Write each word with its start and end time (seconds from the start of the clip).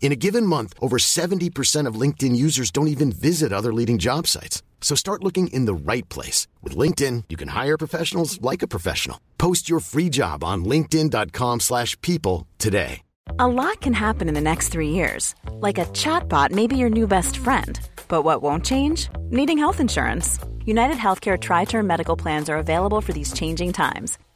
In 0.00 0.12
a 0.12 0.16
given 0.16 0.46
month, 0.46 0.74
over 0.80 0.96
70% 0.96 1.86
of 1.86 1.94
LinkedIn 1.94 2.34
users 2.34 2.72
don't 2.72 2.88
even 2.88 3.12
visit 3.12 3.52
other 3.52 3.72
leading 3.72 3.98
job 3.98 4.26
sites. 4.26 4.62
So 4.80 4.96
start 4.96 5.22
looking 5.22 5.48
in 5.48 5.66
the 5.66 5.74
right 5.74 6.08
place. 6.08 6.48
With 6.62 6.74
LinkedIn, 6.74 7.24
you 7.28 7.36
can 7.36 7.48
hire 7.48 7.78
professionals 7.78 8.40
like 8.42 8.62
a 8.62 8.68
professional. 8.68 9.20
Post 9.38 9.68
your 9.68 9.78
free 9.78 10.08
job 10.08 10.42
on 10.42 10.64
linkedin.com 10.64 11.60
slash 11.60 12.00
people 12.00 12.48
today. 12.58 13.02
A 13.38 13.46
lot 13.46 13.80
can 13.80 13.92
happen 13.92 14.28
in 14.28 14.34
the 14.34 14.40
next 14.40 14.68
three 14.68 14.88
years. 14.88 15.34
Like 15.52 15.78
a 15.78 15.84
chatbot 15.86 16.50
may 16.50 16.66
be 16.66 16.76
your 16.76 16.90
new 16.90 17.06
best 17.06 17.36
friend. 17.36 17.78
But 18.08 18.22
what 18.22 18.42
won't 18.42 18.64
change? 18.64 19.08
Needing 19.30 19.58
health 19.58 19.80
insurance. 19.80 20.38
United 20.64 20.96
Healthcare 20.96 21.38
Tri 21.38 21.64
Term 21.64 21.86
Medical 21.86 22.16
Plans 22.16 22.48
are 22.48 22.58
available 22.58 23.00
for 23.00 23.12
these 23.12 23.32
changing 23.32 23.72
times. 23.72 24.18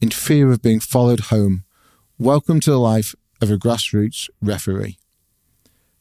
in 0.00 0.10
fear 0.10 0.50
of 0.52 0.62
being 0.62 0.80
followed 0.80 1.20
home. 1.20 1.64
Welcome 2.18 2.60
to 2.60 2.70
the 2.70 2.78
life 2.78 3.14
of 3.40 3.50
a 3.50 3.56
grassroots 3.56 4.28
referee. 4.40 4.96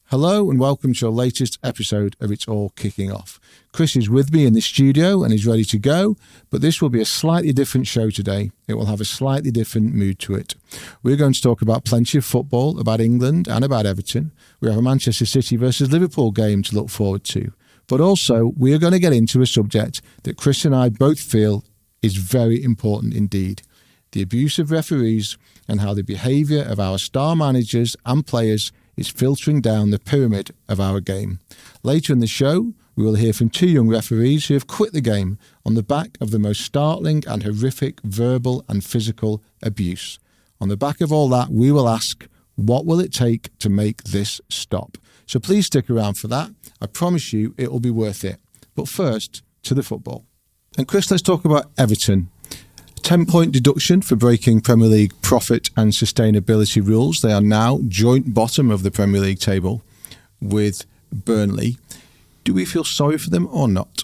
Hello 0.05 0.49
and 0.49 0.59
welcome 0.59 0.93
to 0.93 1.05
your 1.05 1.11
latest 1.11 1.57
episode 1.63 2.15
of 2.21 2.31
It's 2.31 2.47
All 2.47 2.69
Kicking 2.69 3.11
Off. 3.11 3.39
Chris 3.73 3.95
is 3.95 4.09
with 4.09 4.31
me 4.31 4.45
in 4.45 4.53
the 4.53 4.61
studio 4.61 5.23
and 5.23 5.33
is 5.33 5.47
ready 5.47 5.65
to 5.65 5.79
go, 5.79 6.15
but 6.49 6.61
this 6.61 6.81
will 6.81 6.89
be 6.89 7.01
a 7.01 7.05
slightly 7.05 7.51
different 7.51 7.87
show 7.87 8.09
today. 8.09 8.51
It 8.67 8.75
will 8.75 8.85
have 8.85 9.01
a 9.01 9.05
slightly 9.05 9.51
different 9.51 9.95
mood 9.95 10.19
to 10.19 10.35
it. 10.35 10.53
We're 11.01 11.17
going 11.17 11.33
to 11.33 11.41
talk 11.41 11.61
about 11.61 11.83
plenty 11.83 12.19
of 12.19 12.25
football, 12.25 12.79
about 12.79 13.01
England 13.01 13.47
and 13.47 13.65
about 13.65 13.87
Everton. 13.87 14.31
We 14.61 14.69
have 14.69 14.77
a 14.77 14.81
Manchester 14.81 15.25
City 15.25 15.57
versus 15.57 15.91
Liverpool 15.91 16.31
game 16.31 16.61
to 16.63 16.75
look 16.75 16.89
forward 16.89 17.23
to. 17.25 17.51
But 17.87 17.99
also, 17.99 18.53
we 18.55 18.73
are 18.73 18.79
going 18.79 18.93
to 18.93 18.99
get 18.99 19.13
into 19.13 19.41
a 19.41 19.47
subject 19.47 20.01
that 20.23 20.37
Chris 20.37 20.65
and 20.65 20.75
I 20.75 20.89
both 20.89 21.19
feel 21.19 21.65
is 22.01 22.15
very 22.15 22.63
important 22.63 23.15
indeed 23.15 23.63
the 24.11 24.21
abuse 24.21 24.59
of 24.59 24.71
referees 24.71 25.37
and 25.67 25.81
how 25.81 25.93
the 25.93 26.03
behaviour 26.03 26.63
of 26.63 26.79
our 26.79 26.97
star 26.97 27.35
managers 27.35 27.95
and 28.05 28.25
players 28.25 28.71
is 28.95 29.09
filtering 29.09 29.61
down 29.61 29.91
the 29.91 29.99
pyramid 29.99 30.51
of 30.67 30.79
our 30.79 30.99
game. 30.99 31.39
Later 31.83 32.13
in 32.13 32.19
the 32.19 32.27
show, 32.27 32.73
we 32.95 33.03
will 33.03 33.15
hear 33.15 33.31
from 33.31 33.49
two 33.49 33.67
young 33.67 33.87
referees 33.87 34.47
who 34.47 34.55
have 34.55 34.65
quit 34.65 34.91
the 34.91 35.01
game 35.01 35.37
on 35.65 35.75
the 35.75 35.83
back 35.83 36.17
of 36.19 36.31
the 36.31 36.39
most 36.39 36.61
startling 36.61 37.23
and 37.27 37.43
horrific 37.43 38.01
verbal 38.01 38.65
and 38.67 38.83
physical 38.83 39.43
abuse. 39.61 40.17
On 40.59 40.69
the 40.69 40.77
back 40.77 40.99
of 41.01 41.11
all 41.11 41.29
that, 41.29 41.49
we 41.49 41.71
will 41.71 41.87
ask, 41.87 42.27
what 42.55 42.87
will 42.87 42.99
it 42.99 43.13
take 43.13 43.55
to 43.59 43.69
make 43.69 44.03
this 44.03 44.41
stop? 44.49 44.97
So 45.27 45.39
please 45.39 45.67
stick 45.67 45.89
around 45.89 46.15
for 46.15 46.27
that. 46.29 46.49
I 46.81 46.87
promise 46.87 47.31
you 47.33 47.53
it 47.57 47.71
will 47.71 47.79
be 47.79 47.91
worth 47.91 48.23
it. 48.23 48.39
But 48.73 48.87
first, 48.87 49.43
to 49.63 49.75
the 49.75 49.83
football. 49.83 50.25
And 50.77 50.87
Chris, 50.87 51.11
let's 51.11 51.23
talk 51.23 51.45
about 51.45 51.69
Everton. 51.77 52.29
10 53.07 53.25
point 53.25 53.53
deduction 53.53 54.01
for 54.01 54.17
breaking 54.17 54.59
Premier 54.59 54.89
League 54.89 55.13
profit 55.21 55.69
and 55.77 55.93
sustainability 55.93 56.85
rules. 56.85 57.21
They 57.21 57.31
are 57.31 57.39
now 57.39 57.79
joint 57.87 58.33
bottom 58.33 58.69
of 58.69 58.83
the 58.83 58.91
Premier 58.91 59.21
League 59.21 59.39
table 59.39 59.81
with 60.41 60.83
Burnley. 61.09 61.77
Do 62.43 62.53
we 62.53 62.65
feel 62.65 62.83
sorry 62.83 63.17
for 63.17 63.29
them 63.29 63.47
or 63.49 63.69
not? 63.69 64.03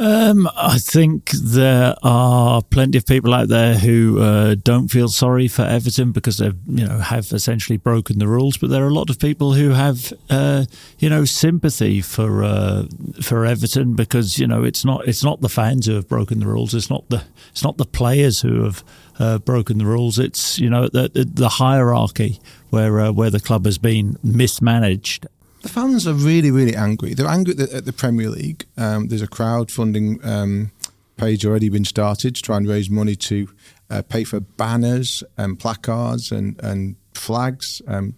Um, 0.00 0.48
I 0.56 0.78
think 0.78 1.30
there 1.32 1.94
are 2.02 2.62
plenty 2.62 2.96
of 2.96 3.04
people 3.04 3.34
out 3.34 3.48
there 3.48 3.74
who 3.76 4.18
uh, 4.18 4.54
don't 4.54 4.88
feel 4.88 5.08
sorry 5.08 5.46
for 5.46 5.60
Everton 5.60 6.10
because 6.10 6.38
they, 6.38 6.52
you 6.68 6.86
know, 6.86 7.00
have 7.00 7.30
essentially 7.32 7.76
broken 7.76 8.18
the 8.18 8.26
rules. 8.26 8.56
But 8.56 8.70
there 8.70 8.82
are 8.82 8.88
a 8.88 8.94
lot 8.94 9.10
of 9.10 9.18
people 9.18 9.52
who 9.52 9.70
have, 9.70 10.10
uh, 10.30 10.64
you 11.00 11.10
know, 11.10 11.26
sympathy 11.26 12.00
for 12.00 12.42
uh, 12.42 12.86
for 13.20 13.44
Everton 13.44 13.94
because 13.94 14.38
you 14.38 14.46
know 14.46 14.64
it's 14.64 14.86
not 14.86 15.06
it's 15.06 15.22
not 15.22 15.42
the 15.42 15.50
fans 15.50 15.84
who 15.84 15.96
have 15.96 16.08
broken 16.08 16.40
the 16.40 16.46
rules. 16.46 16.74
It's 16.74 16.88
not 16.88 17.06
the 17.10 17.22
it's 17.50 17.62
not 17.62 17.76
the 17.76 17.84
players 17.84 18.40
who 18.40 18.64
have 18.64 18.82
uh, 19.18 19.36
broken 19.36 19.76
the 19.76 19.84
rules. 19.86 20.18
It's 20.18 20.58
you 20.58 20.70
know 20.70 20.88
the 20.88 21.10
the 21.30 21.50
hierarchy 21.50 22.40
where 22.70 23.00
uh, 23.00 23.12
where 23.12 23.28
the 23.28 23.40
club 23.40 23.66
has 23.66 23.76
been 23.76 24.16
mismanaged 24.22 25.26
the 25.60 25.68
fans 25.68 26.06
are 26.06 26.14
really, 26.14 26.50
really 26.50 26.74
angry. 26.74 27.14
They're 27.14 27.26
angry 27.26 27.52
at 27.52 27.58
the, 27.58 27.76
at 27.76 27.84
the 27.84 27.92
Premier 27.92 28.30
League. 28.30 28.66
Um, 28.76 29.08
there's 29.08 29.22
a 29.22 29.28
crowdfunding 29.28 30.24
um, 30.26 30.72
page 31.16 31.44
already 31.44 31.68
been 31.68 31.84
started 31.84 32.34
to 32.36 32.42
try 32.42 32.56
and 32.56 32.66
raise 32.66 32.88
money 32.88 33.14
to 33.16 33.48
uh, 33.90 34.02
pay 34.02 34.24
for 34.24 34.40
banners 34.40 35.22
and 35.36 35.58
placards 35.58 36.32
and, 36.32 36.58
and 36.62 36.96
flags. 37.14 37.82
Um, 37.86 38.14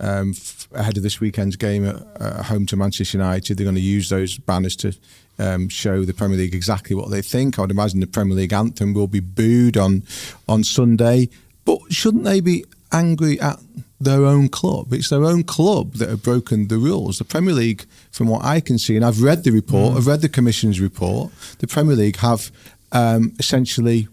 um 0.00 0.30
f- 0.30 0.68
ahead 0.72 0.96
of 0.96 1.02
this 1.02 1.20
weekend's 1.20 1.56
game 1.56 1.86
at 1.86 1.96
uh, 2.20 2.42
home 2.42 2.66
to 2.66 2.76
Manchester 2.76 3.16
United, 3.16 3.56
they're 3.56 3.64
going 3.64 3.76
to 3.76 3.80
use 3.80 4.08
those 4.08 4.36
banners 4.38 4.76
to 4.76 4.92
um, 5.38 5.68
show 5.68 6.04
the 6.04 6.12
Premier 6.12 6.36
League 6.36 6.54
exactly 6.54 6.94
what 6.94 7.10
they 7.10 7.22
think. 7.22 7.58
I 7.58 7.62
would 7.62 7.70
imagine 7.70 8.00
the 8.00 8.06
Premier 8.06 8.36
League 8.36 8.52
anthem 8.52 8.92
will 8.92 9.06
be 9.06 9.20
booed 9.20 9.76
on 9.76 10.02
on 10.48 10.64
Sunday. 10.64 11.28
But 11.64 11.78
shouldn't 11.90 12.24
they 12.24 12.40
be 12.40 12.64
angry 12.92 13.40
at 13.40 13.58
their 14.00 14.24
own 14.24 14.48
club. 14.48 14.92
It's 14.92 15.08
their 15.08 15.24
own 15.24 15.44
club 15.44 15.94
that 15.94 16.08
have 16.08 16.22
broken 16.22 16.68
the 16.68 16.78
rules. 16.78 17.18
The 17.18 17.24
Premier 17.24 17.54
League, 17.54 17.86
from 18.10 18.28
what 18.28 18.44
I 18.44 18.60
can 18.60 18.78
see, 18.78 18.96
and 18.96 19.04
I've 19.04 19.22
read 19.22 19.44
the 19.44 19.50
report, 19.50 19.94
mm. 19.94 19.96
I've 19.96 20.06
read 20.06 20.20
the 20.20 20.28
Commission's 20.28 20.80
report, 20.80 21.32
the 21.58 21.66
Premier 21.66 21.96
League 21.96 22.16
have 22.16 22.50
um, 22.92 23.32
essentially 23.38 24.08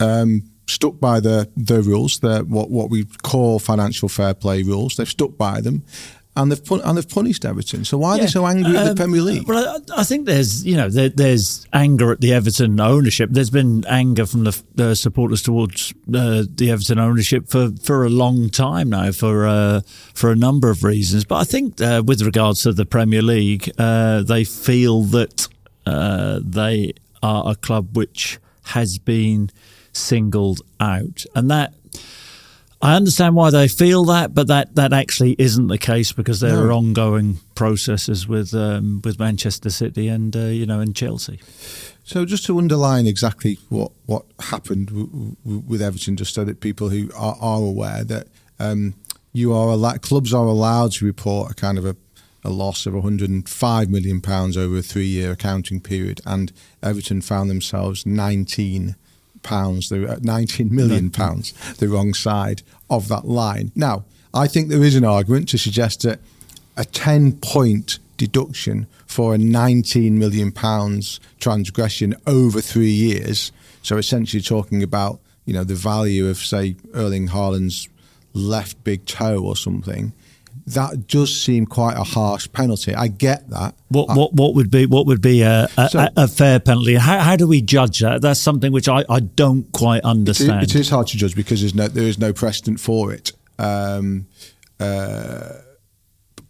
um, 0.00 0.42
stuck 0.66 0.98
by 1.00 1.20
the 1.20 1.48
the 1.56 1.82
rules, 1.82 2.20
the 2.20 2.40
what 2.40 2.70
what 2.70 2.90
we 2.90 3.04
call 3.22 3.58
financial 3.58 4.08
fair 4.08 4.34
play 4.34 4.62
rules. 4.62 4.96
They've 4.96 5.08
stuck 5.08 5.36
by 5.36 5.60
them, 5.60 5.84
and 6.36 6.52
they've 6.52 6.64
pun- 6.64 6.82
and 6.84 6.96
they've 6.96 7.08
punished 7.08 7.44
Everton. 7.44 7.84
So 7.84 7.98
why 7.98 8.16
are 8.16 8.18
they 8.18 8.26
so 8.26 8.46
angry 8.46 8.70
um, 8.70 8.76
at 8.76 8.84
the 8.84 8.90
um, 8.90 8.96
Premier 8.96 9.22
League? 9.22 9.48
Well, 9.48 9.82
I, 9.94 10.00
I 10.00 10.04
think 10.04 10.26
there's 10.26 10.64
you 10.64 10.76
know 10.76 10.88
there, 10.88 11.08
there's 11.08 11.66
anger 11.72 12.12
at 12.12 12.20
the 12.20 12.32
Everton 12.32 12.78
ownership. 12.78 13.30
There's 13.32 13.50
been 13.50 13.84
anger 13.86 14.26
from 14.26 14.44
the, 14.44 14.62
the 14.74 14.94
supporters 14.94 15.42
towards 15.42 15.92
uh, 16.14 16.44
the 16.48 16.70
Everton 16.70 16.98
ownership 16.98 17.48
for, 17.48 17.70
for 17.82 18.04
a 18.04 18.10
long 18.10 18.50
time 18.50 18.90
now 18.90 19.12
for 19.12 19.46
uh, 19.46 19.80
for 20.14 20.30
a 20.30 20.36
number 20.36 20.70
of 20.70 20.84
reasons. 20.84 21.24
But 21.24 21.36
I 21.36 21.44
think 21.44 21.80
uh, 21.80 22.02
with 22.04 22.22
regards 22.22 22.62
to 22.62 22.72
the 22.72 22.84
Premier 22.84 23.22
League, 23.22 23.70
uh, 23.78 24.22
they 24.22 24.44
feel 24.44 25.02
that 25.02 25.48
uh, 25.86 26.40
they 26.42 26.92
are 27.22 27.50
a 27.50 27.54
club 27.54 27.96
which 27.96 28.38
has 28.64 28.98
been 28.98 29.50
singled 29.92 30.60
out, 30.78 31.24
and 31.34 31.50
that 31.50 31.74
I 32.82 32.94
understand 32.94 33.34
why 33.34 33.50
they 33.50 33.68
feel 33.68 34.04
that, 34.04 34.34
but 34.34 34.48
that, 34.48 34.74
that 34.74 34.92
actually 34.92 35.34
isn't 35.38 35.68
the 35.68 35.78
case 35.78 36.12
because 36.12 36.40
there 36.40 36.56
no. 36.56 36.64
are 36.64 36.72
ongoing 36.72 37.38
processes 37.54 38.28
with 38.28 38.54
um, 38.54 39.00
with 39.02 39.18
Manchester 39.18 39.70
City 39.70 40.08
and 40.08 40.36
uh, 40.36 40.40
you 40.40 40.66
know 40.66 40.80
and 40.80 40.94
Chelsea. 40.94 41.40
So 42.04 42.24
just 42.24 42.44
to 42.46 42.58
underline 42.58 43.06
exactly 43.06 43.58
what 43.70 43.92
what 44.04 44.26
happened 44.40 44.88
w- 44.88 45.36
w- 45.44 45.62
with 45.66 45.80
Everton, 45.80 46.16
just 46.16 46.34
so 46.34 46.44
that 46.44 46.60
people 46.60 46.90
who 46.90 47.10
are, 47.16 47.36
are 47.40 47.62
aware 47.62 48.04
that 48.04 48.28
um, 48.58 48.94
you 49.32 49.54
are 49.54 49.98
clubs 49.98 50.34
are 50.34 50.46
allowed 50.46 50.92
to 50.92 51.06
report 51.06 51.52
a 51.52 51.54
kind 51.54 51.78
of 51.78 51.86
a, 51.86 51.96
a 52.44 52.50
loss 52.50 52.84
of 52.84 52.92
105 52.92 53.88
million 53.90 54.20
pounds 54.20 54.56
over 54.56 54.76
a 54.76 54.82
three 54.82 55.06
year 55.06 55.32
accounting 55.32 55.80
period, 55.80 56.20
and 56.26 56.52
Everton 56.82 57.22
found 57.22 57.48
themselves 57.48 58.04
19 58.04 58.96
pounds, 59.46 59.88
they're 59.88 60.18
19 60.20 60.74
million 60.74 61.10
pounds, 61.10 61.52
the 61.78 61.88
wrong 61.88 62.12
side 62.12 62.62
of 62.90 63.08
that 63.08 63.24
line. 63.26 63.72
Now, 63.74 64.04
I 64.34 64.46
think 64.48 64.68
there 64.68 64.82
is 64.82 64.96
an 64.96 65.04
argument 65.04 65.48
to 65.50 65.58
suggest 65.58 66.02
that 66.02 66.20
a 66.76 66.84
10 66.84 67.38
point 67.38 67.98
deduction 68.16 68.86
for 69.06 69.34
a 69.34 69.38
19 69.38 70.18
million 70.18 70.52
pounds 70.52 71.20
transgression 71.38 72.14
over 72.26 72.60
three 72.60 72.90
years, 72.90 73.52
so 73.82 73.96
essentially 73.96 74.42
talking 74.42 74.82
about 74.82 75.20
you 75.44 75.54
know 75.54 75.64
the 75.64 75.74
value 75.74 76.28
of 76.28 76.38
say 76.38 76.76
Erling 76.92 77.28
Haaland's 77.28 77.88
left 78.34 78.82
big 78.84 79.06
toe 79.06 79.42
or 79.42 79.56
something, 79.56 80.12
that 80.66 81.06
does 81.06 81.40
seem 81.40 81.64
quite 81.64 81.96
a 81.96 82.02
harsh 82.02 82.48
penalty. 82.52 82.94
I 82.94 83.08
get 83.08 83.48
that. 83.50 83.74
What 83.88 84.08
what 84.08 84.32
what 84.34 84.54
would 84.54 84.70
be 84.70 84.86
what 84.86 85.06
would 85.06 85.22
be 85.22 85.42
a, 85.42 85.68
a, 85.76 85.88
So- 85.88 86.08
a, 86.16 86.26
fair 86.26 86.58
penalty? 86.58 86.96
How, 86.96 87.20
how 87.20 87.36
do 87.36 87.46
we 87.46 87.62
judge 87.62 88.00
that? 88.00 88.20
That's 88.20 88.40
something 88.40 88.72
which 88.72 88.88
I, 88.88 89.04
I 89.08 89.20
don't 89.20 89.70
quite 89.72 89.98
it, 89.98 90.04
understand. 90.04 90.64
it 90.64 90.74
is 90.74 90.88
hard 90.88 91.06
to 91.08 91.16
judge 91.16 91.36
because 91.36 91.60
there's 91.60 91.74
no 91.74 91.86
there 91.86 92.04
is 92.04 92.18
no 92.18 92.32
precedent 92.32 92.80
for 92.80 93.12
it. 93.12 93.32
Um, 93.58 94.26
uh, 94.80 95.60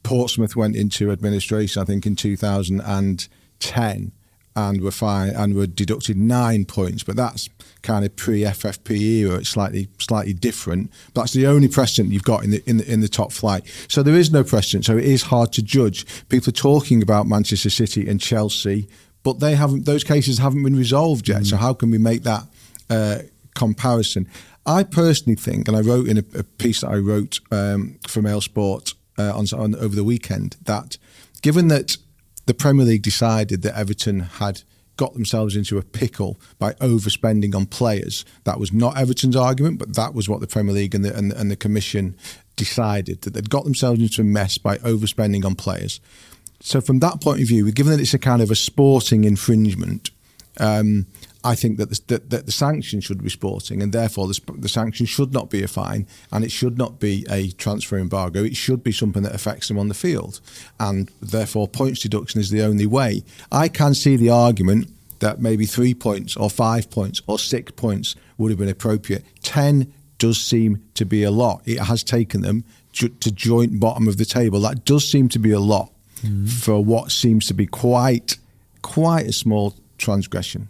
Portsmouth 0.02 0.56
went 0.56 0.76
into 0.76 1.10
administration, 1.10 1.82
I 1.82 1.84
think, 1.84 2.06
in 2.06 2.16
2010, 2.16 4.12
and 4.54 4.80
were 4.80 4.90
fine 4.90 5.30
and 5.30 5.54
were 5.54 5.66
deducted 5.66 6.16
nine 6.16 6.64
points. 6.64 7.02
But 7.02 7.16
that's 7.16 7.50
kind 7.86 8.04
of 8.04 8.14
pre 8.16 8.40
FFP 8.40 8.90
era. 9.00 9.36
It's 9.36 9.48
slightly 9.48 9.88
slightly 9.98 10.32
different. 10.32 10.90
But 11.14 11.22
that's 11.22 11.32
the 11.32 11.46
only 11.46 11.68
precedent 11.68 12.12
you've 12.12 12.24
got 12.24 12.44
in 12.44 12.50
the 12.50 12.62
in 12.68 12.76
the 12.78 12.92
in 12.92 13.00
the 13.00 13.08
top 13.08 13.32
flight. 13.32 13.64
So 13.88 14.02
there 14.02 14.14
is 14.14 14.30
no 14.30 14.44
precedent. 14.44 14.84
So 14.84 14.96
it 14.96 15.04
is 15.04 15.22
hard 15.22 15.52
to 15.52 15.62
judge. 15.62 16.04
People 16.28 16.50
are 16.50 16.52
talking 16.52 17.02
about 17.02 17.26
Manchester 17.26 17.70
City 17.70 18.08
and 18.08 18.20
Chelsea, 18.20 18.88
but 19.22 19.40
they 19.40 19.54
haven't. 19.54 19.86
Those 19.86 20.04
cases 20.04 20.38
haven't 20.38 20.62
been 20.64 20.76
resolved 20.76 21.28
yet. 21.28 21.46
So 21.46 21.56
how 21.56 21.72
can 21.72 21.90
we 21.90 21.98
make 21.98 22.24
that? 22.24 22.42
Uh, 22.90 23.18
comparison. 23.56 24.28
I 24.66 24.82
personally 24.82 25.36
think, 25.36 25.66
and 25.66 25.76
I 25.76 25.80
wrote 25.80 26.08
in 26.08 26.18
a, 26.18 26.24
a 26.38 26.42
piece 26.42 26.82
that 26.82 26.90
I 26.90 26.96
wrote 26.96 27.40
um, 27.50 27.98
for 28.06 28.20
Mail 28.20 28.40
Sport 28.40 28.94
uh, 29.18 29.32
on, 29.36 29.46
on 29.56 29.74
over 29.76 29.96
the 29.96 30.04
weekend, 30.04 30.56
that 30.64 30.98
given 31.40 31.68
that 31.68 31.96
the 32.46 32.54
Premier 32.54 32.84
League 32.84 33.02
decided 33.02 33.62
that 33.62 33.76
Everton 33.76 34.20
had 34.20 34.62
got 34.96 35.14
themselves 35.14 35.56
into 35.56 35.78
a 35.78 35.82
pickle 35.82 36.40
by 36.58 36.72
overspending 36.75 37.54
on 37.54 37.66
players, 37.66 38.25
that 38.44 38.58
was 38.58 38.72
not 38.72 38.96
Everton's 38.96 39.37
argument, 39.37 39.78
but 39.78 39.94
that 39.94 40.14
was 40.14 40.28
what 40.28 40.40
the 40.40 40.46
Premier 40.46 40.75
League 40.75 40.94
and 40.94 41.04
the 41.04 41.16
and, 41.16 41.32
and 41.32 41.50
the 41.50 41.56
Commission 41.56 42.16
decided 42.56 43.20
that 43.22 43.34
they'd 43.34 43.50
got 43.50 43.64
themselves 43.64 44.00
into 44.00 44.22
a 44.22 44.25
mess 44.25 44.58
by 44.58 44.78
overspending 44.78 45.44
on 45.44 45.54
players. 45.54 46.00
So 46.60 46.81
from 46.81 47.00
that 47.00 47.20
point 47.20 47.43
of 47.43 47.48
view, 47.48 47.70
given 47.70 47.93
that 47.93 48.00
it's 48.00 48.14
a 48.14 48.19
kind 48.19 48.40
of 48.40 48.50
a 48.50 48.56
sporting 48.56 49.25
infringement, 49.25 50.10
um, 50.58 51.06
I 51.46 51.54
think 51.54 51.78
that 51.78 51.90
the, 51.90 52.00
that, 52.08 52.31
that 52.31 52.46
the 52.46 52.52
sanction 52.52 53.00
should 53.00 53.22
be 53.22 53.31
sporting, 53.31 53.81
and 53.81 53.93
therefore 53.93 54.26
the, 54.26 54.40
the 54.58 54.69
sanction 54.69 55.06
should 55.06 55.32
not 55.32 55.48
be 55.48 55.62
a 55.62 55.69
fine, 55.69 56.08
and 56.32 56.44
it 56.44 56.50
should 56.50 56.76
not 56.76 56.98
be 56.98 57.25
a 57.31 57.50
transfer 57.52 57.98
embargo. 57.98 58.43
It 58.43 58.56
should 58.56 58.82
be 58.82 58.90
something 58.90 59.22
that 59.22 59.34
affects 59.34 59.69
them 59.69 59.78
on 59.78 59.87
the 59.87 59.94
field, 59.94 60.40
and 60.81 61.08
therefore 61.22 61.69
points 61.69 62.00
deduction 62.00 62.40
is 62.40 62.50
the 62.50 62.62
only 62.62 62.87
way. 62.87 63.22
I 63.52 63.69
can 63.69 63.94
see 63.94 64.16
the 64.16 64.31
argument 64.31 64.88
that 65.20 65.40
maybe 65.40 65.66
three 65.66 65.94
points 65.94 66.37
or 66.37 66.50
five 66.50 66.90
points 66.90 67.22
or 67.28 67.38
six 67.38 67.70
points 67.72 68.16
would 68.38 68.50
have 68.50 68.58
been 68.58 68.69
appropriate. 68.69 69.25
Ten 69.42 69.92
does 70.19 70.40
seem 70.40 70.82
to 70.94 71.04
be 71.04 71.22
a 71.22 71.31
lot. 71.31 71.62
It 71.64 71.78
has 71.78 72.02
taken 72.02 72.42
them 72.42 72.64
ju- 72.92 73.08
to 73.20 73.31
joint 73.31 73.78
bottom 73.78 74.08
of 74.08 74.16
the 74.16 74.25
table. 74.25 74.60
That 74.60 74.84
does 74.84 75.08
seem 75.08 75.28
to 75.28 75.38
be 75.38 75.52
a 75.52 75.60
lot 75.60 75.92
hmm. 76.22 76.46
for 76.46 76.82
what 76.82 77.12
seems 77.12 77.46
to 77.46 77.54
be 77.54 77.66
quite 77.66 78.37
quite 78.82 79.26
a 79.26 79.32
small 79.32 79.75
transgression. 79.99 80.69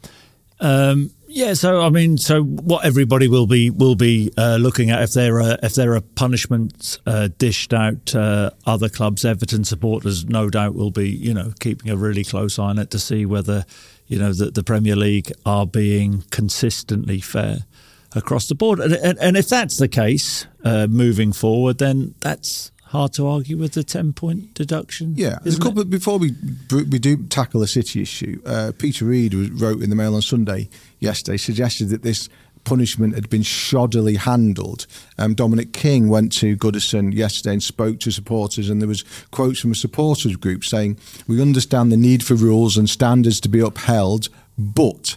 Um, 0.61 1.11
yeah, 1.29 1.55
so 1.55 1.83
I 1.83 1.91
mean, 1.91 2.17
so 2.19 2.43
what 2.43 2.85
everybody 2.85 3.29
will 3.29 3.47
be 3.47 3.69
will 3.69 3.95
be 3.95 4.33
uh, 4.39 4.57
looking 4.57 4.91
at 4.91 5.03
if 5.03 5.13
there 5.13 5.41
are 5.41 5.59
if 5.63 5.75
there 5.75 5.95
are 5.95 6.01
punishments 6.01 6.99
uh, 7.05 7.29
dished 7.37 7.75
out, 7.75 8.15
uh, 8.15 8.51
other 8.65 8.89
clubs, 8.89 9.25
Everton 9.25 9.65
supporters, 9.65 10.25
no 10.25 10.49
doubt 10.49 10.75
will 10.75 10.91
be 10.91 11.11
you 11.11 11.35
know 11.35 11.53
keeping 11.61 11.91
a 11.91 11.97
really 11.97 12.25
close 12.25 12.59
eye 12.59 12.71
on 12.71 12.79
it 12.79 12.91
to 12.93 12.99
see 12.99 13.27
whether 13.27 13.67
you 14.07 14.19
know 14.19 14.33
that 14.33 14.55
the 14.55 14.63
Premier 14.63 14.97
League 14.97 15.31
are 15.45 15.67
being 15.67 16.25
consistently 16.31 17.21
fair 17.21 17.67
across 18.15 18.47
the 18.47 18.55
board, 18.55 18.79
and, 18.79 18.95
and, 18.95 19.19
and 19.19 19.37
if 19.37 19.49
that's 19.49 19.77
the 19.77 19.89
case 19.89 20.47
uh, 20.65 20.87
moving 20.87 21.33
forward, 21.33 21.79
then 21.79 22.15
that's 22.21 22.71
hard 22.87 23.13
to 23.15 23.27
argue 23.27 23.57
with 23.57 23.73
the 23.73 23.85
ten 23.85 24.13
point 24.13 24.55
deduction. 24.55 25.15
Yeah, 25.17 25.39
there's 25.43 25.59
a 25.59 25.61
couple. 25.61 25.85
Before 25.85 26.19
we 26.19 26.33
we 26.71 26.99
do 26.99 27.25
tackle 27.25 27.61
the 27.61 27.67
city 27.67 28.03
issue, 28.03 28.41
uh, 28.47 28.73
Peter 28.79 29.05
Reid 29.05 29.35
wrote 29.61 29.83
in 29.83 29.91
the 29.91 29.97
Mail 29.97 30.15
on 30.15 30.23
Sunday 30.23 30.69
yesterday 30.99 31.37
suggested 31.37 31.89
that 31.91 32.03
this 32.03 32.29
punishment 32.65 33.15
had 33.15 33.31
been 33.31 33.43
shoddily 33.43 34.17
handled. 34.17 34.87
Um, 35.19 35.35
Dominic 35.35 35.73
King 35.73 36.09
went 36.09 36.33
to 36.33 36.57
Goodison 36.57 37.15
yesterday 37.15 37.53
and 37.53 37.63
spoke 37.63 38.01
to 38.01 38.11
supporters, 38.11 38.69
and 38.69 38.81
there 38.81 38.89
was 38.89 39.05
quotes 39.31 39.61
from 39.61 39.73
a 39.73 39.77
supporters 39.77 40.37
group 40.37 40.65
saying, 40.65 40.99
"We 41.27 41.41
understand 41.41 41.93
the 41.93 41.97
need 41.97 42.25
for 42.25 42.35
rules 42.35 42.77
and 42.77 42.89
standards 42.89 43.41
to 43.41 43.49
be 43.49 43.61
upheld, 43.61 44.29
but." 44.59 45.17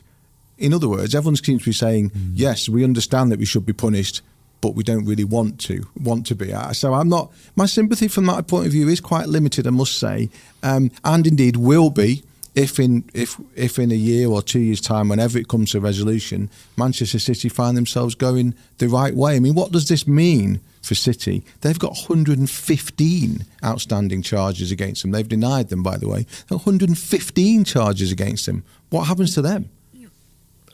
In 0.57 0.74
other 0.74 0.89
words, 0.89 1.16
everyone 1.16 1.38
seems 1.38 1.62
to 1.62 1.69
be 1.69 1.74
saying, 1.74 2.12
yes, 2.33 2.68
we 2.68 2.83
understand 2.83 3.31
that 3.31 3.39
we 3.39 3.45
should 3.45 3.66
be 3.66 3.71
punished, 3.71 4.21
but 4.62 4.76
we 4.76 4.84
don't 4.84 5.06
really 5.06 5.24
want 5.24 5.60
to 5.62 5.86
want 6.02 6.26
to 6.28 6.36
be. 6.36 6.54
So 6.74 6.94
I'm 6.94 7.10
not. 7.10 7.32
My 7.56 7.66
sympathy 7.66 8.08
from 8.08 8.26
that 8.28 8.48
point 8.48 8.66
of 8.66 8.72
view 8.72 8.88
is 8.88 9.00
quite 9.00 9.28
limited, 9.28 9.68
I 9.68 9.72
must 9.72 9.98
say, 9.98 10.30
um, 10.64 10.92
and 11.04 11.26
indeed 11.26 11.56
will 11.56 11.90
be 11.90 12.24
if 12.56 12.80
in 12.80 13.10
if 13.14 13.40
if 13.56 13.80
in 13.80 13.92
a 13.92 13.96
year 13.96 14.28
or 14.28 14.42
two 14.42 14.60
years' 14.60 14.82
time, 14.82 15.10
whenever 15.10 15.38
it 15.38 15.48
comes 15.48 15.72
to 15.72 15.80
resolution, 15.80 16.50
Manchester 16.78 17.20
City 17.20 17.50
find 17.50 17.78
themselves 17.78 18.16
going 18.16 18.54
the 18.80 18.90
right 18.90 19.16
way. 19.16 19.36
I 19.36 19.40
mean, 19.40 19.56
what 19.56 19.72
does 19.72 19.88
this 19.88 20.08
mean? 20.08 20.62
For 20.82 20.96
City, 20.96 21.44
they've 21.60 21.78
got 21.78 21.92
115 21.92 23.46
outstanding 23.64 24.22
charges 24.22 24.72
against 24.72 25.02
them. 25.02 25.12
They've 25.12 25.28
denied 25.28 25.68
them, 25.68 25.84
by 25.84 25.98
the 25.98 26.08
way. 26.08 26.26
115 26.48 27.64
charges 27.66 28.14
against 28.14 28.46
them. 28.46 28.64
What 28.90 29.04
happens 29.04 29.36
to 29.36 29.42
them? 29.42 29.70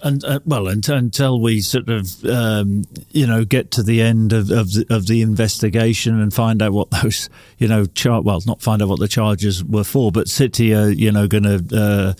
And 0.06 0.24
uh, 0.24 0.40
well, 0.46 0.68
until, 0.68 0.96
until 0.98 1.42
we 1.42 1.62
sort 1.62 1.90
of 1.90 2.24
um, 2.26 2.86
you 3.10 3.26
know 3.26 3.44
get 3.44 3.72
to 3.72 3.84
the 3.84 4.02
end 4.02 4.32
of 4.34 4.52
of 4.52 4.72
the, 4.72 4.86
of 4.90 5.08
the 5.08 5.22
investigation 5.22 6.22
and 6.22 6.34
find 6.34 6.62
out 6.62 6.74
what 6.74 6.92
those 6.92 7.30
you 7.58 7.68
know 7.68 7.86
char- 7.88 8.22
well 8.22 8.42
not 8.46 8.62
find 8.62 8.82
out 8.82 8.88
what 8.88 9.00
the 9.00 9.08
charges 9.08 9.64
were 9.64 9.84
for, 9.84 10.12
but 10.12 10.30
City 10.30 10.74
are 10.74 10.90
you 10.90 11.12
know 11.12 11.28
going 11.28 11.44
to. 11.44 11.66
Uh, 11.76 12.14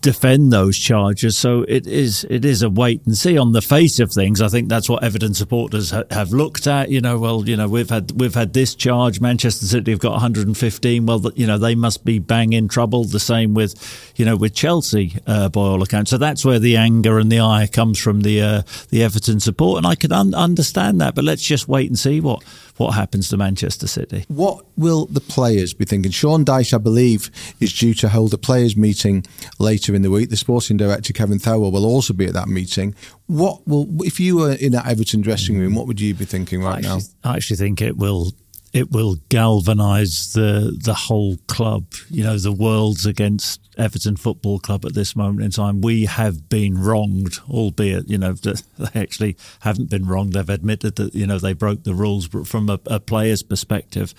defend 0.00 0.52
those 0.52 0.78
charges. 0.78 1.36
So 1.36 1.64
it 1.68 1.86
is 1.86 2.24
it 2.30 2.44
is 2.44 2.62
a 2.62 2.70
wait 2.70 3.04
and 3.06 3.16
see 3.16 3.36
on 3.36 3.52
the 3.52 3.62
face 3.62 3.98
of 3.98 4.12
things. 4.12 4.40
I 4.40 4.48
think 4.48 4.68
that's 4.68 4.88
what 4.88 5.02
Everton 5.02 5.34
supporters 5.34 5.90
ha- 5.90 6.04
have 6.10 6.32
looked 6.32 6.66
at. 6.66 6.90
You 6.90 7.00
know 7.00 7.18
well 7.18 7.48
you 7.48 7.56
know 7.56 7.68
we've 7.68 7.90
had 7.90 8.12
we've 8.20 8.34
had 8.34 8.52
this 8.52 8.74
charge. 8.74 9.20
Manchester 9.20 9.66
city 9.66 9.90
have 9.90 10.00
got 10.00 10.12
115 10.12 11.06
well 11.06 11.22
you 11.34 11.46
know 11.46 11.58
they 11.58 11.74
must 11.74 12.04
be 12.04 12.18
bang 12.18 12.52
in 12.52 12.68
trouble. 12.68 13.04
The 13.04 13.20
same 13.20 13.54
with 13.54 14.12
you 14.16 14.24
know 14.24 14.36
with 14.36 14.54
chelsea 14.54 15.16
uh, 15.26 15.48
by 15.48 15.60
all 15.60 15.82
accounts. 15.82 16.10
So 16.10 16.18
that's 16.18 16.44
where 16.44 16.58
the 16.58 16.76
anger 16.76 17.18
and 17.18 17.30
the 17.30 17.40
ire 17.40 17.66
comes 17.66 17.98
from 17.98 18.20
the 18.20 18.42
uh, 18.42 18.62
the 18.90 19.02
everton 19.02 19.40
support. 19.40 19.78
And 19.78 19.86
i 19.86 19.94
can 19.94 20.12
un- 20.12 20.34
understand 20.34 21.00
that 21.00 21.14
but 21.14 21.24
let's 21.24 21.42
just 21.42 21.68
wait 21.68 21.88
and 21.88 21.98
see 21.98 22.20
what 22.20 22.42
what 22.80 22.94
happens 22.94 23.28
to 23.28 23.36
manchester 23.36 23.86
city 23.86 24.24
What 24.28 24.64
will 24.76 25.06
the 25.06 25.20
players 25.20 25.74
be 25.74 25.84
thinking? 25.84 26.10
Sean 26.10 26.44
Dyche, 26.44 26.72
I 26.72 26.78
believe, 26.78 27.30
is 27.60 27.72
due 27.72 27.94
to 27.94 28.08
hold 28.08 28.32
a 28.32 28.38
players' 28.38 28.76
meeting 28.76 29.24
later 29.58 29.94
in 29.94 30.02
the 30.02 30.10
week. 30.10 30.30
The 30.30 30.36
sporting 30.36 30.76
director, 30.76 31.12
Kevin 31.12 31.38
Thelwell, 31.38 31.72
will 31.72 31.84
also 31.84 32.14
be 32.14 32.26
at 32.26 32.32
that 32.32 32.48
meeting. 32.48 32.94
What 33.26 33.66
will, 33.68 33.86
if 34.04 34.18
you 34.18 34.36
were 34.36 34.52
in 34.52 34.72
that 34.72 34.86
Everton 34.86 35.20
dressing 35.20 35.58
room, 35.58 35.74
what 35.74 35.86
would 35.86 36.00
you 36.00 36.14
be 36.14 36.24
thinking 36.24 36.62
right 36.62 36.84
I 36.84 36.88
now? 36.88 36.98
I 37.22 37.36
actually 37.36 37.56
think 37.56 37.82
it 37.82 37.96
will 37.96 38.32
it 38.72 38.92
will 38.92 39.16
galvanise 39.28 40.32
the 40.32 40.76
the 40.82 40.94
whole 40.94 41.36
club. 41.48 41.86
You 42.08 42.24
know, 42.24 42.38
the 42.38 42.52
world's 42.52 43.04
against 43.04 43.60
Everton 43.76 44.16
Football 44.16 44.60
Club 44.60 44.84
at 44.84 44.94
this 44.94 45.16
moment 45.16 45.44
in 45.44 45.50
time. 45.50 45.80
We 45.80 46.04
have 46.04 46.48
been 46.48 46.80
wronged, 46.80 47.40
albeit 47.48 48.08
you 48.08 48.18
know 48.18 48.32
they 48.32 48.54
actually 49.00 49.36
haven't 49.60 49.90
been 49.90 50.06
wronged. 50.06 50.34
They've 50.34 50.48
admitted 50.48 50.96
that 50.96 51.14
you 51.14 51.26
know 51.26 51.38
they 51.38 51.52
broke 51.52 51.82
the 51.82 51.94
rules, 51.94 52.28
but 52.28 52.46
from 52.46 52.68
a, 52.70 52.78
a 52.86 53.00
player's 53.00 53.42
perspective, 53.42 54.14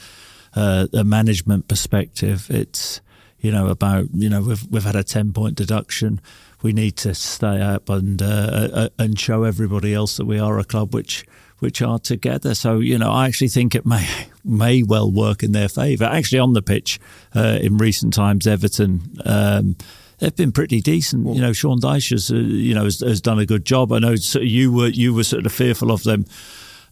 uh, 0.56 0.88
a 0.94 1.04
management 1.04 1.68
perspective, 1.70 2.48
it's 2.50 3.00
you 3.40 3.52
know 3.52 3.68
about 3.68 4.08
you 4.14 4.30
know 4.30 4.42
we've 4.42 4.68
we've 4.70 4.84
had 4.84 4.98
a 4.98 5.04
ten 5.04 5.32
point 5.32 5.56
deduction. 5.56 6.20
We 6.62 6.74
need 6.74 6.98
to 6.98 7.16
stay 7.16 7.62
up 7.62 7.90
and 7.90 8.22
uh, 8.22 8.90
and 9.00 9.18
show 9.18 9.44
everybody 9.44 9.94
else 9.94 10.18
that 10.18 10.26
we 10.26 10.40
are 10.40 10.60
a 10.60 10.66
club 10.66 10.94
which 10.94 11.26
which 11.60 11.82
are 11.82 12.00
together. 12.00 12.54
So 12.54 12.80
you 12.80 12.98
know, 12.98 13.12
I 13.12 13.28
actually 13.28 13.48
think 13.48 13.76
it 13.76 13.86
may 13.86 14.08
may 14.44 14.84
well 14.84 15.12
work 15.12 15.44
in 15.44 15.52
their 15.52 15.70
favour. 15.70 16.06
Actually, 16.06 16.40
on 16.40 16.54
the 16.54 16.62
pitch 16.62 17.00
uh, 17.36 17.60
in 17.62 17.78
recent 17.78 18.14
times, 18.14 18.48
Everton. 18.48 19.18
Um, 19.26 19.76
They've 20.20 20.36
been 20.36 20.52
pretty 20.52 20.82
decent, 20.82 21.34
you 21.34 21.42
know. 21.42 21.52
Sean 21.52 21.80
Dyche 21.80 22.12
has, 22.12 22.30
uh, 22.30 22.36
you 22.36 22.76
know, 22.76 22.84
has, 22.84 23.00
has 23.00 23.22
done 23.22 23.40
a 23.40 23.46
good 23.48 23.66
job. 23.66 23.92
I 23.92 23.98
know 23.98 24.14
you 24.40 24.72
were 24.72 24.90
you 24.90 25.16
were 25.16 25.24
sort 25.24 25.48
of 25.48 25.52
fearful 25.52 25.92
of 25.92 26.04
them 26.04 26.28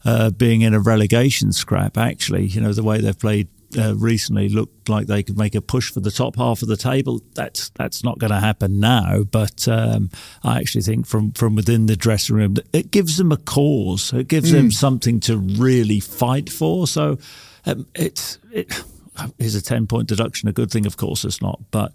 uh, 0.04 0.32
being 0.32 0.62
in 0.62 0.74
a 0.74 0.80
relegation 0.80 1.52
scrap. 1.52 1.96
Actually, 1.96 2.48
you 2.48 2.60
know, 2.60 2.74
the 2.74 2.82
way 2.82 3.00
they've 3.00 3.20
played 3.20 3.48
uh, 3.78 3.96
recently 3.96 4.50
looked 4.50 4.90
like 4.90 5.08
they 5.08 5.24
could 5.24 5.38
make 5.38 5.56
a 5.56 5.62
push 5.62 5.92
for 5.92 6.00
the 6.00 6.12
top 6.12 6.36
half 6.36 6.62
of 6.62 6.68
the 6.68 6.78
table. 6.78 7.22
That's 7.36 7.70
that's 7.70 8.04
not 8.04 8.20
going 8.20 8.32
to 8.32 8.40
happen 8.40 8.80
now. 8.80 9.24
But 9.24 9.68
um, 9.68 10.10
I 10.44 10.60
actually 10.60 10.82
think 10.82 11.06
from 11.06 11.32
from 11.32 11.56
within 11.56 11.86
the 11.86 11.96
dressing 11.96 12.36
room, 12.36 12.56
it 12.74 12.92
gives 12.92 13.18
them 13.18 13.32
a 13.32 13.38
cause. 13.38 14.14
It 14.14 14.28
gives 14.28 14.52
them 14.52 14.72
something 14.72 15.20
to 15.22 15.38
really 15.38 16.00
fight 16.00 16.50
for. 16.50 16.88
So 16.88 17.18
um, 17.66 17.86
it's 17.96 18.40
it 18.52 18.84
is 19.38 19.56
a 19.56 19.62
ten 19.62 19.88
point 19.88 20.08
deduction 20.08 20.50
a 20.50 20.54
good 20.54 20.72
thing? 20.72 20.86
Of 20.86 20.98
course, 20.98 21.24
it's 21.26 21.42
not. 21.42 21.60
But 21.72 21.94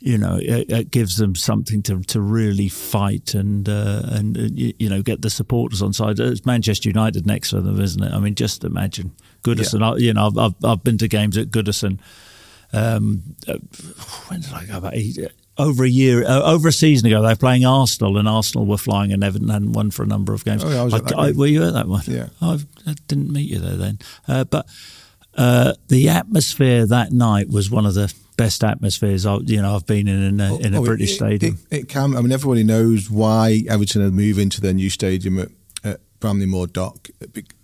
you 0.00 0.16
know, 0.16 0.38
it, 0.40 0.70
it, 0.72 0.90
gives 0.90 1.18
them 1.18 1.34
something 1.34 1.82
to, 1.82 2.00
to 2.04 2.22
really 2.22 2.68
fight 2.68 3.34
and 3.34 3.68
uh, 3.68 4.02
and 4.06 4.36
uh, 4.36 4.40
you, 4.54 4.72
you, 4.78 4.88
know 4.88 5.02
get 5.02 5.20
the 5.20 5.28
supporters 5.28 5.82
on 5.82 5.92
side. 5.92 6.18
It's 6.18 6.46
Manchester 6.46 6.88
United 6.88 7.26
next 7.26 7.50
for 7.50 7.60
them, 7.60 7.78
isn't 7.78 8.02
it? 8.02 8.12
I 8.12 8.18
mean, 8.18 8.34
just 8.34 8.64
imagine 8.64 9.12
Goodison. 9.42 9.80
Yeah. 9.80 9.92
I, 9.92 9.96
you 9.96 10.14
know, 10.14 10.26
I've, 10.26 10.38
I've, 10.38 10.64
I've 10.64 10.84
been 10.84 10.98
to 10.98 11.08
games 11.08 11.36
at 11.36 11.48
Goodison. 11.48 11.98
Um, 12.72 13.22
uh, 13.48 13.58
when 14.28 14.40
did 14.40 14.52
I 14.52 14.64
go 14.64 14.80
back? 14.80 14.94
Over 15.58 15.84
a 15.84 15.88
year, 15.88 16.24
uh, 16.24 16.42
over 16.42 16.68
a 16.68 16.72
season 16.72 17.06
ago, 17.08 17.20
they 17.20 17.28
were 17.28 17.36
playing 17.36 17.66
Arsenal, 17.66 18.16
and 18.16 18.28
Arsenal 18.28 18.64
were 18.64 18.78
flying, 18.78 19.12
and 19.12 19.22
Everton 19.22 19.48
hadn't 19.48 19.72
won 19.72 19.90
for 19.90 20.02
a 20.02 20.06
number 20.06 20.32
of 20.32 20.44
games. 20.44 20.64
Oh, 20.64 20.70
yeah, 20.70 20.80
I 20.80 20.84
was 20.84 20.94
at 20.94 21.12
I, 21.14 21.28
I, 21.28 21.32
were 21.32 21.46
you 21.46 21.64
at 21.64 21.74
that 21.74 21.86
one? 21.86 22.02
Yeah, 22.06 22.28
I, 22.40 22.58
didn't 23.08 23.30
meet 23.30 23.50
you 23.50 23.58
there 23.58 23.76
then, 23.76 23.98
uh, 24.26 24.44
but 24.44 24.66
uh, 25.34 25.74
the 25.88 26.08
atmosphere 26.08 26.86
that 26.86 27.12
night 27.12 27.48
was 27.50 27.70
one 27.70 27.84
of 27.84 27.94
the 27.94 28.12
best 28.36 28.64
atmospheres 28.64 29.26
I, 29.26 29.36
you 29.44 29.60
know 29.60 29.74
I've 29.74 29.84
been 29.84 30.08
in 30.08 30.22
in 30.22 30.40
a, 30.40 30.56
in 30.56 30.74
a 30.74 30.80
oh, 30.80 30.84
British 30.84 31.10
it, 31.10 31.16
stadium. 31.16 31.58
It, 31.70 31.80
it, 31.80 31.88
can. 31.88 32.16
I 32.16 32.22
mean, 32.22 32.32
everybody 32.32 32.64
knows 32.64 33.10
why 33.10 33.62
Everton 33.68 34.00
are 34.00 34.10
moving 34.10 34.48
to 34.50 34.62
their 34.62 34.72
new 34.72 34.88
stadium 34.88 35.38
at, 35.40 35.48
at 35.84 36.00
Bramley-Moore 36.20 36.68
Dock. 36.68 37.08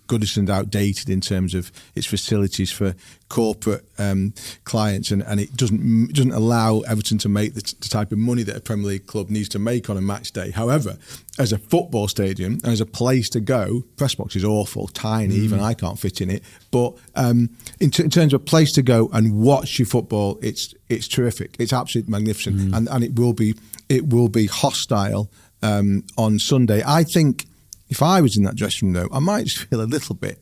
Goodison's 0.07 0.49
outdated 0.49 1.09
in 1.09 1.21
terms 1.21 1.53
of 1.53 1.71
its 1.95 2.07
facilities 2.07 2.71
for 2.71 2.95
corporate 3.29 3.85
um, 3.97 4.33
clients, 4.63 5.11
and, 5.11 5.21
and 5.23 5.39
it 5.39 5.55
doesn't 5.55 6.13
doesn't 6.13 6.31
allow 6.31 6.79
Everton 6.81 7.17
to 7.19 7.29
make 7.29 7.53
the, 7.53 7.61
t- 7.61 7.75
the, 7.79 7.89
type 7.89 8.11
of 8.11 8.17
money 8.17 8.43
that 8.43 8.55
a 8.55 8.61
Premier 8.61 8.87
League 8.87 9.07
club 9.07 9.29
needs 9.29 9.49
to 9.49 9.59
make 9.59 9.89
on 9.89 9.97
a 9.97 10.01
match 10.01 10.31
day. 10.31 10.51
However, 10.51 10.97
as 11.37 11.51
a 11.51 11.57
football 11.57 12.07
stadium 12.07 12.53
and 12.63 12.67
as 12.67 12.81
a 12.81 12.85
place 12.85 13.29
to 13.29 13.39
go, 13.39 13.83
press 13.97 14.15
box 14.15 14.35
is 14.35 14.43
awful, 14.43 14.87
tiny. 14.87 15.35
Mm. 15.35 15.43
Even 15.43 15.59
I 15.59 15.73
can't 15.73 15.99
fit 15.99 16.21
in 16.21 16.29
it. 16.29 16.43
But 16.71 16.95
um, 17.15 17.49
in, 17.79 17.91
t- 17.91 18.03
in, 18.03 18.09
terms 18.09 18.33
of 18.33 18.41
a 18.41 18.43
place 18.43 18.71
to 18.73 18.81
go 18.81 19.09
and 19.13 19.39
watch 19.39 19.79
your 19.79 19.85
football, 19.85 20.39
it's 20.41 20.73
it's 20.89 21.07
terrific. 21.07 21.55
It's 21.59 21.73
absolutely 21.73 22.11
magnificent, 22.11 22.57
mm. 22.57 22.75
and 22.75 22.87
and 22.89 23.03
it 23.03 23.15
will 23.15 23.33
be 23.33 23.55
it 23.89 24.07
will 24.07 24.29
be 24.29 24.47
hostile 24.47 25.29
um, 25.61 26.03
on 26.17 26.39
Sunday. 26.39 26.81
I 26.85 27.03
think 27.03 27.45
if 27.89 28.01
I 28.01 28.21
was 28.21 28.37
in 28.37 28.43
that 28.43 28.55
dressing 28.55 28.93
room, 28.93 28.93
though, 28.93 29.15
I 29.15 29.19
might 29.19 29.45
just 29.45 29.65
feel 29.65 29.81
a 29.81 29.83
little 29.83 30.15
bit, 30.15 30.39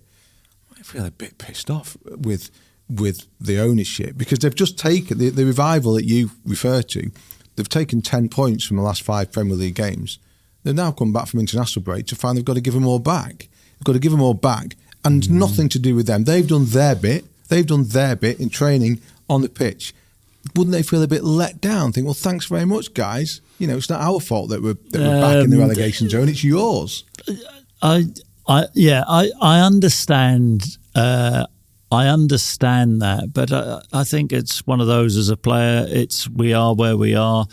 I 0.72 0.76
might 0.76 0.86
feel 0.86 1.06
a 1.06 1.12
bit 1.12 1.38
pissed 1.38 1.70
off 1.70 1.98
with 2.06 2.50
with 2.88 3.26
the 3.42 3.60
ownership 3.60 4.16
because 4.16 4.40
they've 4.40 4.54
just 4.54 4.78
taken 4.78 5.18
the, 5.18 5.30
the 5.30 5.44
revival 5.46 5.94
that 5.94 6.06
you 6.06 6.30
refer 6.46 6.84
to. 6.84 7.10
They've 7.56 7.70
taken 7.70 8.02
ten 8.02 8.30
points 8.30 8.66
from 8.66 8.78
the 8.78 8.84
last 8.84 9.02
five 9.02 9.32
Premier 9.32 9.56
League 9.56 9.76
games. 9.76 10.20
They've 10.64 10.76
now 10.76 10.92
come 10.92 11.14
back 11.14 11.28
from 11.28 11.40
international 11.40 11.84
break 11.84 12.08
to 12.08 12.16
find 12.16 12.38
they've 12.38 12.46
got 12.46 12.56
to 12.56 12.62
give 12.62 12.74
them 12.74 12.88
all 12.88 13.00
back. 13.00 13.48
They've 13.78 13.84
got 13.86 13.94
to 13.94 14.00
give 14.00 14.12
them 14.12 14.22
all 14.22 14.34
back, 14.34 14.76
and 15.04 15.24
mm. 15.24 15.30
nothing 15.30 15.70
to 15.70 15.80
do 15.80 15.96
with 15.96 16.08
them. 16.08 16.24
They've 16.24 16.48
done 16.48 16.66
their 16.66 16.96
bit. 16.96 17.26
They've 17.48 17.66
done 17.66 17.88
their 17.88 18.16
bit 18.16 18.40
in 18.40 18.50
training 18.50 19.02
on 19.30 19.42
the 19.42 19.50
pitch. 19.50 19.94
Wouldn't 20.56 20.74
they 20.74 20.84
feel 20.84 21.02
a 21.02 21.08
bit 21.08 21.24
let 21.24 21.62
down? 21.62 21.92
Think, 21.92 22.06
well, 22.06 22.14
thanks 22.14 22.46
very 22.46 22.66
much, 22.66 22.94
guys. 22.94 23.42
You 23.58 23.68
know, 23.68 23.78
it's 23.78 23.90
not 23.90 24.02
our 24.02 24.20
fault 24.20 24.50
that 24.50 24.62
we're, 24.62 24.74
that 24.92 25.00
we're 25.00 25.16
um, 25.16 25.22
back 25.22 25.44
in 25.44 25.50
the 25.50 25.58
um, 25.58 25.62
relegation 25.62 26.10
zone. 26.10 26.28
It's 26.28 26.44
yours. 26.44 27.06
I, 27.82 28.06
I, 28.48 28.66
yeah, 28.74 29.04
I, 29.08 29.32
I 29.42 29.62
understand. 29.62 30.78
Uh, 30.94 31.46
I 31.92 32.08
understand 32.08 33.02
that, 33.02 33.32
but 33.32 33.52
I, 33.52 33.82
I, 33.94 34.04
think 34.04 34.34
it's 34.34 34.66
one 34.66 34.82
of 34.82 34.88
those 34.88 35.16
as 35.18 35.30
a 35.30 35.38
player. 35.38 35.86
It's 35.88 36.28
we 36.28 36.54
are 36.54 36.74
where 36.74 36.98
we 36.98 37.16
are. 37.16 37.46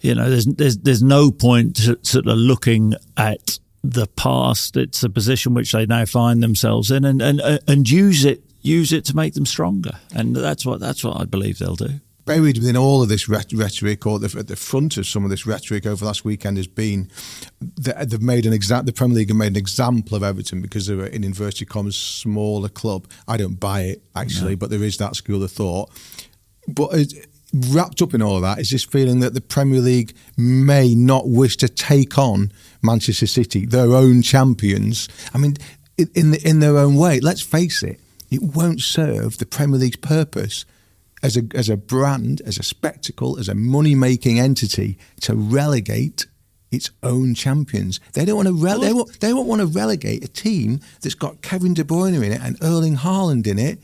You 0.00 0.14
know, 0.14 0.28
there's 0.28 0.44
there's 0.44 0.76
there's 0.78 1.02
no 1.02 1.30
point 1.30 1.76
to, 1.76 1.98
sort 2.02 2.26
of 2.26 2.36
looking 2.36 2.94
at 3.16 3.58
the 3.82 4.06
past. 4.06 4.76
It's 4.76 5.02
a 5.02 5.08
position 5.08 5.54
which 5.54 5.72
they 5.72 5.86
now 5.86 6.04
find 6.04 6.42
themselves 6.42 6.90
in, 6.90 7.04
and 7.04 7.22
and 7.22 7.40
and 7.66 7.88
use 7.88 8.24
it 8.24 8.42
use 8.60 8.92
it 8.92 9.04
to 9.06 9.16
make 9.16 9.34
them 9.34 9.46
stronger. 9.46 9.92
And 10.14 10.34
that's 10.36 10.66
what 10.66 10.80
that's 10.80 11.04
what 11.04 11.20
I 11.20 11.24
believe 11.24 11.58
they'll 11.58 11.76
do 11.76 12.00
buried 12.24 12.58
within 12.58 12.76
all 12.76 13.02
of 13.02 13.08
this 13.08 13.28
rhetoric, 13.28 14.06
or 14.06 14.18
the, 14.18 14.38
at 14.38 14.48
the 14.48 14.56
front 14.56 14.96
of 14.96 15.06
some 15.06 15.24
of 15.24 15.30
this 15.30 15.46
rhetoric 15.46 15.86
over 15.86 15.96
the 15.96 16.04
last 16.04 16.24
weekend, 16.24 16.56
has 16.56 16.66
been 16.66 17.10
that 17.60 18.10
they've 18.10 18.22
made 18.22 18.46
an 18.46 18.52
example. 18.52 18.86
The 18.86 18.92
Premier 18.92 19.16
League 19.16 19.28
have 19.28 19.36
made 19.36 19.48
an 19.48 19.56
example 19.56 20.16
of 20.16 20.22
Everton 20.22 20.60
because 20.60 20.86
they're 20.86 21.06
in 21.06 21.24
inverted 21.24 21.68
commas 21.68 21.96
smaller 21.96 22.68
club. 22.68 23.06
I 23.28 23.36
don't 23.36 23.60
buy 23.60 23.82
it 23.82 24.02
actually, 24.14 24.52
no. 24.52 24.56
but 24.56 24.70
there 24.70 24.82
is 24.82 24.98
that 24.98 25.16
school 25.16 25.42
of 25.42 25.52
thought. 25.52 25.90
But 26.66 27.12
wrapped 27.68 28.02
up 28.02 28.14
in 28.14 28.22
all 28.22 28.36
of 28.36 28.42
that 28.42 28.58
is 28.58 28.70
this 28.70 28.84
feeling 28.84 29.20
that 29.20 29.34
the 29.34 29.40
Premier 29.40 29.80
League 29.80 30.16
may 30.36 30.94
not 30.94 31.28
wish 31.28 31.56
to 31.58 31.68
take 31.68 32.18
on 32.18 32.50
Manchester 32.82 33.26
City, 33.26 33.66
their 33.66 33.92
own 33.92 34.22
champions. 34.22 35.08
I 35.32 35.38
mean, 35.38 35.56
in 35.96 36.32
the, 36.32 36.48
in 36.48 36.60
their 36.60 36.76
own 36.76 36.96
way. 36.96 37.20
Let's 37.20 37.40
face 37.40 37.82
it, 37.82 38.00
it 38.30 38.42
won't 38.42 38.80
serve 38.80 39.38
the 39.38 39.46
Premier 39.46 39.78
League's 39.78 39.96
purpose 39.96 40.64
as 41.24 41.38
a, 41.38 41.42
as 41.54 41.70
a 41.70 41.76
brand, 41.76 42.42
as 42.44 42.58
a 42.58 42.62
spectacle, 42.62 43.38
as 43.38 43.48
a 43.48 43.54
money 43.54 43.94
making 43.94 44.38
entity 44.38 44.98
to 45.22 45.34
relegate 45.34 46.26
its 46.70 46.90
own 47.02 47.34
champions. 47.34 47.98
They 48.12 48.26
don't 48.26 48.36
want 48.36 48.48
to 48.48 48.54
rele- 48.54 48.82
they, 48.82 48.92
won't, 48.92 49.20
they 49.20 49.32
won't 49.32 49.48
want 49.48 49.60
to 49.62 49.66
relegate 49.66 50.22
a 50.22 50.28
team 50.28 50.80
that's 51.00 51.14
got 51.14 51.40
Kevin 51.40 51.72
De 51.72 51.82
Bruyne 51.82 52.14
in 52.14 52.32
it 52.32 52.40
and 52.42 52.62
Erling 52.62 52.96
Haaland 52.96 53.46
in 53.46 53.58
it 53.58 53.78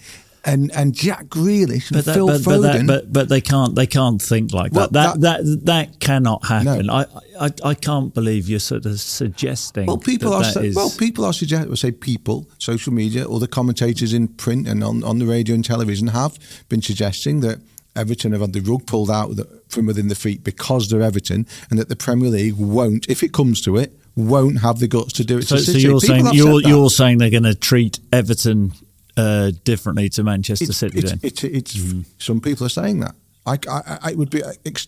and 0.45 0.71
and 0.73 0.95
Jack 0.95 1.27
Grealish 1.27 1.91
and 1.91 1.99
but 1.99 2.05
that, 2.07 2.15
Phil 2.15 2.27
but, 2.27 2.41
Foden. 2.41 2.63
But, 2.63 2.63
that, 2.63 2.87
but, 2.87 3.13
but 3.13 3.29
they 3.29 3.41
can't 3.41 3.75
they 3.75 3.87
can't 3.87 4.21
think 4.21 4.53
like 4.53 4.73
well, 4.73 4.89
that. 4.89 5.21
That, 5.21 5.45
that. 5.45 5.67
that 5.67 6.01
cannot 6.01 6.45
happen. 6.47 6.87
No. 6.87 6.93
I, 6.95 7.07
I 7.41 7.51
I 7.65 7.75
can't 7.75 8.15
believe 8.15 8.49
you're 8.49 8.59
sort 8.59 8.87
of 8.87 9.01
suggesting. 9.01 9.87
Well, 9.87 9.99
people 9.99 10.33
are 10.33 10.45
is... 10.63 10.75
well 10.75 10.91
people 10.99 11.25
are 11.25 11.33
suggesting. 11.33 11.69
Well, 11.69 11.77
say 11.77 11.93
people, 11.93 12.49
social 12.59 12.93
media, 12.93 13.25
or 13.25 13.41
the 13.41 13.49
commentators 13.49 14.13
in 14.13 14.29
print 14.29 14.67
and 14.67 14.83
on, 14.83 15.05
on 15.05 15.19
the 15.19 15.27
radio 15.27 15.55
and 15.55 15.65
television 15.65 16.09
have 16.09 16.39
been 16.69 16.83
suggesting 16.83 17.41
that 17.41 17.61
Everton 17.97 18.33
have 18.33 18.41
had 18.41 18.53
the 18.53 18.61
rug 18.61 18.87
pulled 18.87 19.11
out 19.11 19.35
from 19.69 19.87
within 19.87 20.09
the 20.09 20.15
feet 20.15 20.45
because 20.45 20.89
they're 20.89 21.03
Everton, 21.03 21.47
and 21.71 21.79
that 21.79 21.89
the 21.89 21.97
Premier 21.97 22.31
League 22.31 22.55
won't, 22.57 23.07
if 23.09 23.23
it 23.23 23.33
comes 23.33 23.61
to 23.63 23.77
it, 23.77 23.93
won't 24.17 24.61
have 24.61 24.79
the 24.79 24.89
guts 24.89 25.13
to 25.15 25.25
do 25.25 25.39
it. 25.39 25.47
So, 25.47 25.57
so 25.57 25.73
you're 25.73 26.01
saying 26.01 26.29
you're, 26.33 26.61
you're 26.61 26.91
saying 26.91 27.19
they're 27.19 27.31
going 27.31 27.43
to 27.45 27.55
treat 27.55 27.99
Everton 28.13 28.73
uh, 29.21 29.51
differently 29.65 30.09
to 30.11 30.23
Manchester 30.23 30.65
it's, 30.65 30.77
City. 30.77 30.99
It's, 30.99 31.11
then 31.11 31.21
it's, 31.23 31.45
it's 31.45 31.77
mm. 31.77 32.05
some 32.19 32.41
people 32.41 32.67
are 32.67 32.71
saying 32.71 33.01
that. 33.01 33.15
I, 33.47 33.59
I, 33.69 33.99
I 34.03 34.15
would 34.15 34.29
be 34.29 34.43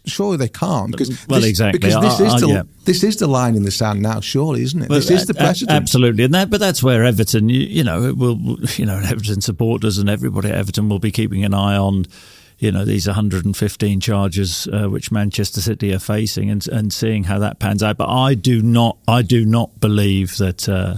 surely 0.05 0.37
they 0.37 0.49
can't 0.49 0.91
because 0.91 1.27
well 1.27 1.41
this, 1.41 1.49
exactly 1.49 1.79
because 1.79 2.01
this 2.01 2.21
I, 2.21 2.35
is 2.35 2.41
the 2.43 2.49
yeah. 2.49 2.63
this 2.85 3.03
is 3.03 3.17
the 3.17 3.27
line 3.27 3.57
in 3.57 3.63
the 3.63 3.71
sand 3.71 4.03
now 4.03 4.21
surely 4.21 4.63
isn't 4.63 4.83
it 4.83 4.91
well, 4.91 5.01
this 5.01 5.11
is 5.11 5.27
the 5.27 5.33
precedent 5.33 5.75
absolutely 5.75 6.25
and 6.25 6.35
that 6.35 6.51
but 6.51 6.61
that's 6.61 6.83
where 6.83 7.03
Everton 7.03 7.49
you, 7.49 7.61
you 7.61 7.83
know 7.83 8.13
will 8.13 8.59
you 8.77 8.85
know 8.85 8.99
Everton 8.99 9.41
supporters 9.41 9.97
and 9.97 10.11
everybody 10.11 10.51
at 10.51 10.55
Everton 10.55 10.91
will 10.91 10.99
be 10.99 11.11
keeping 11.11 11.45
an 11.45 11.55
eye 11.55 11.79
on 11.79 12.05
you 12.59 12.71
know 12.71 12.85
these 12.85 13.07
115 13.07 14.01
charges 14.01 14.69
uh, 14.69 14.87
which 14.87 15.11
Manchester 15.11 15.63
City 15.63 15.93
are 15.95 15.99
facing 15.99 16.51
and 16.51 16.69
and 16.69 16.93
seeing 16.93 17.25
how 17.25 17.39
that 17.39 17.59
pans 17.59 17.83
out 17.83 17.97
but 17.97 18.11
I 18.11 18.35
do 18.35 18.61
not 18.61 18.99
I 19.09 19.23
do 19.23 19.47
not 19.47 19.81
believe 19.81 20.37
that 20.37 20.69
uh, 20.69 20.97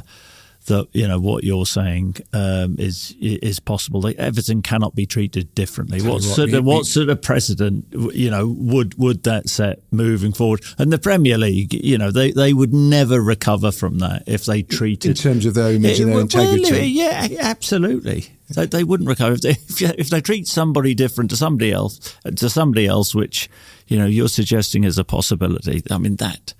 that 0.66 0.88
you 0.92 1.06
know 1.06 1.20
what 1.20 1.44
you're 1.44 1.66
saying 1.66 2.16
um, 2.32 2.76
is 2.78 3.14
is 3.20 3.60
possible. 3.60 4.00
Like 4.00 4.16
Everton 4.16 4.62
cannot 4.62 4.94
be 4.94 5.06
treated 5.06 5.54
differently. 5.54 6.00
What, 6.02 6.22
sort 6.22 6.52
of 6.52 6.64
what 6.64 6.86
sort 6.86 7.08
of 7.08 7.20
precedent 7.20 7.86
you 7.92 8.30
know 8.30 8.46
would 8.46 8.98
would 8.98 9.22
that 9.24 9.48
set 9.48 9.80
moving 9.90 10.32
forward? 10.32 10.62
And 10.78 10.92
the 10.92 10.98
Premier 10.98 11.38
League, 11.38 11.72
you 11.72 11.98
know, 11.98 12.10
they, 12.10 12.32
they 12.32 12.52
would 12.52 12.72
never 12.72 13.20
recover 13.20 13.72
from 13.72 13.98
that 13.98 14.24
if 14.26 14.44
they 14.44 14.62
treated 14.62 15.10
in 15.10 15.14
terms 15.14 15.46
of 15.46 15.54
their 15.54 15.72
image 15.72 16.00
and 16.00 16.12
their 16.12 16.20
integrity. 16.20 16.70
Well, 16.70 16.82
yeah, 16.82 17.28
absolutely. 17.40 18.26
They, 18.50 18.66
they 18.66 18.84
wouldn't 18.84 19.08
recover 19.08 19.34
if 19.34 19.40
they, 19.40 19.56
if 19.98 20.10
they 20.10 20.20
treat 20.20 20.46
somebody 20.46 20.94
different 20.94 21.30
to 21.30 21.36
somebody 21.36 21.72
else 21.72 22.16
to 22.24 22.50
somebody 22.50 22.86
else, 22.86 23.14
which 23.14 23.50
you 23.86 23.98
know 23.98 24.06
you're 24.06 24.28
suggesting 24.28 24.84
is 24.84 24.98
a 24.98 25.04
possibility. 25.04 25.82
I 25.90 25.98
mean 25.98 26.16
that 26.16 26.54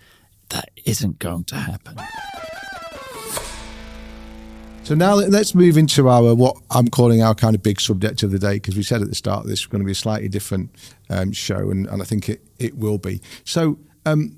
that 0.51 0.71
isn't 0.85 1.19
going 1.19 1.45
to 1.45 1.57
happen. 1.57 1.97
So 4.85 4.95
now 4.95 5.15
let's 5.15 5.55
move 5.55 5.79
into 5.79 6.11
our 6.11 6.35
what 6.35 6.59
I'm 6.71 6.89
calling 6.89 7.23
our 7.23 7.35
kind 7.35 7.55
of 7.55 7.63
big 7.63 7.81
subject 7.81 8.23
of 8.23 8.33
the 8.33 8.39
day 8.39 8.57
because 8.57 8.77
we 8.77 8.83
said 8.83 9.01
at 9.01 9.09
the 9.09 9.15
start 9.15 9.47
this 9.47 9.63
was 9.63 9.67
going 9.67 9.81
to 9.81 9.87
be 9.87 9.93
a 9.93 9.95
slightly 9.95 10.29
different 10.29 10.69
um, 11.09 11.33
show, 11.33 11.71
and, 11.71 11.87
and 11.87 12.03
I 12.03 12.05
think 12.05 12.29
it, 12.29 12.43
it 12.59 12.77
will 12.77 12.99
be. 12.99 13.23
So 13.45 13.79
um, 14.05 14.37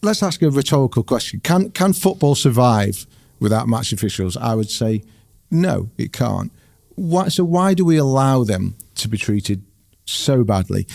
let's 0.00 0.22
ask 0.22 0.40
a 0.40 0.48
rhetorical 0.48 1.02
question: 1.02 1.40
Can 1.40 1.70
can 1.72 1.92
football 1.92 2.34
survive 2.34 3.06
without 3.40 3.68
match 3.68 3.92
officials? 3.92 4.38
I 4.38 4.54
would 4.54 4.70
say 4.70 5.02
no, 5.50 5.90
it 5.98 6.14
can't. 6.14 6.50
Why, 6.94 7.28
so 7.28 7.44
why 7.44 7.74
do 7.74 7.84
we 7.84 7.98
allow 7.98 8.44
them 8.44 8.74
to 8.94 9.06
be 9.06 9.18
treated 9.18 9.62
so 10.06 10.44
badly? 10.44 10.86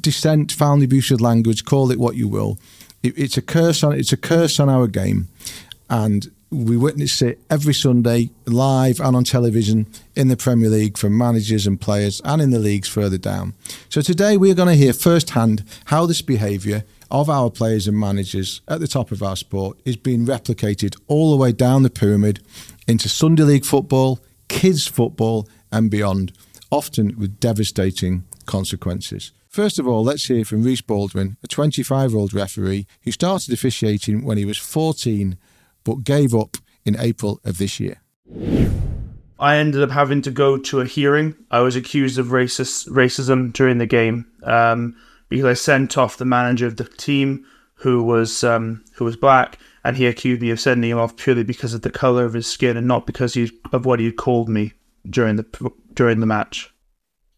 Dissent, 0.00 0.50
foul 0.50 0.82
abuse 0.82 1.10
of 1.10 1.20
language, 1.20 1.66
call 1.66 1.90
it 1.90 1.98
what 1.98 2.16
you 2.16 2.26
will. 2.28 2.58
It, 3.02 3.18
it's 3.18 3.36
a 3.36 3.42
curse 3.42 3.84
on 3.84 3.92
it's 3.92 4.14
a 4.14 4.16
curse 4.16 4.58
on 4.58 4.70
our 4.70 4.86
game, 4.86 5.28
and 5.90 6.32
we 6.54 6.76
witness 6.76 7.20
it 7.20 7.40
every 7.50 7.74
Sunday 7.74 8.30
live 8.46 9.00
and 9.00 9.16
on 9.16 9.24
television 9.24 9.86
in 10.14 10.28
the 10.28 10.36
Premier 10.36 10.70
League 10.70 10.96
from 10.96 11.18
managers 11.18 11.66
and 11.66 11.80
players 11.80 12.20
and 12.24 12.40
in 12.40 12.50
the 12.50 12.58
leagues 12.58 12.88
further 12.88 13.18
down. 13.18 13.54
So 13.88 14.00
today 14.00 14.36
we 14.36 14.50
are 14.50 14.54
going 14.54 14.68
to 14.68 14.76
hear 14.76 14.92
firsthand 14.92 15.64
how 15.86 16.06
this 16.06 16.22
behaviour 16.22 16.84
of 17.10 17.28
our 17.28 17.50
players 17.50 17.88
and 17.88 17.98
managers 17.98 18.60
at 18.68 18.80
the 18.80 18.86
top 18.86 19.10
of 19.10 19.22
our 19.22 19.36
sport 19.36 19.80
is 19.84 19.96
being 19.96 20.24
replicated 20.24 20.96
all 21.08 21.30
the 21.30 21.36
way 21.36 21.50
down 21.50 21.82
the 21.82 21.90
pyramid 21.90 22.40
into 22.86 23.08
Sunday 23.08 23.42
League 23.42 23.64
football, 23.64 24.20
kids 24.48 24.86
football 24.86 25.48
and 25.72 25.90
beyond, 25.90 26.32
often 26.70 27.18
with 27.18 27.40
devastating 27.40 28.24
consequences. 28.46 29.32
First 29.48 29.78
of 29.78 29.86
all, 29.86 30.04
let's 30.04 30.26
hear 30.26 30.44
from 30.44 30.62
Reese 30.62 30.80
Baldwin, 30.80 31.36
a 31.42 31.48
25 31.48 32.10
year 32.10 32.18
old 32.18 32.32
referee 32.32 32.86
who 33.02 33.10
started 33.10 33.52
officiating 33.52 34.24
when 34.24 34.38
he 34.38 34.44
was 34.44 34.58
14 34.58 35.36
but 35.84 36.04
gave 36.04 36.34
up 36.34 36.56
in 36.84 36.96
April 36.98 37.40
of 37.44 37.58
this 37.58 37.78
year. 37.78 38.00
I 39.38 39.56
ended 39.56 39.82
up 39.82 39.90
having 39.90 40.22
to 40.22 40.30
go 40.30 40.56
to 40.56 40.80
a 40.80 40.86
hearing. 40.86 41.36
I 41.50 41.60
was 41.60 41.76
accused 41.76 42.18
of 42.18 42.28
racist 42.28 42.88
racism 42.88 43.52
during 43.52 43.78
the 43.78 43.86
game 43.86 44.26
um, 44.42 44.96
because 45.28 45.44
I 45.44 45.54
sent 45.54 45.98
off 45.98 46.16
the 46.16 46.24
manager 46.24 46.66
of 46.66 46.76
the 46.76 46.84
team, 46.84 47.44
who 47.74 48.02
was 48.02 48.44
um, 48.44 48.84
who 48.94 49.04
was 49.04 49.16
black, 49.16 49.58
and 49.84 49.96
he 49.96 50.06
accused 50.06 50.40
me 50.40 50.50
of 50.50 50.60
sending 50.60 50.90
him 50.90 50.98
off 50.98 51.16
purely 51.16 51.42
because 51.42 51.74
of 51.74 51.82
the 51.82 51.90
color 51.90 52.24
of 52.24 52.32
his 52.32 52.46
skin 52.46 52.76
and 52.76 52.88
not 52.88 53.06
because 53.06 53.34
he, 53.34 53.50
of 53.72 53.84
what 53.84 54.00
he 54.00 54.10
called 54.12 54.48
me 54.48 54.72
during 55.10 55.36
the 55.36 55.72
during 55.92 56.20
the 56.20 56.26
match. 56.26 56.72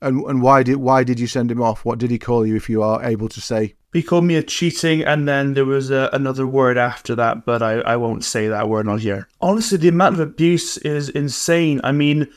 And 0.03 0.23
and 0.27 0.43
why 0.43 0.63
did 0.63 0.77
why 0.77 1.03
did 1.03 1.19
you 1.19 1.27
send 1.27 1.51
him 1.51 1.63
off? 1.63 1.85
What 1.85 1.99
did 1.99 2.11
he 2.11 2.19
call 2.19 2.47
you? 2.47 2.55
If 2.55 2.69
you 2.69 2.83
are 2.83 3.03
able 3.03 3.29
to 3.31 3.41
say, 3.41 3.75
he 3.97 4.03
called 4.03 4.25
me 4.25 4.37
a 4.37 4.43
cheating, 4.43 5.03
and 5.03 5.27
then 5.27 5.55
there 5.55 5.65
was 5.65 5.91
a, 5.91 6.11
another 6.13 6.47
word 6.47 6.77
after 6.77 7.15
that, 7.15 7.47
but 7.47 7.63
I, 7.63 7.81
I 7.81 7.97
won't 7.97 8.25
say 8.25 8.47
that 8.49 8.69
word 8.69 8.87
on 8.89 8.99
here. 8.99 9.27
Honestly, 9.41 9.79
the 9.79 9.89
amount 9.89 10.15
of 10.15 10.21
abuse 10.21 10.77
is 10.79 11.09
insane. 11.09 11.81
I 11.83 11.93
mean, 11.93 12.29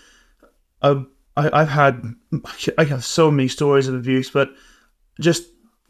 I, 0.81 1.03
I 1.35 1.61
I've 1.61 1.69
had 1.69 2.15
I 2.77 2.85
have 2.85 3.03
so 3.03 3.29
many 3.29 3.49
stories 3.49 3.87
of 3.89 3.95
abuse, 3.95 4.29
but 4.29 4.51
just 5.19 5.43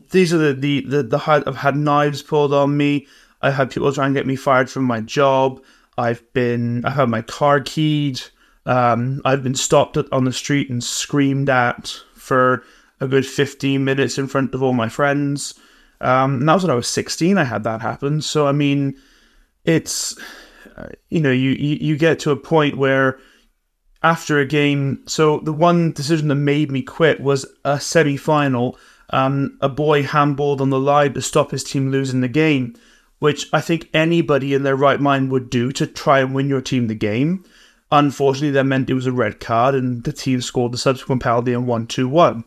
these 0.09 0.33
are 0.33 0.39
the 0.39 0.53
the 0.53 0.85
the, 0.87 1.03
the 1.03 1.43
I've 1.45 1.57
had 1.57 1.75
knives 1.75 2.23
pulled 2.23 2.53
on 2.53 2.75
me. 2.75 3.05
I've 3.41 3.53
had 3.53 3.69
people 3.69 3.93
try 3.93 4.07
and 4.07 4.15
get 4.15 4.25
me 4.25 4.35
fired 4.35 4.69
from 4.69 4.85
my 4.85 5.01
job. 5.01 5.63
I've 5.99 6.23
been 6.33 6.83
I've 6.83 6.93
had 6.93 7.09
my 7.09 7.21
car 7.21 7.61
keyed. 7.61 8.21
Um, 8.65 9.21
I've 9.23 9.43
been 9.43 9.55
stopped 9.55 9.97
on 10.11 10.23
the 10.25 10.33
street 10.33 10.69
and 10.69 10.83
screamed 10.83 11.49
at 11.49 11.95
for 12.15 12.63
a 12.99 13.07
good 13.07 13.25
15 13.25 13.83
minutes 13.83 14.17
in 14.17 14.27
front 14.27 14.53
of 14.53 14.63
all 14.63 14.73
my 14.73 14.89
friends. 14.89 15.53
Um, 16.01 16.35
and 16.35 16.49
that 16.49 16.53
was 16.55 16.63
when 16.63 16.71
I 16.71 16.75
was 16.75 16.87
16. 16.87 17.37
I 17.37 17.43
had 17.43 17.63
that 17.63 17.81
happen. 17.81 18.21
So 18.21 18.47
I 18.47 18.51
mean, 18.51 18.97
it's 19.65 20.17
uh, 20.77 20.87
you 21.09 21.21
know 21.21 21.31
you, 21.31 21.51
you 21.51 21.77
you 21.79 21.97
get 21.97 22.19
to 22.19 22.31
a 22.31 22.37
point 22.37 22.77
where 22.77 23.19
after 24.03 24.39
a 24.39 24.45
game. 24.45 25.03
So 25.07 25.39
the 25.39 25.53
one 25.53 25.91
decision 25.91 26.27
that 26.29 26.35
made 26.35 26.71
me 26.71 26.81
quit 26.81 27.19
was 27.19 27.45
a 27.65 27.79
semi 27.79 28.17
final. 28.17 28.77
Um, 29.11 29.57
a 29.59 29.69
boy 29.69 30.03
handballed 30.03 30.61
on 30.61 30.69
the 30.69 30.79
line 30.79 31.15
to 31.15 31.21
stop 31.21 31.49
his 31.49 31.63
team 31.63 31.89
losing 31.89 32.21
the 32.21 32.27
game, 32.27 32.75
which 33.17 33.47
I 33.51 33.59
think 33.59 33.89
anybody 33.91 34.53
in 34.53 34.61
their 34.61 34.75
right 34.75 35.01
mind 35.01 35.31
would 35.31 35.49
do 35.49 35.71
to 35.71 35.87
try 35.87 36.19
and 36.19 36.35
win 36.35 36.47
your 36.47 36.61
team 36.61 36.87
the 36.87 36.95
game. 36.95 37.43
Unfortunately, 37.91 38.51
that 38.51 38.65
meant 38.65 38.87
it 38.89 38.93
was 38.93 39.07
a 39.07 39.11
red 39.11 39.39
card, 39.39 39.73
and 39.73 40.03
the 40.03 40.13
team 40.13 40.41
scored 40.41 40.73
the 40.73 40.77
subsequent 40.77 41.23
penalty 41.23 41.53
and 41.53 41.65
won 41.65 41.87
2 41.87 42.07
1. 42.07 42.43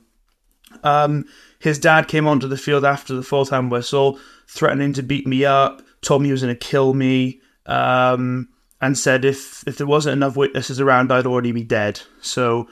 Um, 0.83 1.27
his 1.59 1.79
dad 1.79 2.09
came 2.09 2.27
onto 2.27 2.49
the 2.49 2.57
field 2.57 2.85
after 2.85 3.15
the 3.15 3.45
time 3.45 3.71
whistle, 3.71 4.19
threatening 4.49 4.93
to 4.95 5.03
beat 5.03 5.27
me 5.27 5.45
up, 5.45 5.83
told 6.01 6.23
me 6.23 6.29
he 6.29 6.33
was 6.33 6.43
going 6.43 6.55
to 6.55 6.59
kill 6.59 6.95
me, 6.95 7.41
um, 7.67 8.49
and 8.81 8.99
said 8.99 9.25
if, 9.25 9.67
if 9.67 9.79
there 9.79 9.87
wasn't 9.87 10.15
enough 10.15 10.37
witnesses 10.37 10.81
around, 10.81 11.13
I'd 11.13 11.27
already 11.27 11.53
be 11.53 11.63
dead. 11.63 12.01
So 12.21 12.69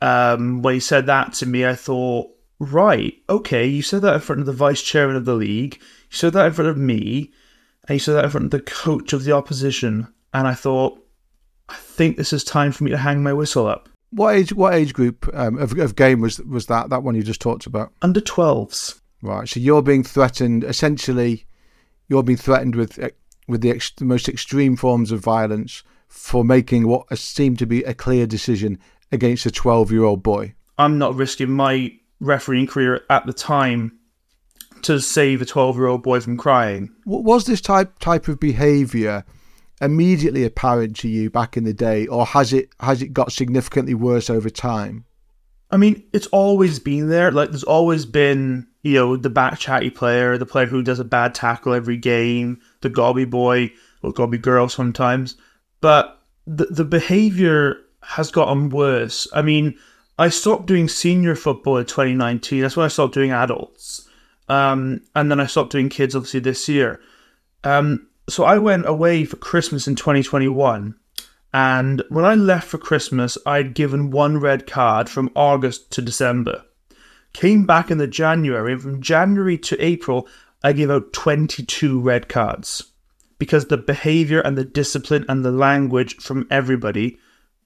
um, 0.00 0.62
when 0.62 0.74
he 0.74 0.80
said 0.80 1.06
that 1.06 1.32
to 1.34 1.46
me, 1.46 1.64
I 1.64 1.74
thought, 1.74 2.30
right, 2.58 3.14
okay, 3.28 3.66
you 3.66 3.82
said 3.82 4.02
that 4.02 4.14
in 4.14 4.20
front 4.20 4.40
of 4.40 4.46
the 4.46 4.52
vice 4.52 4.82
chairman 4.82 5.16
of 5.16 5.24
the 5.24 5.34
league, 5.34 5.74
you 5.76 6.16
said 6.16 6.32
that 6.32 6.46
in 6.46 6.52
front 6.52 6.70
of 6.70 6.76
me, 6.76 7.32
and 7.88 7.94
you 7.94 7.98
said 8.00 8.14
that 8.14 8.24
in 8.24 8.30
front 8.30 8.46
of 8.46 8.50
the 8.50 8.60
coach 8.60 9.12
of 9.12 9.24
the 9.24 9.32
opposition. 9.32 10.12
And 10.34 10.48
I 10.48 10.54
thought, 10.54 11.00
I 11.68 11.74
think 11.74 12.16
this 12.16 12.32
is 12.32 12.44
time 12.44 12.72
for 12.72 12.84
me 12.84 12.90
to 12.90 12.98
hang 12.98 13.22
my 13.22 13.32
whistle 13.32 13.66
up. 13.66 13.88
What 14.10 14.34
age? 14.34 14.52
What 14.52 14.74
age 14.74 14.92
group 14.92 15.28
um, 15.34 15.58
of, 15.58 15.78
of 15.78 15.96
game 15.96 16.20
was 16.20 16.38
was 16.40 16.66
that? 16.66 16.90
That 16.90 17.02
one 17.02 17.14
you 17.14 17.22
just 17.22 17.40
talked 17.40 17.66
about? 17.66 17.92
Under 18.02 18.20
twelves. 18.20 19.00
Right. 19.22 19.48
So 19.48 19.60
you're 19.60 19.82
being 19.82 20.04
threatened. 20.04 20.64
Essentially, 20.64 21.46
you're 22.08 22.22
being 22.22 22.36
threatened 22.36 22.76
with 22.76 22.98
eh, 22.98 23.10
with 23.48 23.60
the, 23.60 23.70
ex- 23.70 23.92
the 23.92 24.04
most 24.04 24.28
extreme 24.28 24.76
forms 24.76 25.12
of 25.12 25.20
violence 25.20 25.82
for 26.08 26.44
making 26.44 26.86
what 26.86 27.16
seemed 27.18 27.58
to 27.58 27.66
be 27.66 27.82
a 27.84 27.94
clear 27.94 28.26
decision 28.26 28.78
against 29.12 29.46
a 29.46 29.50
12 29.50 29.92
year 29.92 30.04
old 30.04 30.22
boy. 30.22 30.54
I'm 30.78 30.98
not 30.98 31.14
risking 31.14 31.50
my 31.50 31.92
refereeing 32.20 32.66
career 32.66 33.02
at 33.10 33.26
the 33.26 33.32
time 33.32 33.98
to 34.82 35.00
save 35.00 35.42
a 35.42 35.46
12 35.46 35.76
year 35.76 35.86
old 35.86 36.02
boy 36.02 36.20
from 36.20 36.36
crying. 36.36 36.94
Was 37.04 37.46
this 37.46 37.60
type 37.60 37.98
type 37.98 38.28
of 38.28 38.40
behaviour 38.40 39.24
immediately 39.80 40.44
apparent 40.44 40.96
to 40.96 41.08
you 41.08 41.30
back 41.30 41.56
in 41.56 41.64
the 41.64 41.74
day, 41.74 42.06
or 42.06 42.26
has 42.26 42.52
it 42.52 42.70
has 42.80 43.02
it 43.02 43.12
got 43.12 43.32
significantly 43.32 43.94
worse 43.94 44.30
over 44.30 44.50
time? 44.50 45.04
I 45.70 45.76
mean, 45.76 46.04
it's 46.12 46.28
always 46.28 46.78
been 46.78 47.08
there. 47.08 47.32
Like, 47.32 47.50
there's 47.50 47.64
always 47.64 48.06
been, 48.06 48.68
you 48.82 48.94
know, 48.94 49.16
the 49.16 49.30
back 49.30 49.58
chatty 49.58 49.90
player, 49.90 50.38
the 50.38 50.46
player 50.46 50.66
who 50.66 50.82
does 50.82 51.00
a 51.00 51.04
bad 51.04 51.34
tackle 51.34 51.74
every 51.74 51.96
game, 51.96 52.60
the 52.82 52.88
gobby 52.88 53.24
boy 53.24 53.72
or 54.02 54.12
gobby 54.12 54.38
girl 54.38 54.68
sometimes. 54.68 55.36
But 55.80 56.20
the 56.46 56.66
the 56.66 56.84
behaviour 56.84 57.78
has 58.02 58.30
gotten 58.30 58.70
worse. 58.70 59.26
I 59.34 59.42
mean, 59.42 59.76
I 60.18 60.28
stopped 60.28 60.66
doing 60.66 60.88
senior 60.88 61.34
football 61.34 61.78
in 61.78 61.86
2019. 61.86 62.62
That's 62.62 62.76
when 62.76 62.84
I 62.84 62.88
stopped 62.88 63.14
doing 63.14 63.32
adults. 63.32 64.08
Um, 64.48 65.02
and 65.14 65.30
then 65.30 65.40
I 65.40 65.46
stopped 65.46 65.72
doing 65.72 65.88
kids, 65.88 66.14
obviously, 66.14 66.40
this 66.40 66.68
year. 66.68 67.00
Um, 67.64 68.06
so 68.28 68.44
I 68.44 68.58
went 68.58 68.88
away 68.88 69.24
for 69.24 69.36
Christmas 69.36 69.86
in 69.86 69.94
2021. 69.94 70.94
And 71.52 72.02
when 72.08 72.24
I 72.24 72.34
left 72.34 72.68
for 72.68 72.78
Christmas, 72.78 73.38
I'd 73.46 73.74
given 73.74 74.10
one 74.10 74.38
red 74.38 74.66
card 74.66 75.08
from 75.08 75.30
August 75.34 75.90
to 75.92 76.02
December. 76.02 76.62
Came 77.32 77.66
back 77.66 77.90
in 77.90 77.98
the 77.98 78.06
January, 78.06 78.72
and 78.72 78.82
from 78.82 79.00
January 79.00 79.56
to 79.58 79.82
April, 79.82 80.28
I 80.62 80.72
gave 80.72 80.90
out 80.90 81.12
22 81.12 82.00
red 82.00 82.28
cards 82.28 82.92
because 83.38 83.66
the 83.66 83.76
behavior 83.76 84.40
and 84.40 84.56
the 84.56 84.64
discipline 84.64 85.24
and 85.28 85.44
the 85.44 85.52
language 85.52 86.16
from 86.16 86.46
everybody 86.50 87.18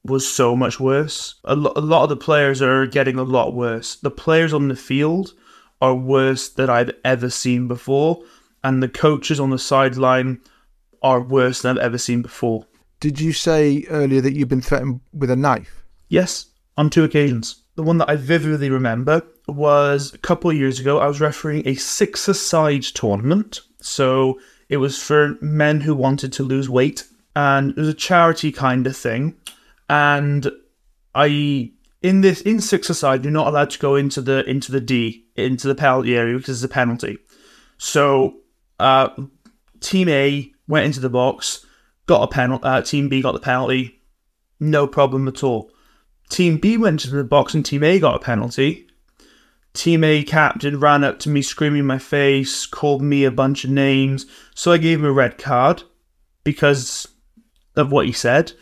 was 0.05 0.27
so 0.31 0.57
much 0.57 0.81
worse. 0.81 1.37
A, 1.45 1.55
lo- 1.55 1.73
a 1.77 1.81
lot 1.81 2.05
of 2.05 2.09
the 2.09 2.17
players 2.17 2.61
are 2.63 2.87
getting 2.87 3.17
a 3.17 3.23
lot 3.23 3.55
worse. 3.55 3.97
The 3.97 4.11
players 4.11 4.53
on 4.53 4.69
the 4.69 4.77
field 4.77 5.35
are 5.81 5.95
worse 5.95 6.49
than 6.49 6.71
I've 6.71 6.93
ever 7.05 7.31
seen 7.31 7.69
before, 7.69 8.23
and 8.63 8.83
the 8.83 8.89
coaches 8.89 9.41
on 9.41 9.51
the 9.51 9.59
sideline 9.59 10.41
are 11.03 11.21
worse 11.21 11.63
than 11.63 11.79
I've 11.79 11.85
ever 11.85 11.99
seen 11.99 12.23
before. 12.23 12.67
Did 13.01 13.21
you 13.21 13.33
say 13.33 13.87
earlier 13.89 14.21
that 14.21 14.35
you've 14.35 14.49
been 14.49 14.61
threatened 14.61 15.01
with 15.13 15.31
a 15.31 15.37
knife? 15.37 15.83
Yes, 16.09 16.47
on 16.77 16.91
two 16.91 17.05
occasions. 17.05 17.63
The 17.77 17.83
one 17.83 17.99
that 17.99 18.11
I 18.11 18.17
vividly 18.17 18.69
remember 18.69 19.23
was 19.49 20.13
a 20.13 20.19
couple 20.19 20.51
of 20.51 20.57
years 20.57 20.79
ago. 20.79 20.99
I 20.99 21.07
was 21.07 21.21
refereeing 21.21 21.67
a 21.67 21.75
six-a-side 21.75 22.83
tournament. 22.83 23.61
So 23.81 24.39
it 24.69 24.77
was 24.77 25.03
for 25.03 25.37
men 25.41 25.81
who 25.81 25.95
wanted 25.95 26.33
to 26.35 26.43
lose 26.43 26.69
weight, 26.69 27.05
and 27.35 27.71
it 27.71 27.77
was 27.77 27.89
a 27.89 27.95
charity 27.95 28.53
kind 28.53 28.87
of 28.87 28.97
thing. 28.97 29.37
And 29.89 30.51
I 31.15 31.73
in 32.03 32.21
this 32.21 32.43
in 32.43 32.61
six-a-side, 32.61 33.25
you're 33.25 33.33
not 33.33 33.47
allowed 33.47 33.71
to 33.71 33.79
go 33.79 33.97
into 33.97 34.21
the 34.21 34.49
into 34.49 34.73
the 34.73 34.81
D 34.81 35.25
into 35.37 35.67
the 35.67 35.75
penalty 35.75 36.17
area 36.17 36.37
because 36.37 36.63
it's 36.63 36.71
a 36.71 36.75
penalty. 36.75 37.19
So 37.79 38.37
uh, 38.81 39.15
Team 39.81 40.09
A 40.09 40.53
went 40.69 40.87
into 40.87 41.01
the 41.01 41.11
box, 41.11 41.67
got 42.07 42.23
a 42.23 42.29
penalty. 42.29 42.65
Uh, 42.65 42.83
team 42.83 43.09
B 43.09 43.23
got 43.23 43.33
the 43.33 43.41
penalty, 43.41 44.01
no 44.59 44.87
problem 44.87 45.27
at 45.27 45.43
all. 45.43 45.71
Team 46.29 46.59
B 46.59 46.77
went 46.77 47.05
into 47.05 47.17
the 47.17 47.25
box 47.25 47.55
and 47.55 47.65
Team 47.65 47.83
A 47.83 47.99
got 47.99 48.17
a 48.17 48.25
penalty. 48.25 48.87
Team 49.73 50.05
A 50.05 50.23
captain 50.23 50.81
ran 50.81 51.05
up 51.05 51.19
to 51.21 51.29
me, 51.29 51.43
screaming 51.43 51.81
in 51.81 51.87
my 51.87 51.99
face, 51.99 52.67
called 52.67 53.03
me 53.03 53.25
a 53.25 53.31
bunch 53.31 53.65
of 53.65 53.71
names. 53.71 54.27
So 54.55 54.73
I 54.73 54.79
gave 54.79 55.01
him 55.01 55.07
a 55.07 55.13
red 55.13 55.39
card 55.39 55.83
because 56.45 57.07
of 57.77 57.93
what 57.93 58.07
he 58.07 58.13
said. 58.13 58.53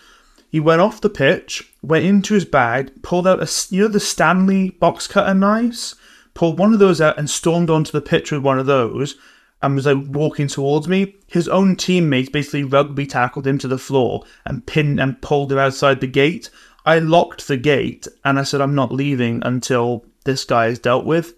He 0.50 0.61
went 0.61 0.81
off 0.81 1.00
the 1.00 1.11
pitch, 1.11 1.74
went 1.83 2.07
into 2.07 2.35
his 2.35 2.44
bag, 2.44 3.02
pulled 3.02 3.26
out 3.26 3.42
a 3.42 3.74
you 3.74 3.83
know 3.83 3.88
the 3.88 4.00
Stanley 4.00 4.70
box 4.70 5.07
cutter 5.07 5.35
knives, 5.35 5.94
pulled 6.33 6.59
one 6.59 6.72
of 6.72 6.78
those 6.78 7.00
out 7.00 7.18
and 7.18 7.28
stormed 7.28 7.68
onto 7.68 7.92
the 7.92 8.00
pitch 8.00 8.33
with 8.33 8.42
one 8.42 8.59
of 8.59 8.66
those 8.66 9.16
and 9.62 9.75
was 9.75 9.87
like 9.87 10.05
walking 10.09 10.49
towards 10.49 10.88
me. 10.88 11.16
His 11.27 11.49
own 11.49 11.77
teammates 11.77 12.31
basically 12.31 12.64
rugby 12.64 13.07
tackled 13.07 13.47
him 13.47 13.59
to 13.59 13.68
the 13.68 13.79
floor 13.79 14.25
and 14.44 14.66
pinned 14.66 15.01
and 15.01 15.21
pulled 15.21 15.53
him 15.53 15.59
outside 15.59 16.01
the 16.01 16.07
gate. 16.07 16.51
I 16.85 17.01
locked 17.01 17.49
the 17.49 17.57
gate 17.57 18.07
and 18.25 18.38
I 18.38 18.44
said, 18.44 18.61
I'm 18.61 18.75
not 18.75 18.92
leaving 18.92 19.42
until 19.44 20.05
this 20.25 20.44
guy 20.44 20.66
is 20.66 20.79
dealt 20.79 21.05
with. 21.05 21.35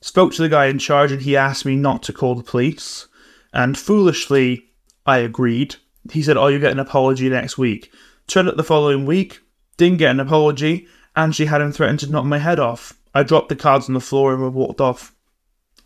Spoke 0.00 0.32
to 0.34 0.42
the 0.42 0.48
guy 0.48 0.66
in 0.66 0.78
charge 0.78 1.12
and 1.12 1.22
he 1.22 1.36
asked 1.36 1.66
me 1.66 1.76
not 1.76 2.02
to 2.04 2.12
call 2.12 2.34
the 2.34 2.42
police. 2.42 3.06
And 3.52 3.76
foolishly, 3.76 4.66
I 5.06 5.18
agreed. 5.18 5.76
He 6.10 6.22
said, 6.22 6.36
Oh, 6.36 6.48
you 6.48 6.58
get 6.58 6.72
an 6.72 6.78
apology 6.78 7.28
next 7.28 7.58
week. 7.58 7.92
Turned 8.26 8.48
up 8.48 8.56
the 8.56 8.64
following 8.64 9.06
week, 9.06 9.40
didn't 9.76 9.98
get 9.98 10.10
an 10.10 10.20
apology, 10.20 10.86
and 11.16 11.34
she 11.34 11.46
had 11.46 11.60
him 11.60 11.72
threatened 11.72 12.00
to 12.00 12.10
knock 12.10 12.24
my 12.24 12.38
head 12.38 12.60
off. 12.60 12.92
I 13.14 13.22
dropped 13.22 13.48
the 13.48 13.56
cards 13.56 13.88
on 13.88 13.94
the 13.94 14.00
floor 14.00 14.34
and 14.34 14.54
walked 14.54 14.80
off. 14.80 15.14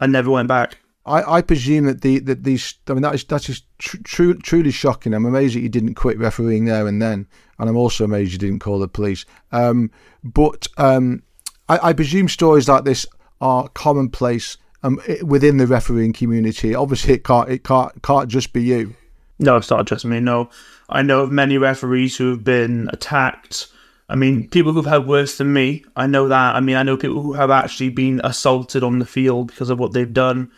I 0.00 0.06
never 0.06 0.30
went 0.30 0.48
back. 0.48 0.78
I, 1.04 1.38
I 1.38 1.42
presume 1.42 1.86
that 1.86 2.02
the 2.02 2.20
that 2.20 2.44
these 2.44 2.74
I 2.88 2.92
mean 2.92 3.02
that 3.02 3.14
is 3.14 3.24
that 3.24 3.48
is 3.48 3.62
tr- 3.78 3.98
tr- 4.04 4.32
truly 4.34 4.70
shocking. 4.70 5.14
I'm 5.14 5.26
amazed 5.26 5.56
that 5.56 5.60
you 5.60 5.68
didn't 5.68 5.94
quit 5.94 6.18
refereeing 6.18 6.66
there 6.66 6.86
and 6.86 7.02
then, 7.02 7.26
and 7.58 7.68
I'm 7.68 7.76
also 7.76 8.04
amazed 8.04 8.32
you 8.32 8.38
didn't 8.38 8.60
call 8.60 8.78
the 8.78 8.88
police. 8.88 9.24
Um, 9.50 9.90
but 10.22 10.68
um, 10.76 11.22
I, 11.68 11.88
I 11.88 11.92
presume 11.92 12.28
stories 12.28 12.68
like 12.68 12.84
this 12.84 13.06
are 13.40 13.68
commonplace 13.68 14.56
um, 14.84 15.00
within 15.24 15.56
the 15.56 15.66
refereeing 15.66 16.12
community. 16.12 16.74
Obviously, 16.74 17.14
it 17.14 17.24
can't 17.24 17.48
it 17.48 17.64
can't 17.64 18.00
can't 18.02 18.28
just 18.28 18.52
be 18.52 18.62
you. 18.62 18.94
No, 19.40 19.56
it's 19.56 19.70
not 19.70 19.86
just 19.86 20.04
me. 20.04 20.20
No, 20.20 20.50
I 20.88 21.02
know 21.02 21.22
of 21.22 21.32
many 21.32 21.58
referees 21.58 22.16
who 22.16 22.30
have 22.30 22.44
been 22.44 22.88
attacked. 22.92 23.66
I 24.08 24.14
mean, 24.14 24.48
people 24.50 24.72
who've 24.72 24.84
had 24.84 25.06
worse 25.06 25.38
than 25.38 25.52
me. 25.52 25.84
I 25.96 26.06
know 26.06 26.28
that. 26.28 26.54
I 26.54 26.60
mean, 26.60 26.76
I 26.76 26.84
know 26.84 26.96
people 26.96 27.22
who 27.22 27.32
have 27.32 27.50
actually 27.50 27.88
been 27.88 28.20
assaulted 28.22 28.84
on 28.84 29.00
the 29.00 29.06
field 29.06 29.48
because 29.48 29.70
of 29.70 29.80
what 29.80 29.94
they've 29.94 30.12
done 30.12 30.52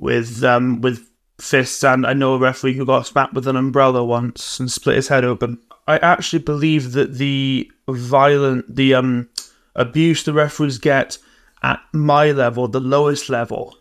with 0.00 0.42
um, 0.42 0.80
with 0.80 1.08
fists. 1.38 1.84
And 1.84 2.04
I 2.06 2.12
know 2.12 2.34
a 2.34 2.38
referee 2.38 2.74
who 2.74 2.84
got 2.84 3.06
smacked 3.06 3.34
with 3.34 3.46
an 3.46 3.56
umbrella 3.56 4.04
once 4.04 4.58
and 4.58 4.70
split 4.72 4.96
his 4.96 5.08
head 5.08 5.24
open. 5.24 5.58
I 5.86 5.98
actually 5.98 6.42
believe 6.42 6.92
that 6.92 7.14
the 7.14 7.70
violent, 7.88 8.74
the 8.74 8.94
um, 8.94 9.28
abuse 9.76 10.24
the 10.24 10.32
referees 10.32 10.78
get 10.78 11.18
at 11.62 11.80
my 11.92 12.32
level, 12.32 12.68
the 12.68 12.80
lowest 12.80 13.28
level, 13.28 13.76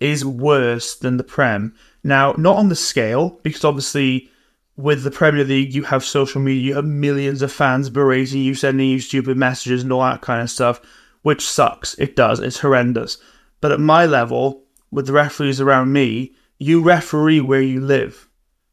is 0.00 0.24
worse 0.24 0.94
than 0.96 1.16
the 1.16 1.24
Prem. 1.24 1.74
Now, 2.04 2.34
not 2.36 2.56
on 2.56 2.68
the 2.68 2.76
scale, 2.76 3.40
because 3.42 3.64
obviously 3.64 4.30
with 4.76 5.04
the 5.04 5.10
Premier 5.10 5.44
League, 5.44 5.74
you 5.74 5.84
have 5.84 6.04
social 6.04 6.40
media, 6.40 6.62
you 6.62 6.74
have 6.74 6.84
millions 6.84 7.42
of 7.42 7.52
fans 7.52 7.88
berating 7.90 8.42
you, 8.42 8.54
sending 8.54 8.88
you 8.88 9.00
stupid 9.00 9.36
messages 9.36 9.82
and 9.82 9.92
all 9.92 10.02
that 10.02 10.20
kind 10.20 10.42
of 10.42 10.50
stuff, 10.50 10.80
which 11.22 11.46
sucks. 11.48 11.94
It 11.94 12.16
does. 12.16 12.40
It's 12.40 12.58
horrendous. 12.58 13.18
But 13.60 13.72
at 13.72 13.80
my 13.80 14.06
level, 14.06 14.61
with 14.92 15.06
the 15.06 15.12
referees 15.12 15.60
around 15.60 15.92
me, 15.92 16.32
you 16.58 16.80
referee 16.80 17.40
where 17.40 17.60
you 17.60 17.80
live. 17.80 18.28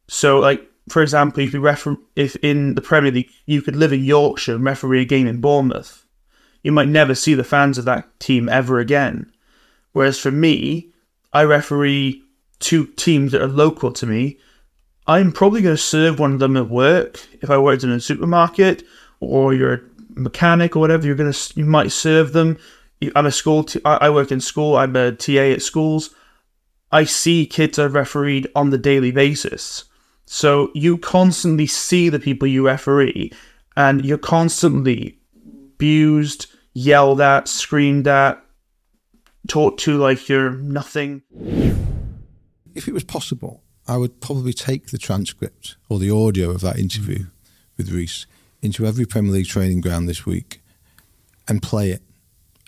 So, 0.06 0.38
like, 0.38 0.64
for 0.88 1.02
example, 1.02 1.42
if 1.42 1.52
you 1.52 1.60
refer- 1.60 1.96
if 2.14 2.36
in 2.36 2.76
the 2.76 2.80
Premier 2.80 3.10
League, 3.10 3.30
you 3.46 3.62
could 3.62 3.74
live 3.74 3.92
in 3.92 4.04
Yorkshire 4.04 4.54
and 4.54 4.64
referee 4.64 5.02
a 5.02 5.04
game 5.04 5.26
in 5.26 5.40
Bournemouth 5.40 6.00
you 6.62 6.72
might 6.72 6.88
never 6.88 7.14
see 7.14 7.34
the 7.34 7.44
fans 7.44 7.78
of 7.78 7.84
that 7.86 8.18
team 8.20 8.48
ever 8.48 8.78
again. 8.78 9.30
Whereas 9.92 10.18
for 10.18 10.30
me, 10.30 10.90
I 11.32 11.44
referee 11.44 12.22
two 12.58 12.86
teams 12.86 13.32
that 13.32 13.42
are 13.42 13.48
local 13.48 13.92
to 13.92 14.06
me. 14.06 14.38
I'm 15.06 15.32
probably 15.32 15.62
going 15.62 15.76
to 15.76 15.82
serve 15.82 16.18
one 16.18 16.34
of 16.34 16.38
them 16.38 16.56
at 16.56 16.68
work 16.68 17.20
if 17.40 17.50
I 17.50 17.58
worked 17.58 17.82
in 17.82 17.90
a 17.90 18.00
supermarket 18.00 18.84
or 19.20 19.54
you're 19.54 19.74
a 19.74 19.80
mechanic 20.14 20.76
or 20.76 20.80
whatever. 20.80 21.06
You're 21.06 21.16
going 21.16 21.32
to 21.32 21.52
you 21.56 21.64
might 21.64 21.92
serve 21.92 22.32
them. 22.32 22.58
I'm 23.14 23.26
a 23.26 23.32
school. 23.32 23.64
T- 23.64 23.80
I 23.84 24.10
work 24.10 24.30
in 24.30 24.40
school. 24.40 24.76
I'm 24.76 24.94
a 24.96 25.12
TA 25.12 25.40
at 25.40 25.62
schools. 25.62 26.14
I 26.92 27.04
see 27.04 27.46
kids 27.46 27.78
I've 27.78 27.94
refereed 27.94 28.48
on 28.54 28.70
the 28.70 28.78
daily 28.78 29.12
basis. 29.12 29.84
So 30.26 30.70
you 30.74 30.98
constantly 30.98 31.66
see 31.66 32.08
the 32.08 32.18
people 32.18 32.46
you 32.46 32.66
referee, 32.66 33.32
and 33.76 34.04
you're 34.04 34.18
constantly 34.18 35.18
abused, 35.74 36.46
yelled 36.72 37.20
at, 37.20 37.48
screamed 37.48 38.06
at, 38.06 38.44
talked 39.48 39.80
to 39.80 39.96
like 39.96 40.28
you're 40.28 40.50
nothing. 40.50 41.22
If 42.74 42.86
it 42.86 42.94
was 42.94 43.04
possible, 43.04 43.62
I 43.88 43.96
would 43.96 44.20
probably 44.20 44.52
take 44.52 44.88
the 44.88 44.98
transcript 44.98 45.76
or 45.88 45.98
the 45.98 46.10
audio 46.10 46.50
of 46.50 46.60
that 46.60 46.78
interview 46.78 47.26
with 47.76 47.90
Reese 47.90 48.26
into 48.62 48.86
every 48.86 49.06
Premier 49.06 49.32
League 49.32 49.46
training 49.46 49.80
ground 49.80 50.08
this 50.08 50.26
week 50.26 50.62
and 51.48 51.62
play 51.62 51.90
it 51.90 52.02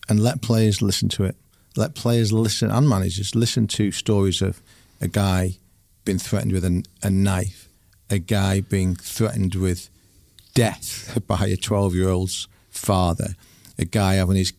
and 0.09 0.21
let 0.21 0.43
players 0.43 0.83
listen 0.83 1.09
to 1.11 1.25
it. 1.25 1.37
Let 1.77 1.95
players 1.95 2.33
listen 2.33 2.71
and 2.71 2.88
managers 2.88 3.35
listen 3.35 3.67
to 3.69 3.93
stories 3.93 4.43
of 4.43 4.62
a 5.01 5.09
guy 5.09 5.57
being 6.05 6.19
threatened 6.19 6.53
with 6.53 6.65
a, 6.65 6.85
a 7.03 7.11
knife, 7.11 7.69
a 8.11 8.19
guy 8.19 8.61
being 8.61 8.95
threatened 8.95 9.55
with 9.55 9.88
death 10.55 11.19
by 11.27 11.47
a 11.47 11.57
12 11.57 11.95
year 11.95 12.09
old's 12.09 12.49
father, 12.71 13.35
a 13.79 13.85
guy 13.85 14.15
having 14.15 14.37
his 14.37 14.53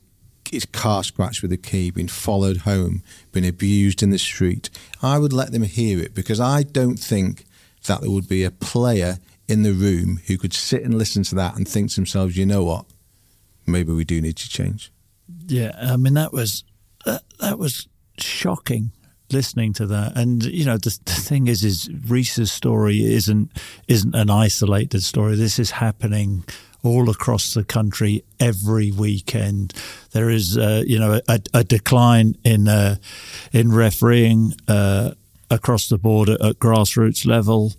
his 0.50 0.66
car 0.66 1.04
scratched 1.04 1.42
with 1.42 1.52
a 1.52 1.58
key, 1.58 1.90
being 1.90 2.08
followed 2.08 2.58
home, 2.58 3.02
being 3.32 3.48
abused 3.48 4.04
in 4.04 4.12
the 4.12 4.20
street. 4.20 4.70
I 5.02 5.18
would 5.18 5.34
let 5.34 5.52
them 5.52 5.64
hear 5.64 6.00
it 6.00 6.14
because 6.14 6.40
I 6.40 6.62
don't 6.62 6.98
think 6.98 7.46
that 7.86 8.02
there 8.02 8.12
would 8.12 8.28
be 8.28 8.44
a 8.44 8.52
player 8.52 9.18
in 9.48 9.64
the 9.64 9.74
room 9.74 10.20
who 10.28 10.38
could 10.38 10.54
sit 10.54 10.84
and 10.84 10.98
listen 10.98 11.24
to 11.24 11.36
that 11.36 11.56
and 11.56 11.68
think 11.68 11.90
to 11.90 11.96
themselves, 11.96 12.38
you 12.38 12.46
know 12.46 12.64
what, 12.64 12.86
maybe 13.66 13.92
we 13.92 14.06
do 14.06 14.22
need 14.22 14.38
to 14.38 14.50
change. 14.50 14.93
Yeah, 15.48 15.72
I 15.80 15.98
mean 15.98 16.14
that 16.16 16.34
was 16.34 16.64
that, 17.06 17.24
that 17.40 17.60
was 17.60 17.88
shocking 18.18 18.92
listening 19.32 19.74
to 19.74 19.88
that. 19.88 20.16
And 20.16 20.44
you 20.44 20.64
know, 20.64 20.78
the, 20.78 20.98
the 21.06 21.12
thing 21.12 21.48
is, 21.48 21.64
is 21.64 21.90
Reese's 22.08 22.52
story 22.52 23.04
isn't 23.04 23.52
isn't 23.88 24.16
an 24.16 24.30
isolated 24.30 25.04
story. 25.04 25.36
This 25.36 25.60
is 25.60 25.72
happening 25.72 26.46
all 26.84 27.10
across 27.10 27.54
the 27.54 27.64
country 27.64 28.24
every 28.40 28.92
weekend. 28.92 29.74
There 30.12 30.30
is, 30.30 30.58
uh, 30.58 30.84
you 30.86 31.00
know, 31.00 31.20
a, 31.28 31.40
a 31.54 31.64
decline 31.64 32.36
in 32.44 32.68
uh, 32.68 32.98
in 33.52 33.74
refereeing 33.74 34.54
uh, 34.68 35.12
across 35.50 35.90
the 35.90 35.98
board 35.98 36.30
at, 36.30 36.42
at 36.42 36.60
grassroots 36.60 37.26
level, 37.26 37.74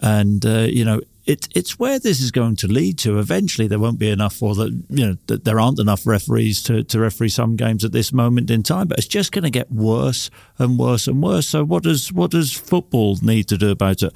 and 0.00 0.46
uh, 0.46 0.66
you 0.70 0.84
know. 0.84 1.00
It, 1.30 1.46
it's 1.54 1.78
where 1.78 2.00
this 2.00 2.20
is 2.20 2.32
going 2.32 2.56
to 2.56 2.66
lead 2.66 2.98
to. 2.98 3.20
Eventually, 3.20 3.68
there 3.68 3.78
won't 3.78 4.00
be 4.00 4.10
enough, 4.10 4.42
or 4.42 4.56
that 4.56 4.72
you 4.88 5.06
know, 5.06 5.16
that 5.28 5.44
there 5.44 5.60
aren't 5.60 5.78
enough 5.78 6.04
referees 6.04 6.60
to, 6.64 6.82
to 6.82 6.98
referee 6.98 7.28
some 7.28 7.54
games 7.54 7.84
at 7.84 7.92
this 7.92 8.12
moment 8.12 8.50
in 8.50 8.64
time. 8.64 8.88
But 8.88 8.98
it's 8.98 9.06
just 9.06 9.30
going 9.30 9.44
to 9.44 9.50
get 9.50 9.70
worse 9.70 10.28
and 10.58 10.76
worse 10.76 11.06
and 11.06 11.22
worse. 11.22 11.46
So, 11.46 11.62
what 11.62 11.84
does 11.84 12.12
what 12.12 12.32
does 12.32 12.52
football 12.52 13.16
need 13.22 13.46
to 13.48 13.56
do 13.56 13.70
about 13.70 14.02
it? 14.02 14.12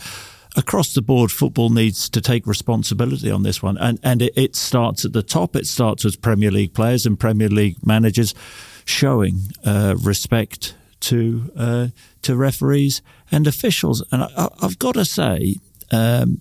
across 0.57 0.95
the 0.95 1.03
board, 1.03 1.33
football 1.33 1.69
needs 1.69 2.09
to 2.09 2.21
take 2.21 2.47
responsibility 2.47 3.29
on 3.29 3.43
this 3.43 3.61
one. 3.61 3.77
And, 3.77 3.99
and 4.05 4.23
it, 4.23 4.33
it, 4.37 4.55
starts 4.55 5.05
at 5.05 5.13
the 5.13 5.23
top. 5.23 5.57
It 5.57 5.67
starts 5.67 6.05
with 6.05 6.23
Premier 6.23 6.53
League 6.53 6.75
players 6.75 7.07
and 7.07 7.19
Premier 7.19 7.49
League 7.49 7.85
managers 7.85 8.37
showing 8.85 9.41
uh, 9.65 9.97
respect 10.01 10.77
to 11.01 11.51
uh, 11.57 11.89
to 12.23 12.37
referees 12.37 13.03
and 13.31 13.47
officials. 13.47 14.05
And 14.13 14.23
I, 14.23 14.49
have 14.61 14.79
got 14.79 14.95
to 14.95 15.05
say, 15.05 15.57
um, 15.91 16.41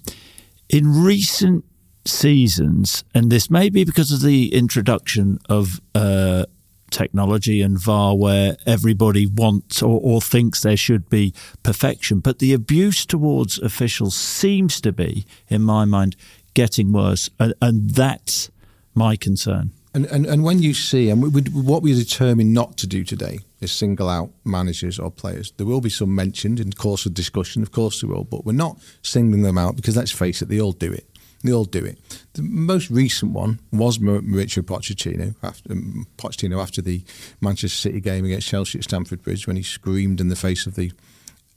in 0.69 1.03
recent 1.03 1.65
seasons, 2.05 3.03
and 3.13 3.31
this 3.31 3.49
may 3.49 3.69
be 3.69 3.83
because 3.83 4.11
of 4.11 4.21
the 4.21 4.53
introduction 4.53 5.39
of 5.49 5.81
uh, 5.95 6.45
technology 6.93 7.61
and 7.61 7.79
VAR 7.79 8.15
where 8.15 8.55
everybody 8.65 9.25
wants 9.25 9.81
or, 9.81 9.99
or, 10.01 10.21
thinks 10.21 10.61
there 10.61 10.77
should 10.77 11.09
be 11.09 11.33
perfection. 11.63 12.19
But 12.19 12.39
the 12.39 12.53
abuse 12.53 13.05
towards 13.05 13.57
officials 13.57 14.15
seems 14.15 14.79
to 14.81 14.91
be, 14.91 15.25
in 15.47 15.63
my 15.63 15.85
mind, 15.85 16.15
getting 16.53 16.93
worse. 16.93 17.29
And, 17.39 17.53
and 17.61 17.89
that's 17.89 18.51
my 18.93 19.15
concern. 19.15 19.71
And, 19.93 20.05
and, 20.07 20.25
and 20.25 20.43
when 20.43 20.59
you 20.59 20.73
see, 20.73 21.09
and 21.09 21.21
we, 21.21 21.41
what 21.51 21.83
we 21.83 21.93
determine 21.93 22.51
not 22.51 22.77
to 22.77 22.87
do 22.87 23.03
today 23.03 23.39
is 23.61 23.71
single 23.71 24.09
out 24.09 24.31
managers 24.43 24.97
or 24.97 25.11
players. 25.11 25.51
There 25.57 25.67
will 25.67 25.81
be 25.81 25.89
some 25.89 26.15
mentioned 26.15 26.59
in 26.59 26.73
course 26.73 27.05
of 27.05 27.13
discussion, 27.13 27.61
of 27.61 27.71
course 27.71 28.01
there 28.01 28.09
will, 28.09 28.23
but 28.23 28.43
we're 28.43 28.53
not 28.53 28.79
singling 29.03 29.43
them 29.43 29.57
out 29.57 29.75
because 29.75 29.95
let's 29.95 30.11
face 30.11 30.41
it, 30.41 30.49
they 30.49 30.59
all 30.59 30.71
do 30.71 30.91
it. 30.91 31.07
They 31.43 31.51
all 31.51 31.65
do 31.65 31.83
it. 31.83 31.99
The 32.33 32.41
most 32.41 32.89
recent 32.89 33.33
one 33.33 33.59
was 33.71 33.99
Mauricio 33.99 34.63
Pochettino 34.63 35.35
after, 35.43 35.73
um, 35.73 36.07
Pochettino 36.17 36.61
after 36.61 36.81
the 36.81 37.03
Manchester 37.41 37.77
City 37.77 37.99
game 37.99 38.25
against 38.25 38.47
Chelsea 38.47 38.79
at 38.79 38.85
Stamford 38.85 39.21
Bridge 39.21 39.45
when 39.45 39.57
he 39.57 39.63
screamed 39.63 40.21
in 40.21 40.29
the 40.29 40.37
face 40.37 40.65
of 40.65 40.75
the 40.75 40.91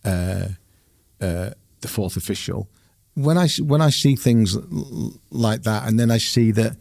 uh, 0.05 0.49
uh, 1.21 1.51
the 1.81 1.89
fourth 1.89 2.17
official. 2.17 2.69
When 3.15 3.39
I 3.39 3.49
when 3.63 3.81
I 3.81 3.91
see 3.91 4.17
things 4.17 4.57
like 5.31 5.63
that, 5.63 5.89
and 5.89 5.99
then 6.01 6.11
I 6.11 6.19
see 6.19 6.51
that 6.51 6.77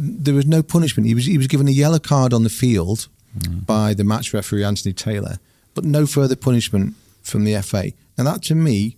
there 0.00 0.34
was 0.34 0.46
no 0.46 0.62
punishment. 0.62 1.06
He 1.06 1.14
was 1.14 1.26
he 1.26 1.38
was 1.38 1.46
given 1.46 1.68
a 1.68 1.72
yellow 1.72 1.98
card 1.98 2.32
on 2.32 2.44
the 2.44 2.50
field 2.50 3.08
mm. 3.38 3.66
by 3.66 3.94
the 3.94 4.04
match 4.04 4.32
referee 4.32 4.64
Anthony 4.64 4.92
Taylor, 4.92 5.38
but 5.74 5.84
no 5.84 6.06
further 6.06 6.36
punishment 6.36 6.94
from 7.22 7.44
the 7.44 7.60
FA. 7.62 7.92
And 8.16 8.26
that 8.26 8.42
to 8.44 8.54
me 8.54 8.96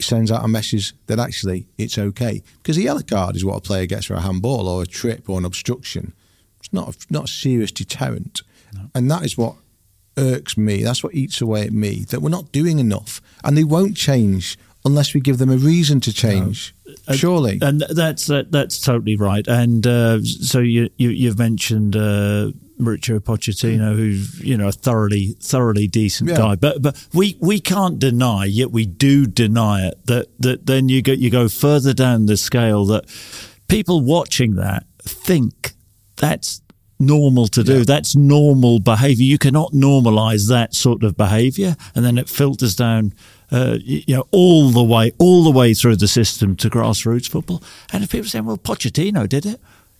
sends 0.00 0.30
out 0.30 0.44
a 0.44 0.48
message 0.48 0.94
that 1.06 1.18
actually 1.18 1.66
it's 1.76 1.98
okay. 1.98 2.42
Because 2.62 2.76
a 2.76 2.82
yellow 2.82 3.02
card 3.02 3.36
is 3.36 3.44
what 3.44 3.56
a 3.56 3.60
player 3.60 3.86
gets 3.86 4.06
for 4.06 4.14
a 4.14 4.20
handball 4.20 4.68
or 4.68 4.82
a 4.82 4.86
trip 4.86 5.28
or 5.28 5.38
an 5.38 5.44
obstruction. 5.44 6.12
It's 6.60 6.72
not 6.72 6.88
a, 6.88 6.96
not 7.10 7.24
a 7.24 7.28
serious 7.28 7.72
deterrent. 7.72 8.42
No. 8.72 8.90
And 8.94 9.10
that 9.10 9.24
is 9.24 9.36
what 9.36 9.56
irks 10.16 10.56
me. 10.56 10.82
That's 10.82 11.02
what 11.02 11.14
eats 11.14 11.40
away 11.40 11.62
at 11.62 11.72
me 11.72 12.04
that 12.10 12.20
we're 12.20 12.28
not 12.28 12.52
doing 12.52 12.78
enough. 12.78 13.20
And 13.44 13.56
they 13.56 13.64
won't 13.64 13.96
change 13.96 14.58
unless 14.88 15.14
we 15.14 15.20
give 15.20 15.38
them 15.38 15.50
a 15.50 15.56
reason 15.56 16.00
to 16.00 16.12
change. 16.12 16.74
No. 17.08 17.14
Surely, 17.14 17.58
and 17.62 17.80
that's 17.80 18.26
that, 18.26 18.50
that's 18.50 18.80
totally 18.80 19.16
right. 19.16 19.46
And 19.46 19.86
uh, 19.86 20.22
so 20.22 20.58
you, 20.58 20.90
you 20.96 21.28
have 21.28 21.38
mentioned 21.38 21.94
uh, 21.94 22.50
Mauricio 22.80 23.20
Pochettino, 23.20 23.94
who's 23.94 24.40
you 24.40 24.56
know 24.56 24.68
a 24.68 24.72
thoroughly 24.72 25.36
thoroughly 25.40 25.86
decent 25.86 26.30
yeah. 26.30 26.36
guy. 26.36 26.56
But 26.56 26.82
but 26.82 27.06
we, 27.12 27.36
we 27.40 27.60
can't 27.60 27.98
deny, 27.98 28.44
yet 28.46 28.70
we 28.70 28.86
do 28.86 29.26
deny 29.26 29.86
it. 29.86 30.06
That 30.06 30.26
that 30.40 30.66
then 30.66 30.88
you 30.88 31.02
go 31.02 31.12
you 31.12 31.30
go 31.30 31.48
further 31.48 31.92
down 31.92 32.26
the 32.26 32.36
scale 32.36 32.84
that 32.86 33.04
people 33.68 34.00
watching 34.00 34.54
that 34.54 34.84
think 35.02 35.74
that's 36.16 36.62
normal 36.98 37.46
to 37.48 37.62
do. 37.62 37.78
Yeah. 37.78 37.84
That's 37.84 38.16
normal 38.16 38.80
behaviour. 38.80 39.24
You 39.24 39.38
cannot 39.38 39.72
normalise 39.72 40.48
that 40.48 40.74
sort 40.74 41.02
of 41.04 41.16
behaviour, 41.16 41.76
and 41.94 42.04
then 42.04 42.18
it 42.18 42.28
filters 42.28 42.74
down. 42.74 43.12
Uh, 43.50 43.78
you 43.82 44.14
know, 44.14 44.26
all 44.30 44.70
the 44.70 44.82
way, 44.82 45.10
all 45.18 45.42
the 45.42 45.50
way 45.50 45.72
through 45.72 45.96
the 45.96 46.08
system 46.08 46.54
to 46.56 46.68
grassroots 46.68 47.28
football. 47.28 47.62
And 47.92 48.04
if 48.04 48.10
people 48.10 48.28
say, 48.28 48.40
"Well, 48.40 48.58
Pochettino 48.58 49.26
did 49.26 49.46
it," 49.46 49.58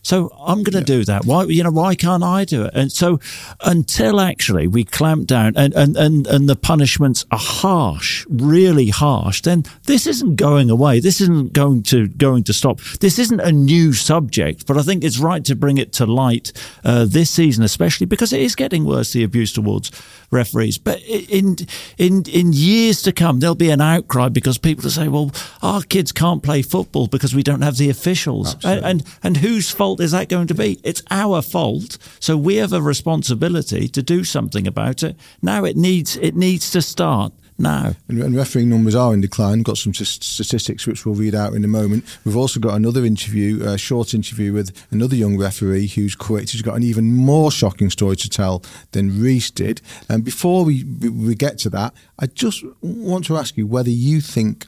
So 0.08 0.32
I'm 0.40 0.62
going 0.62 0.82
to 0.82 0.90
do 0.90 1.04
that. 1.04 1.26
Why, 1.26 1.44
you 1.44 1.62
know, 1.62 1.70
why 1.70 1.94
can't 1.94 2.24
I 2.24 2.46
do 2.46 2.64
it? 2.64 2.70
And 2.72 2.90
so 2.90 3.20
until 3.60 4.22
actually 4.22 4.66
we 4.66 4.82
clamp 4.82 5.26
down 5.26 5.52
and, 5.54 5.74
and, 5.74 5.98
and, 5.98 6.26
and 6.26 6.48
the 6.48 6.56
punishments 6.56 7.26
are 7.30 7.38
harsh, 7.38 8.24
really 8.30 8.88
harsh, 8.88 9.42
then 9.42 9.64
this 9.84 10.06
isn't 10.06 10.36
going 10.36 10.70
away. 10.70 11.00
This 11.00 11.20
isn't 11.20 11.52
going 11.52 11.82
to, 11.82 12.08
going 12.08 12.44
to 12.44 12.54
stop. 12.54 12.80
This 13.00 13.18
isn't 13.18 13.40
a 13.40 13.52
new 13.52 13.92
subject, 13.92 14.66
but 14.66 14.78
I 14.78 14.82
think 14.82 15.04
it's 15.04 15.18
right 15.18 15.44
to 15.44 15.54
bring 15.54 15.76
it 15.76 15.92
to 15.94 16.06
light, 16.06 16.54
uh, 16.84 17.04
this 17.04 17.28
season, 17.28 17.62
especially 17.62 18.06
because 18.06 18.32
it 18.32 18.40
is 18.40 18.54
getting 18.54 18.86
worse, 18.86 19.12
the 19.12 19.24
abuse 19.24 19.52
towards 19.52 19.92
referees. 20.30 20.78
But 20.78 21.02
in, 21.02 21.56
in, 21.98 22.22
in 22.32 22.54
years 22.54 23.02
to 23.02 23.12
come, 23.12 23.40
there'll 23.40 23.54
be 23.54 23.68
an 23.68 23.82
outcry 23.82 24.30
because 24.30 24.56
people 24.56 24.84
will 24.84 24.90
say, 24.90 25.08
well, 25.08 25.32
our 25.60 25.82
kids 25.82 26.12
can't 26.12 26.42
play 26.42 26.62
football 26.62 27.08
because 27.08 27.34
we 27.34 27.42
don't 27.42 27.60
have 27.60 27.76
the 27.76 27.90
officials. 27.90 28.56
And, 28.64 28.82
and, 28.86 29.04
and 29.22 29.36
whose 29.36 29.70
fault 29.70 29.97
is 29.98 30.12
that 30.12 30.28
going 30.28 30.46
to 30.48 30.54
be? 30.54 30.80
It's 30.84 31.02
our 31.10 31.42
fault. 31.42 31.98
So 32.20 32.36
we 32.36 32.56
have 32.56 32.72
a 32.72 32.82
responsibility 32.82 33.88
to 33.88 34.02
do 34.02 34.24
something 34.24 34.66
about 34.66 35.02
it. 35.02 35.16
Now 35.42 35.64
it 35.64 35.76
needs, 35.76 36.16
it 36.16 36.36
needs 36.36 36.70
to 36.70 36.82
start 36.82 37.32
now. 37.58 37.94
And, 38.08 38.22
and, 38.22 38.36
refereeing 38.36 38.68
numbers 38.68 38.94
are 38.94 39.12
in 39.12 39.20
decline. 39.20 39.62
Got 39.62 39.78
some 39.78 39.92
statistics 39.92 40.86
which 40.86 41.04
we'll 41.04 41.14
read 41.14 41.34
out 41.34 41.54
in 41.54 41.64
a 41.64 41.68
moment. 41.68 42.04
We've 42.24 42.36
also 42.36 42.60
got 42.60 42.74
another 42.74 43.04
interview, 43.04 43.64
a 43.64 43.76
short 43.76 44.14
interview 44.14 44.52
with 44.52 44.86
another 44.90 45.16
young 45.16 45.36
referee 45.36 45.88
who's 45.88 46.14
quit. 46.14 46.50
Who's 46.50 46.62
got 46.62 46.76
an 46.76 46.82
even 46.82 47.12
more 47.12 47.50
shocking 47.50 47.90
story 47.90 48.16
to 48.16 48.28
tell 48.28 48.62
than 48.92 49.20
Reese 49.20 49.50
did. 49.50 49.80
And 50.08 50.24
before 50.24 50.64
we 50.64 50.84
we 50.84 51.34
get 51.34 51.58
to 51.58 51.70
that, 51.70 51.94
I 52.18 52.26
just 52.26 52.64
want 52.80 53.24
to 53.26 53.36
ask 53.36 53.56
you 53.56 53.66
whether 53.66 53.90
you 53.90 54.20
think 54.20 54.66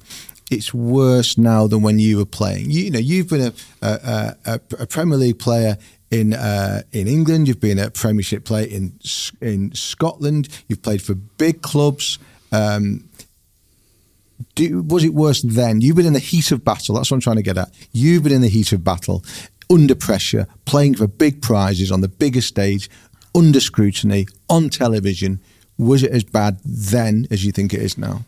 it's 0.50 0.74
worse 0.74 1.38
now 1.38 1.66
than 1.66 1.82
when 1.82 1.98
you 1.98 2.18
were 2.18 2.26
playing. 2.26 2.70
You, 2.70 2.84
you 2.84 2.90
know, 2.90 2.98
you've 2.98 3.28
been 3.28 3.52
a, 3.52 3.52
a, 3.86 4.36
a, 4.44 4.60
a 4.80 4.86
Premier 4.86 5.16
League 5.16 5.38
player 5.38 5.78
in 6.10 6.34
uh, 6.34 6.82
in 6.92 7.06
England. 7.06 7.48
You've 7.48 7.60
been 7.60 7.78
a 7.78 7.90
Premiership 7.90 8.44
player 8.44 8.66
in 8.66 8.98
in 9.40 9.74
Scotland. 9.74 10.48
You've 10.68 10.82
played 10.82 11.02
for 11.02 11.14
big 11.14 11.62
clubs. 11.62 12.18
Um, 12.52 13.08
do, 14.54 14.82
was 14.82 15.04
it 15.04 15.14
worse 15.14 15.42
then? 15.42 15.80
You've 15.80 15.96
been 15.96 16.06
in 16.06 16.12
the 16.14 16.18
heat 16.18 16.50
of 16.50 16.64
battle. 16.64 16.94
That's 16.96 17.10
what 17.10 17.16
I'm 17.16 17.20
trying 17.20 17.36
to 17.36 17.42
get 17.42 17.58
at. 17.58 17.70
You've 17.92 18.22
been 18.22 18.32
in 18.32 18.40
the 18.40 18.48
heat 18.48 18.72
of 18.72 18.82
battle, 18.82 19.24
under 19.70 19.94
pressure, 19.94 20.46
playing 20.64 20.96
for 20.96 21.06
big 21.06 21.42
prizes 21.42 21.92
on 21.92 22.00
the 22.00 22.08
biggest 22.08 22.48
stage, 22.48 22.90
under 23.34 23.60
scrutiny, 23.60 24.26
on 24.48 24.68
television. 24.68 25.40
Was 25.78 26.02
it 26.02 26.10
as 26.10 26.24
bad 26.24 26.58
then 26.64 27.26
as 27.30 27.44
you 27.44 27.52
think 27.52 27.72
it 27.72 27.80
is 27.80 27.96
now? 27.96 28.24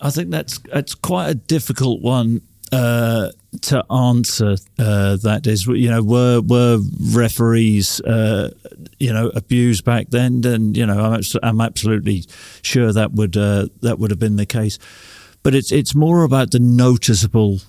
I 0.00 0.10
think 0.10 0.30
that's 0.30 0.58
that's 0.58 0.94
quite 0.94 1.28
a 1.28 1.34
difficult 1.34 2.02
one 2.02 2.42
uh, 2.72 3.30
to 3.62 3.84
answer. 3.92 4.56
Uh, 4.78 5.16
that 5.16 5.46
is, 5.46 5.66
you 5.66 5.90
know, 5.90 6.02
were 6.02 6.40
were 6.40 6.78
referees, 7.12 8.00
uh, 8.00 8.50
you 8.98 9.12
know, 9.12 9.30
abused 9.34 9.84
back 9.84 10.08
then? 10.10 10.40
Then 10.40 10.74
you 10.74 10.86
know, 10.86 10.98
I'm, 10.98 11.22
I'm 11.42 11.60
absolutely 11.60 12.24
sure 12.62 12.92
that 12.92 13.12
would 13.12 13.36
uh, 13.36 13.68
that 13.82 13.98
would 13.98 14.10
have 14.10 14.18
been 14.18 14.36
the 14.36 14.46
case. 14.46 14.78
But 15.42 15.54
it's 15.54 15.72
it's 15.72 15.94
more 15.94 16.24
about 16.24 16.50
the 16.50 16.58
noticeable 16.58 17.60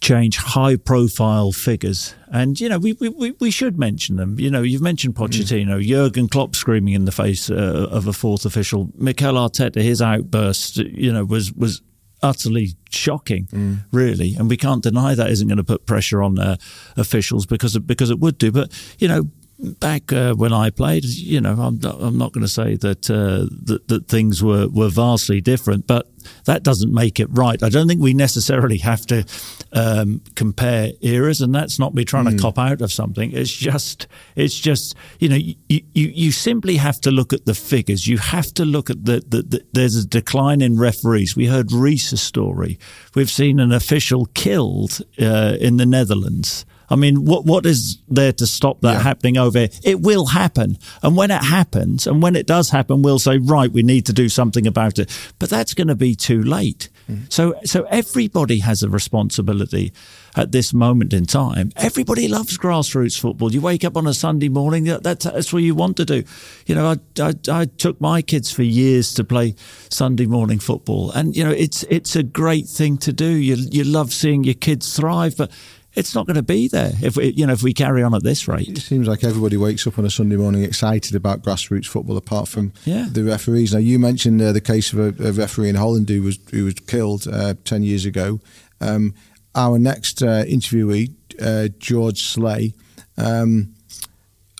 change, 0.00 0.36
high 0.36 0.76
profile 0.76 1.52
figures, 1.52 2.14
and 2.32 2.60
you 2.60 2.68
know, 2.68 2.78
we 2.78 2.92
we, 2.94 3.32
we 3.40 3.50
should 3.50 3.78
mention 3.78 4.16
them. 4.16 4.38
You 4.38 4.50
know, 4.50 4.62
you've 4.62 4.82
mentioned 4.82 5.14
mm. 5.14 5.26
Pochettino, 5.26 5.80
mm. 5.80 5.86
Jurgen 5.86 6.28
Klopp 6.28 6.54
screaming 6.54 6.94
in 6.94 7.04
the 7.04 7.12
face 7.12 7.50
uh, 7.50 7.88
of 7.90 8.06
a 8.06 8.12
fourth 8.12 8.44
official, 8.44 8.90
Mikel 8.96 9.34
Arteta, 9.34 9.82
his 9.82 10.02
outburst, 10.02 10.76
you 10.78 11.12
know, 11.12 11.24
was 11.24 11.52
was 11.52 11.82
utterly 12.22 12.70
shocking, 12.90 13.46
mm. 13.46 13.84
really. 13.92 14.34
And 14.34 14.48
we 14.48 14.56
can't 14.56 14.82
deny 14.82 15.14
that 15.14 15.30
isn't 15.30 15.48
going 15.48 15.58
to 15.58 15.64
put 15.64 15.86
pressure 15.86 16.22
on 16.22 16.38
uh, 16.38 16.56
officials 16.96 17.46
because 17.46 17.78
because 17.78 18.10
it 18.10 18.18
would 18.18 18.38
do. 18.38 18.52
But 18.52 18.72
you 18.98 19.08
know, 19.08 19.24
back 19.58 20.12
uh, 20.12 20.34
when 20.34 20.52
I 20.52 20.70
played, 20.70 21.04
you 21.04 21.40
know, 21.40 21.52
I'm 21.52 21.78
not, 21.78 21.96
I'm 22.00 22.18
not 22.18 22.32
going 22.32 22.44
to 22.44 22.52
say 22.52 22.76
that, 22.76 23.10
uh, 23.10 23.46
that 23.64 23.88
that 23.88 24.08
things 24.08 24.42
were, 24.42 24.68
were 24.68 24.90
vastly 24.90 25.40
different, 25.40 25.86
but 25.86 26.10
that 26.44 26.62
doesn't 26.62 26.92
make 26.92 27.18
it 27.20 27.28
right. 27.30 27.62
I 27.62 27.68
don't 27.68 27.88
think 27.88 28.02
we 28.02 28.12
necessarily 28.12 28.78
have 28.78 29.06
to 29.06 29.24
um, 29.72 30.20
compare 30.34 30.90
eras, 31.00 31.40
and 31.40 31.54
that's 31.54 31.78
not 31.78 31.94
me 31.94 32.04
trying 32.04 32.26
mm. 32.26 32.36
to 32.36 32.42
cop 32.42 32.58
out 32.58 32.82
of 32.82 32.92
something. 32.92 33.32
It's 33.32 33.52
just, 33.52 34.08
it's 34.34 34.58
just, 34.58 34.94
you 35.20 35.28
know, 35.28 35.36
you, 35.36 35.54
you, 35.68 35.82
you 35.94 36.32
simply 36.32 36.76
have 36.76 37.00
to 37.02 37.10
look 37.10 37.32
at 37.32 37.46
the 37.46 37.54
figures. 37.54 38.06
You 38.06 38.18
have 38.18 38.52
to 38.54 38.64
look 38.64 38.90
at 38.90 39.04
the, 39.04 39.22
the, 39.26 39.42
the 39.42 39.64
there's 39.72 39.96
a 39.96 40.06
decline 40.06 40.60
in 40.60 40.78
referees. 40.78 41.36
We 41.36 41.46
heard 41.46 41.72
Reese's 41.72 42.20
story. 42.20 42.78
We've 43.14 43.30
seen 43.30 43.58
an 43.60 43.72
official 43.72 44.26
killed 44.34 45.00
uh, 45.20 45.56
in 45.60 45.78
the 45.78 45.86
Netherlands. 45.86 46.66
I 46.88 46.96
mean, 46.96 47.24
what 47.24 47.44
what 47.44 47.66
is 47.66 47.98
there 48.08 48.32
to 48.32 48.46
stop 48.46 48.80
that 48.80 48.94
yeah. 48.94 49.02
happening 49.02 49.36
over 49.36 49.58
here? 49.58 49.68
It 49.82 50.00
will 50.00 50.26
happen. 50.26 50.78
And 51.02 51.16
when 51.16 51.30
it 51.30 51.42
happens, 51.42 52.06
and 52.06 52.22
when 52.22 52.36
it 52.36 52.46
does 52.46 52.70
happen, 52.70 53.02
we'll 53.02 53.18
say, 53.18 53.38
right, 53.38 53.70
we 53.70 53.82
need 53.82 54.06
to 54.06 54.12
do 54.12 54.28
something 54.28 54.66
about 54.66 54.98
it. 54.98 55.10
But 55.38 55.50
that's 55.50 55.74
going 55.74 55.88
to 55.88 55.94
be 55.94 56.14
too 56.14 56.42
late. 56.42 56.88
Mm. 57.10 57.32
So 57.32 57.54
so 57.64 57.84
everybody 57.84 58.60
has 58.60 58.82
a 58.82 58.88
responsibility 58.88 59.92
at 60.36 60.52
this 60.52 60.74
moment 60.74 61.12
in 61.14 61.24
time. 61.24 61.72
Everybody 61.76 62.28
loves 62.28 62.58
grassroots 62.58 63.18
football. 63.18 63.52
You 63.52 63.62
wake 63.62 63.84
up 63.84 63.96
on 63.96 64.06
a 64.06 64.12
Sunday 64.12 64.50
morning, 64.50 64.84
that's, 64.84 65.24
that's 65.24 65.52
what 65.52 65.62
you 65.62 65.74
want 65.74 65.96
to 65.96 66.04
do. 66.04 66.24
You 66.66 66.74
know, 66.74 66.94
I, 67.18 67.22
I, 67.22 67.34
I 67.50 67.64
took 67.64 68.00
my 68.00 68.20
kids 68.20 68.52
for 68.52 68.62
years 68.62 69.14
to 69.14 69.24
play 69.24 69.54
Sunday 69.88 70.26
morning 70.26 70.58
football. 70.58 71.10
And, 71.10 71.34
you 71.34 71.42
know, 71.42 71.52
it's, 71.52 71.84
it's 71.84 72.16
a 72.16 72.22
great 72.22 72.66
thing 72.66 72.98
to 72.98 73.12
do. 73.14 73.28
You, 73.28 73.54
you 73.54 73.84
love 73.84 74.12
seeing 74.12 74.44
your 74.44 74.54
kids 74.54 74.94
thrive, 74.94 75.36
but 75.38 75.50
it's 75.96 76.14
not 76.14 76.26
going 76.26 76.36
to 76.36 76.42
be 76.42 76.68
there 76.68 76.92
if 77.02 77.16
we, 77.16 77.32
you 77.32 77.46
know 77.46 77.52
if 77.52 77.62
we 77.62 77.72
carry 77.72 78.02
on 78.02 78.14
at 78.14 78.22
this 78.22 78.46
rate. 78.46 78.68
It 78.68 78.78
seems 78.78 79.08
like 79.08 79.24
everybody 79.24 79.56
wakes 79.56 79.86
up 79.86 79.98
on 79.98 80.04
a 80.04 80.10
Sunday 80.10 80.36
morning 80.36 80.62
excited 80.62 81.14
about 81.14 81.42
grassroots 81.42 81.86
football, 81.86 82.16
apart 82.16 82.48
from 82.48 82.72
yeah. 82.84 83.06
the 83.10 83.24
referees. 83.24 83.72
Now 83.72 83.80
you 83.80 83.98
mentioned 83.98 84.40
uh, 84.40 84.52
the 84.52 84.60
case 84.60 84.92
of 84.92 84.98
a, 84.98 85.28
a, 85.28 85.32
referee 85.32 85.70
in 85.70 85.74
Holland 85.74 86.08
who 86.08 86.22
was 86.22 86.38
who 86.50 86.66
was 86.66 86.74
killed 86.74 87.26
uh, 87.26 87.54
ten 87.64 87.82
years 87.82 88.04
ago. 88.04 88.40
Um, 88.80 89.14
our 89.54 89.78
next 89.78 90.22
uh, 90.22 90.44
interviewee, 90.44 91.14
uh, 91.40 91.68
George 91.78 92.22
Slay, 92.22 92.74
um, 93.16 93.74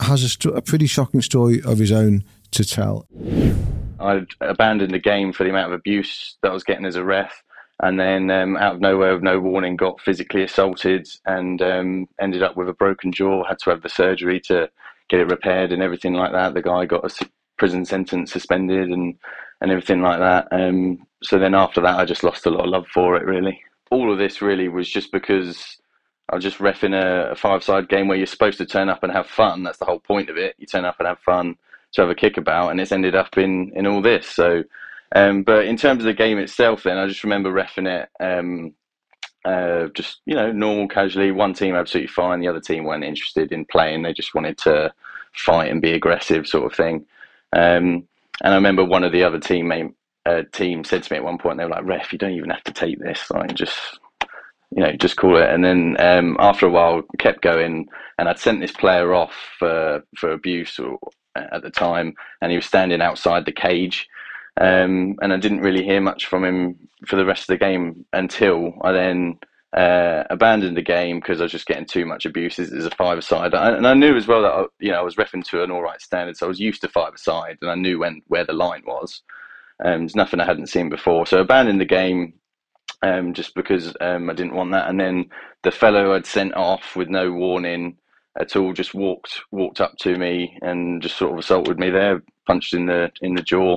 has 0.00 0.22
a, 0.22 0.28
st- 0.28 0.56
a 0.56 0.62
pretty 0.62 0.86
shocking 0.86 1.20
story 1.20 1.60
of 1.62 1.78
his 1.78 1.92
own 1.92 2.24
to 2.52 2.64
tell. 2.64 3.06
I 4.00 4.26
abandoned 4.40 4.92
the 4.92 4.98
game 4.98 5.32
for 5.32 5.44
the 5.44 5.50
amount 5.50 5.72
of 5.72 5.78
abuse 5.78 6.36
that 6.42 6.50
I 6.50 6.54
was 6.54 6.64
getting 6.64 6.86
as 6.86 6.96
a 6.96 7.04
ref 7.04 7.42
and 7.80 8.00
then 8.00 8.30
um, 8.30 8.56
out 8.56 8.76
of 8.76 8.80
nowhere, 8.80 9.14
with 9.14 9.22
no 9.22 9.38
warning, 9.38 9.76
got 9.76 10.00
physically 10.00 10.42
assaulted 10.42 11.08
and 11.26 11.60
um, 11.60 12.08
ended 12.20 12.42
up 12.42 12.56
with 12.56 12.68
a 12.68 12.74
broken 12.74 13.12
jaw. 13.12 13.44
Had 13.44 13.58
to 13.60 13.70
have 13.70 13.82
the 13.82 13.88
surgery 13.88 14.40
to 14.46 14.70
get 15.08 15.20
it 15.20 15.30
repaired 15.30 15.72
and 15.72 15.82
everything 15.82 16.14
like 16.14 16.32
that. 16.32 16.54
The 16.54 16.62
guy 16.62 16.86
got 16.86 17.04
a 17.04 17.26
prison 17.58 17.84
sentence 17.84 18.32
suspended 18.32 18.90
and 18.90 19.14
and 19.60 19.70
everything 19.70 20.02
like 20.02 20.18
that. 20.18 20.48
Um, 20.52 21.06
so 21.22 21.38
then 21.38 21.54
after 21.54 21.80
that, 21.80 21.98
I 21.98 22.04
just 22.04 22.22
lost 22.24 22.46
a 22.46 22.50
lot 22.50 22.64
of 22.64 22.70
love 22.70 22.86
for 22.88 23.16
it. 23.16 23.24
Really, 23.24 23.60
all 23.90 24.12
of 24.12 24.18
this 24.18 24.40
really 24.42 24.68
was 24.68 24.88
just 24.88 25.12
because 25.12 25.78
I 26.30 26.34
was 26.34 26.44
just 26.44 26.58
refing 26.58 26.94
a, 26.94 27.32
a 27.32 27.36
five-side 27.36 27.88
game 27.88 28.08
where 28.08 28.16
you're 28.16 28.26
supposed 28.26 28.58
to 28.58 28.66
turn 28.66 28.88
up 28.88 29.02
and 29.02 29.12
have 29.12 29.26
fun. 29.26 29.62
That's 29.62 29.78
the 29.78 29.84
whole 29.84 30.00
point 30.00 30.28
of 30.28 30.36
it. 30.36 30.54
You 30.58 30.66
turn 30.66 30.84
up 30.84 30.96
and 30.98 31.06
have 31.08 31.20
fun 31.20 31.56
to 31.92 32.00
have 32.02 32.10
a 32.10 32.14
kick 32.14 32.36
about, 32.36 32.70
and 32.70 32.80
it's 32.80 32.92
ended 32.92 33.14
up 33.14 33.36
in 33.36 33.70
in 33.74 33.86
all 33.86 34.00
this. 34.00 34.26
So 34.26 34.64
um, 35.14 35.42
but 35.42 35.66
in 35.66 35.76
terms 35.76 36.00
of 36.00 36.06
the 36.06 36.14
game 36.14 36.38
itself, 36.38 36.82
then 36.82 36.98
I 36.98 37.06
just 37.06 37.24
remember 37.24 37.52
refing 37.52 37.88
it. 37.88 38.08
Um, 38.20 38.74
uh, 39.44 39.86
just 39.94 40.20
you 40.26 40.34
know, 40.34 40.50
normal, 40.50 40.88
casually. 40.88 41.30
One 41.30 41.54
team 41.54 41.76
absolutely 41.76 42.08
fine. 42.08 42.40
The 42.40 42.48
other 42.48 42.60
team 42.60 42.84
weren't 42.84 43.04
interested 43.04 43.52
in 43.52 43.64
playing. 43.66 44.02
They 44.02 44.12
just 44.12 44.34
wanted 44.34 44.58
to 44.58 44.92
fight 45.34 45.70
and 45.70 45.80
be 45.80 45.92
aggressive, 45.92 46.46
sort 46.48 46.70
of 46.70 46.76
thing. 46.76 47.06
Um, 47.52 48.08
and 48.42 48.52
I 48.52 48.54
remember 48.56 48.84
one 48.84 49.04
of 49.04 49.12
the 49.12 49.22
other 49.22 49.38
teammate 49.38 49.94
uh, 50.26 50.42
team 50.52 50.82
said 50.82 51.04
to 51.04 51.12
me 51.12 51.18
at 51.18 51.24
one 51.24 51.38
point, 51.38 51.58
they 51.58 51.64
were 51.64 51.70
like, 51.70 51.84
"Ref, 51.84 52.12
you 52.12 52.18
don't 52.18 52.32
even 52.32 52.50
have 52.50 52.64
to 52.64 52.72
take 52.72 52.98
this. 52.98 53.30
Like, 53.30 53.54
just 53.54 54.00
you 54.72 54.82
know, 54.82 54.92
just 54.92 55.16
call 55.16 55.36
it." 55.36 55.48
And 55.48 55.64
then 55.64 55.96
um, 56.00 56.36
after 56.40 56.66
a 56.66 56.70
while, 56.70 57.02
kept 57.18 57.42
going, 57.42 57.86
and 58.18 58.28
I'd 58.28 58.40
sent 58.40 58.60
this 58.60 58.72
player 58.72 59.14
off 59.14 59.32
for 59.58 60.02
for 60.16 60.32
abuse 60.32 60.76
or, 60.80 60.98
at 61.36 61.62
the 61.62 61.70
time, 61.70 62.14
and 62.42 62.50
he 62.50 62.56
was 62.56 62.66
standing 62.66 63.00
outside 63.00 63.44
the 63.44 63.52
cage 63.52 64.08
um, 64.60 65.16
and 65.20 65.32
I 65.32 65.36
didn't 65.36 65.60
really 65.60 65.84
hear 65.84 66.00
much 66.00 66.26
from 66.26 66.44
him 66.44 66.88
for 67.06 67.16
the 67.16 67.26
rest 67.26 67.42
of 67.42 67.46
the 67.48 67.58
game 67.58 68.04
until 68.12 68.72
I 68.82 68.92
then 68.92 69.38
uh, 69.76 70.24
abandoned 70.30 70.76
the 70.76 70.82
game 70.82 71.20
because 71.20 71.40
I 71.40 71.44
was 71.44 71.52
just 71.52 71.66
getting 71.66 71.84
too 71.84 72.06
much 72.06 72.24
abuse 72.24 72.58
as, 72.58 72.86
a 72.86 72.90
five-a-side. 72.90 73.52
And 73.52 73.86
I 73.86 73.94
knew 73.94 74.16
as 74.16 74.26
well 74.26 74.42
that 74.42 74.52
I, 74.52 74.64
you 74.80 74.90
know 74.90 75.00
I 75.00 75.02
was 75.02 75.16
refing 75.16 75.44
to 75.44 75.62
an 75.62 75.70
all 75.70 75.82
right 75.82 76.00
standard, 76.00 76.36
so 76.36 76.46
I 76.46 76.48
was 76.48 76.60
used 76.60 76.80
to 76.82 76.88
five-a-side, 76.88 77.58
and 77.60 77.70
I 77.70 77.74
knew 77.74 77.98
when 77.98 78.22
where 78.28 78.44
the 78.44 78.54
line 78.54 78.82
was. 78.86 79.22
Um, 79.84 80.00
there's 80.00 80.16
nothing 80.16 80.40
I 80.40 80.46
hadn't 80.46 80.68
seen 80.68 80.88
before, 80.88 81.26
so 81.26 81.36
I 81.36 81.42
abandoned 81.42 81.80
the 81.80 81.84
game 81.84 82.32
um, 83.02 83.34
just 83.34 83.54
because 83.54 83.94
um, 84.00 84.30
I 84.30 84.32
didn't 84.32 84.54
want 84.54 84.72
that. 84.72 84.88
And 84.88 84.98
then 84.98 85.26
the 85.64 85.70
fellow 85.70 86.14
I'd 86.14 86.24
sent 86.24 86.54
off 86.54 86.96
with 86.96 87.08
no 87.08 87.30
warning 87.30 87.98
at 88.40 88.56
all 88.56 88.72
just 88.72 88.94
walked 88.94 89.40
walked 89.50 89.82
up 89.82 89.96
to 89.98 90.16
me 90.16 90.58
and 90.62 91.02
just 91.02 91.18
sort 91.18 91.32
of 91.32 91.38
assaulted 91.38 91.78
me 91.78 91.90
there, 91.90 92.22
punched 92.46 92.72
in 92.72 92.86
the 92.86 93.10
in 93.20 93.34
the 93.34 93.42
jaw 93.42 93.76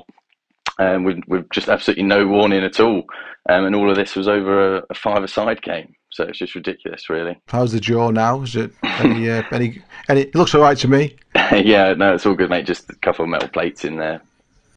um, 0.79 1.03
with, 1.03 1.19
with 1.27 1.49
just 1.51 1.69
absolutely 1.69 2.03
no 2.03 2.25
warning 2.25 2.63
at 2.63 2.79
all. 2.79 3.03
Um, 3.49 3.65
and 3.65 3.75
all 3.75 3.89
of 3.89 3.95
this 3.95 4.15
was 4.15 4.27
over 4.27 4.77
a, 4.77 4.83
a 4.89 4.93
five-a-side 4.93 5.61
game. 5.61 5.93
So 6.11 6.23
it's 6.23 6.39
just 6.39 6.55
ridiculous, 6.55 7.09
really. 7.09 7.37
How's 7.47 7.71
the 7.71 7.79
jaw 7.79 8.09
now? 8.09 8.41
Is 8.41 8.55
it 8.55 8.71
any, 8.83 9.29
uh, 9.29 9.43
any, 9.51 9.81
any? 10.07 10.21
It 10.21 10.35
looks 10.35 10.55
all 10.55 10.61
right 10.61 10.77
to 10.77 10.87
me. 10.87 11.15
yeah, 11.35 11.93
no, 11.93 12.15
it's 12.15 12.25
all 12.25 12.33
good, 12.33 12.49
mate. 12.49 12.65
Just 12.65 12.89
a 12.89 12.95
couple 12.95 13.25
of 13.25 13.29
metal 13.29 13.49
plates 13.49 13.85
in 13.85 13.97
there. 13.97 14.21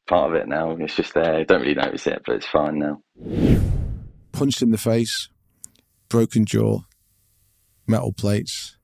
Part 0.06 0.30
of 0.30 0.36
it 0.36 0.48
now. 0.48 0.72
It's 0.72 0.96
just 0.96 1.14
there. 1.14 1.36
I 1.36 1.44
don't 1.44 1.62
really 1.62 1.74
notice 1.74 2.06
it, 2.06 2.22
but 2.26 2.36
it's 2.36 2.46
fine 2.46 2.78
now. 2.78 3.00
Punched 4.32 4.62
in 4.62 4.72
the 4.72 4.78
face, 4.78 5.28
broken 6.08 6.44
jaw, 6.44 6.80
metal 7.86 8.12
plates, 8.12 8.76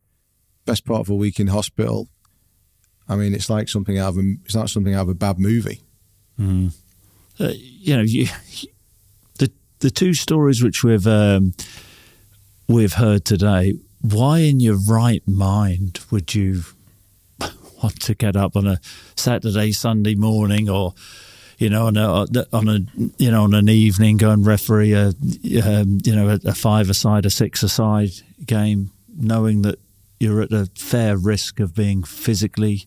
best 0.65 0.85
part 0.85 1.01
of 1.01 1.11
a 1.11 1.15
week 1.15 1.41
in 1.41 1.49
hospital. 1.49 2.09
I 3.09 3.17
mean, 3.17 3.35
it's 3.35 3.51
like 3.51 3.69
something 3.69 3.99
out 3.99 4.11
of 4.11 4.19
a, 4.19 4.35
it's 4.45 4.55
not 4.55 4.71
something 4.71 4.95
out 4.95 5.03
of 5.03 5.09
a 5.09 5.15
bad 5.15 5.39
movie. 5.39 5.83
Mm. 6.39 6.75
Uh, 7.41 7.53
you 7.55 7.97
know, 7.97 8.03
you, 8.03 8.27
the 9.39 9.51
the 9.81 9.91
two 9.91 10.15
stories 10.15 10.63
which 10.63 10.83
we've 10.83 11.07
um, 11.07 11.55
we've 12.69 12.95
heard 12.95 13.25
today. 13.25 13.75
Why, 14.01 14.39
in 14.39 14.61
your 14.61 14.79
right 14.79 15.23
mind, 15.27 16.01
would 16.11 16.35
you 16.35 16.63
want 17.83 18.01
to 18.03 18.15
get 18.15 18.37
up 18.37 18.57
on 18.57 18.67
a 18.67 18.81
Saturday, 19.17 19.73
Sunday 19.73 20.15
morning, 20.15 20.69
or 20.69 20.95
you 21.59 21.69
know, 21.71 21.87
on 21.87 21.97
a 21.97 22.27
on 22.53 22.69
a 22.69 22.81
you 23.19 23.31
know 23.31 23.45
on 23.45 23.55
an 23.55 23.69
evening, 23.69 24.17
go 24.17 24.31
and 24.31 24.45
referee 24.45 24.93
a 24.93 25.09
um, 25.09 25.99
you 26.05 26.15
know 26.15 26.29
a, 26.31 26.49
a 26.49 26.55
five 26.55 26.91
aside, 26.91 27.25
a 27.25 27.31
six 27.31 27.63
aside 27.63 28.11
game, 28.47 28.91
knowing 29.17 29.63
that 29.63 29.79
you're 30.19 30.43
at 30.43 30.53
a 30.53 30.67
fair 30.75 31.17
risk 31.17 31.61
of 31.61 31.75
being 31.75 32.03
physically 32.03 32.87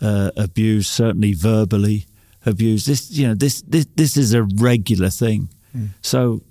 uh, 0.00 0.30
abused, 0.36 0.88
certainly 0.88 1.34
verbally 1.34 2.06
abused. 2.46 2.86
This 2.86 3.10
you 3.10 3.28
know 3.28 3.34
this 3.34 3.62
this 3.62 3.86
this 3.96 4.16
is 4.16 4.34
a 4.34 4.42
regular 4.42 5.10
thing. 5.10 5.48
Mm. 5.76 5.90
So 6.02 6.42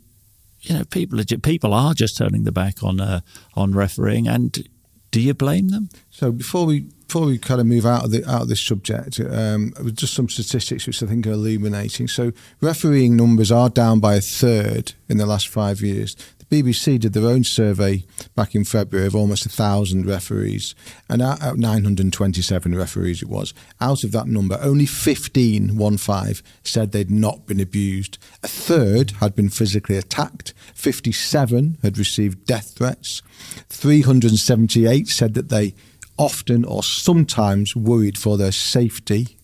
you 0.62 0.78
know 0.78 0.84
people 0.86 1.19
are 1.19 1.23
people 1.23 1.73
are 1.73 1.93
just 1.93 2.17
turning 2.17 2.43
their 2.43 2.52
back 2.52 2.84
on 2.84 2.99
uh, 2.99 3.21
on 3.56 3.73
refereeing, 3.73 4.28
and 4.28 4.67
do 5.12 5.21
you 5.21 5.34
blame 5.34 5.69
them? 5.69 5.89
So 6.10 6.32
before 6.32 6.65
we 6.65 6.82
before 7.08 7.25
we 7.25 7.38
kind 7.39 7.60
of 7.60 7.65
move 7.65 7.86
out 7.86 8.06
of 8.06 8.12
the 8.12 8.30
out 8.30 8.43
of 8.43 8.47
this 8.49 8.62
subject, 8.62 9.19
um, 9.19 9.73
just 9.93 10.13
some 10.13 10.30
statistics 10.30 10.86
which 10.86 11.02
I 11.02 11.08
think 11.08 11.25
are 11.25 11.32
illuminating. 11.32 12.08
So 12.08 12.32
refereeing 12.62 13.15
numbers 13.15 13.52
are 13.52 13.69
down 13.69 13.99
by 13.99 14.15
a 14.15 14.21
third 14.21 14.93
in 15.08 15.17
the 15.17 15.25
last 15.25 15.47
five 15.47 15.82
years. 15.82 16.15
BBC 16.49 16.99
did 16.99 17.13
their 17.13 17.27
own 17.27 17.43
survey 17.43 18.03
back 18.35 18.55
in 18.55 18.63
February 18.63 19.07
of 19.07 19.15
almost 19.15 19.45
a 19.45 19.49
thousand 19.49 20.05
referees, 20.05 20.73
and 21.07 21.21
out, 21.21 21.57
927 21.57 22.75
referees 22.75 23.21
it 23.21 23.29
was. 23.29 23.53
Out 23.79 24.03
of 24.03 24.12
that 24.13 24.27
number, 24.27 24.57
only 24.62 24.85
15, 24.88 25.77
one 25.77 25.97
five, 25.97 26.41
said 26.63 26.91
they'd 26.91 27.12
not 27.12 27.45
been 27.45 27.59
abused. 27.59 28.17
A 28.43 28.47
third 28.47 29.12
had 29.19 29.35
been 29.35 29.49
physically 29.49 29.97
attacked. 29.97 30.53
57 30.73 31.77
had 31.83 31.97
received 31.97 32.45
death 32.45 32.75
threats. 32.75 33.21
378 33.69 35.07
said 35.07 35.35
that 35.35 35.49
they 35.49 35.75
often 36.17 36.65
or 36.65 36.83
sometimes 36.83 37.75
worried 37.75 38.17
for 38.17 38.38
their 38.38 38.51
safety 38.51 39.38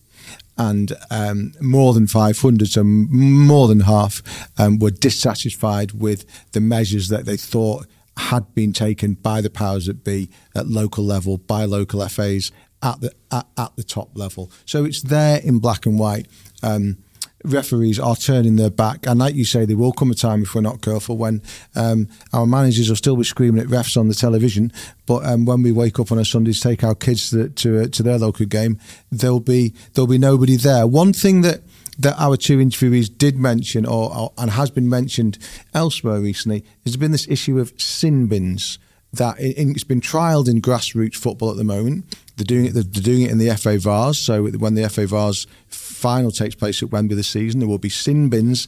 and 0.58 0.92
um, 1.10 1.52
more 1.60 1.92
than 1.92 2.06
500, 2.06 2.68
so 2.68 2.82
more 2.84 3.68
than 3.68 3.80
half, 3.80 4.22
um, 4.58 4.78
were 4.78 4.90
dissatisfied 4.90 5.92
with 5.92 6.24
the 6.52 6.60
measures 6.60 7.08
that 7.08 7.26
they 7.26 7.36
thought 7.36 7.86
had 8.16 8.54
been 8.54 8.72
taken 8.72 9.14
by 9.14 9.40
the 9.40 9.50
powers 9.50 9.86
that 9.86 10.02
be 10.02 10.30
at 10.54 10.66
local 10.66 11.04
level, 11.04 11.36
by 11.36 11.64
local 11.64 12.06
FAs 12.08 12.50
at 12.82 13.00
the 13.00 13.12
at, 13.30 13.46
at 13.58 13.76
the 13.76 13.82
top 13.82 14.16
level. 14.16 14.50
So 14.64 14.84
it's 14.84 15.02
there 15.02 15.40
in 15.40 15.58
black 15.58 15.86
and 15.86 15.98
white. 15.98 16.26
Um, 16.62 16.98
referees 17.46 17.98
are 17.98 18.16
turning 18.16 18.56
their 18.56 18.70
back, 18.70 19.06
and 19.06 19.18
like 19.18 19.34
you 19.34 19.44
say, 19.44 19.64
there 19.64 19.76
will 19.76 19.92
come 19.92 20.10
a 20.10 20.14
time 20.14 20.42
if 20.42 20.54
we're 20.54 20.60
not 20.60 20.82
careful 20.82 21.16
when 21.16 21.42
um, 21.74 22.08
our 22.32 22.46
managers 22.46 22.88
will 22.88 22.96
still 22.96 23.16
be 23.16 23.24
screaming 23.24 23.60
at 23.60 23.68
refs 23.68 23.96
on 23.96 24.08
the 24.08 24.14
television, 24.14 24.72
but 25.06 25.24
um, 25.24 25.44
when 25.44 25.62
we 25.62 25.72
wake 25.72 25.98
up 25.98 26.12
on 26.12 26.18
a 26.18 26.24
Sunday 26.24 26.52
to 26.52 26.60
take 26.60 26.84
our 26.84 26.94
kids 26.94 27.30
to 27.30 27.48
to, 27.48 27.82
uh, 27.82 27.86
to 27.88 28.02
their 28.02 28.18
local 28.18 28.46
game, 28.46 28.78
there'll 29.10 29.40
be 29.40 29.72
there'll 29.94 30.06
be 30.06 30.18
nobody 30.18 30.56
there. 30.56 30.86
One 30.86 31.12
thing 31.12 31.42
that 31.42 31.62
that 31.98 32.14
our 32.18 32.36
two 32.36 32.58
interviewees 32.58 33.08
did 33.16 33.38
mention, 33.38 33.86
or, 33.86 34.14
or 34.14 34.32
and 34.36 34.50
has 34.50 34.70
been 34.70 34.88
mentioned 34.88 35.38
elsewhere 35.72 36.20
recently, 36.20 36.64
has 36.84 36.96
been 36.96 37.12
this 37.12 37.28
issue 37.28 37.58
of 37.58 37.72
sin 37.80 38.26
bins 38.26 38.78
that 39.16 39.36
it's 39.38 39.84
been 39.84 40.00
trialled 40.00 40.48
in 40.48 40.60
grassroots 40.60 41.16
football 41.16 41.50
at 41.50 41.56
the 41.56 41.64
moment. 41.64 42.16
They're 42.36 42.44
doing 42.44 42.66
it. 42.66 42.72
They're 42.72 42.82
doing 42.82 43.22
it 43.22 43.30
in 43.30 43.38
the 43.38 43.54
FA 43.56 43.78
Vase. 43.78 44.18
So 44.18 44.44
when 44.44 44.74
the 44.74 44.88
FA 44.88 45.06
Vase 45.06 45.46
final 45.68 46.30
takes 46.30 46.54
place 46.54 46.82
at 46.82 46.90
Wembley 46.90 47.16
this 47.16 47.28
season, 47.28 47.60
there 47.60 47.68
will 47.68 47.78
be 47.78 47.88
sin 47.88 48.28
bins 48.28 48.66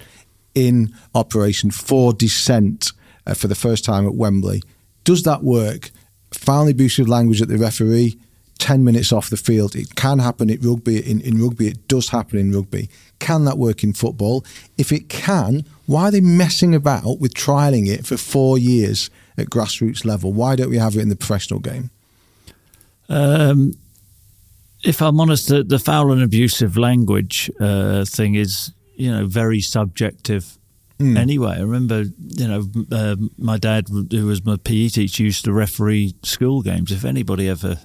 in 0.54 0.94
operation 1.14 1.70
for 1.70 2.12
dissent 2.12 2.92
uh, 3.26 3.34
for 3.34 3.48
the 3.48 3.54
first 3.54 3.84
time 3.84 4.06
at 4.06 4.14
Wembley. 4.14 4.62
Does 5.04 5.22
that 5.22 5.42
work? 5.42 5.90
Finally, 6.32 6.72
abusive 6.72 7.08
language 7.08 7.40
at 7.40 7.48
the 7.48 7.58
referee. 7.58 8.18
10 8.58 8.84
minutes 8.84 9.12
off 9.12 9.30
the 9.30 9.36
field. 9.36 9.76
It 9.76 9.94
can 9.94 10.18
happen 10.18 10.50
in 10.50 10.60
rugby. 10.60 10.98
In, 10.98 11.20
in 11.20 11.40
rugby, 11.40 11.68
it 11.68 11.88
does 11.88 12.08
happen 12.08 12.38
in 12.38 12.52
rugby. 12.52 12.90
Can 13.20 13.44
that 13.44 13.56
work 13.56 13.84
in 13.84 13.92
football? 13.92 14.44
If 14.76 14.90
it 14.92 15.08
can, 15.08 15.64
why 15.86 16.04
are 16.04 16.10
they 16.10 16.20
messing 16.20 16.74
about 16.74 17.20
with 17.20 17.34
trialling 17.34 17.88
it 17.88 18.04
for 18.04 18.16
four 18.16 18.58
years 18.58 19.10
at 19.38 19.48
grassroots 19.48 20.04
level? 20.04 20.32
Why 20.32 20.56
don't 20.56 20.70
we 20.70 20.78
have 20.78 20.96
it 20.96 21.00
in 21.00 21.08
the 21.08 21.16
professional 21.16 21.60
game? 21.60 21.90
Um, 23.08 23.74
if 24.82 25.02
I'm 25.02 25.20
honest, 25.20 25.48
the, 25.48 25.64
the 25.64 25.78
foul 25.78 26.12
and 26.12 26.22
abusive 26.22 26.76
language 26.76 27.50
uh, 27.60 28.04
thing 28.04 28.34
is, 28.34 28.72
you 28.94 29.10
know, 29.10 29.26
very 29.26 29.60
subjective. 29.60 30.58
Mm. 30.98 31.16
Anyway, 31.16 31.52
I 31.56 31.60
remember, 31.60 32.04
you 32.18 32.48
know, 32.48 32.68
uh, 32.92 33.16
my 33.36 33.56
dad, 33.56 33.88
who 33.88 34.26
was 34.26 34.44
my 34.44 34.56
PE 34.56 34.88
teacher, 34.88 35.22
used 35.22 35.44
to 35.44 35.52
referee 35.52 36.14
school 36.22 36.62
games. 36.62 36.90
If 36.90 37.04
anybody 37.04 37.48
ever 37.48 37.78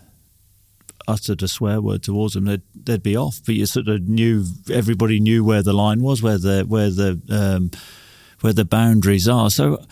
uttered 1.08 1.44
a 1.44 1.48
swear 1.48 1.82
word 1.82 2.04
towards 2.04 2.34
them, 2.34 2.46
they'd, 2.46 2.62
they'd 2.76 3.04
be 3.04 3.16
off. 3.16 3.40
But 3.46 3.56
you 3.56 3.66
sort 3.66 3.88
of 3.88 4.08
knew 4.08 4.46
everybody 4.72 5.20
knew 5.20 5.44
where 5.44 5.62
the 5.62 5.74
line 5.74 6.02
was, 6.02 6.22
where 6.22 6.38
the 6.38 6.66
where 6.68 6.90
the 6.90 7.22
um, 7.30 7.72
where 8.42 8.54
the 8.54 8.66
boundaries 8.66 9.28
are. 9.28 9.50
So 9.50 9.86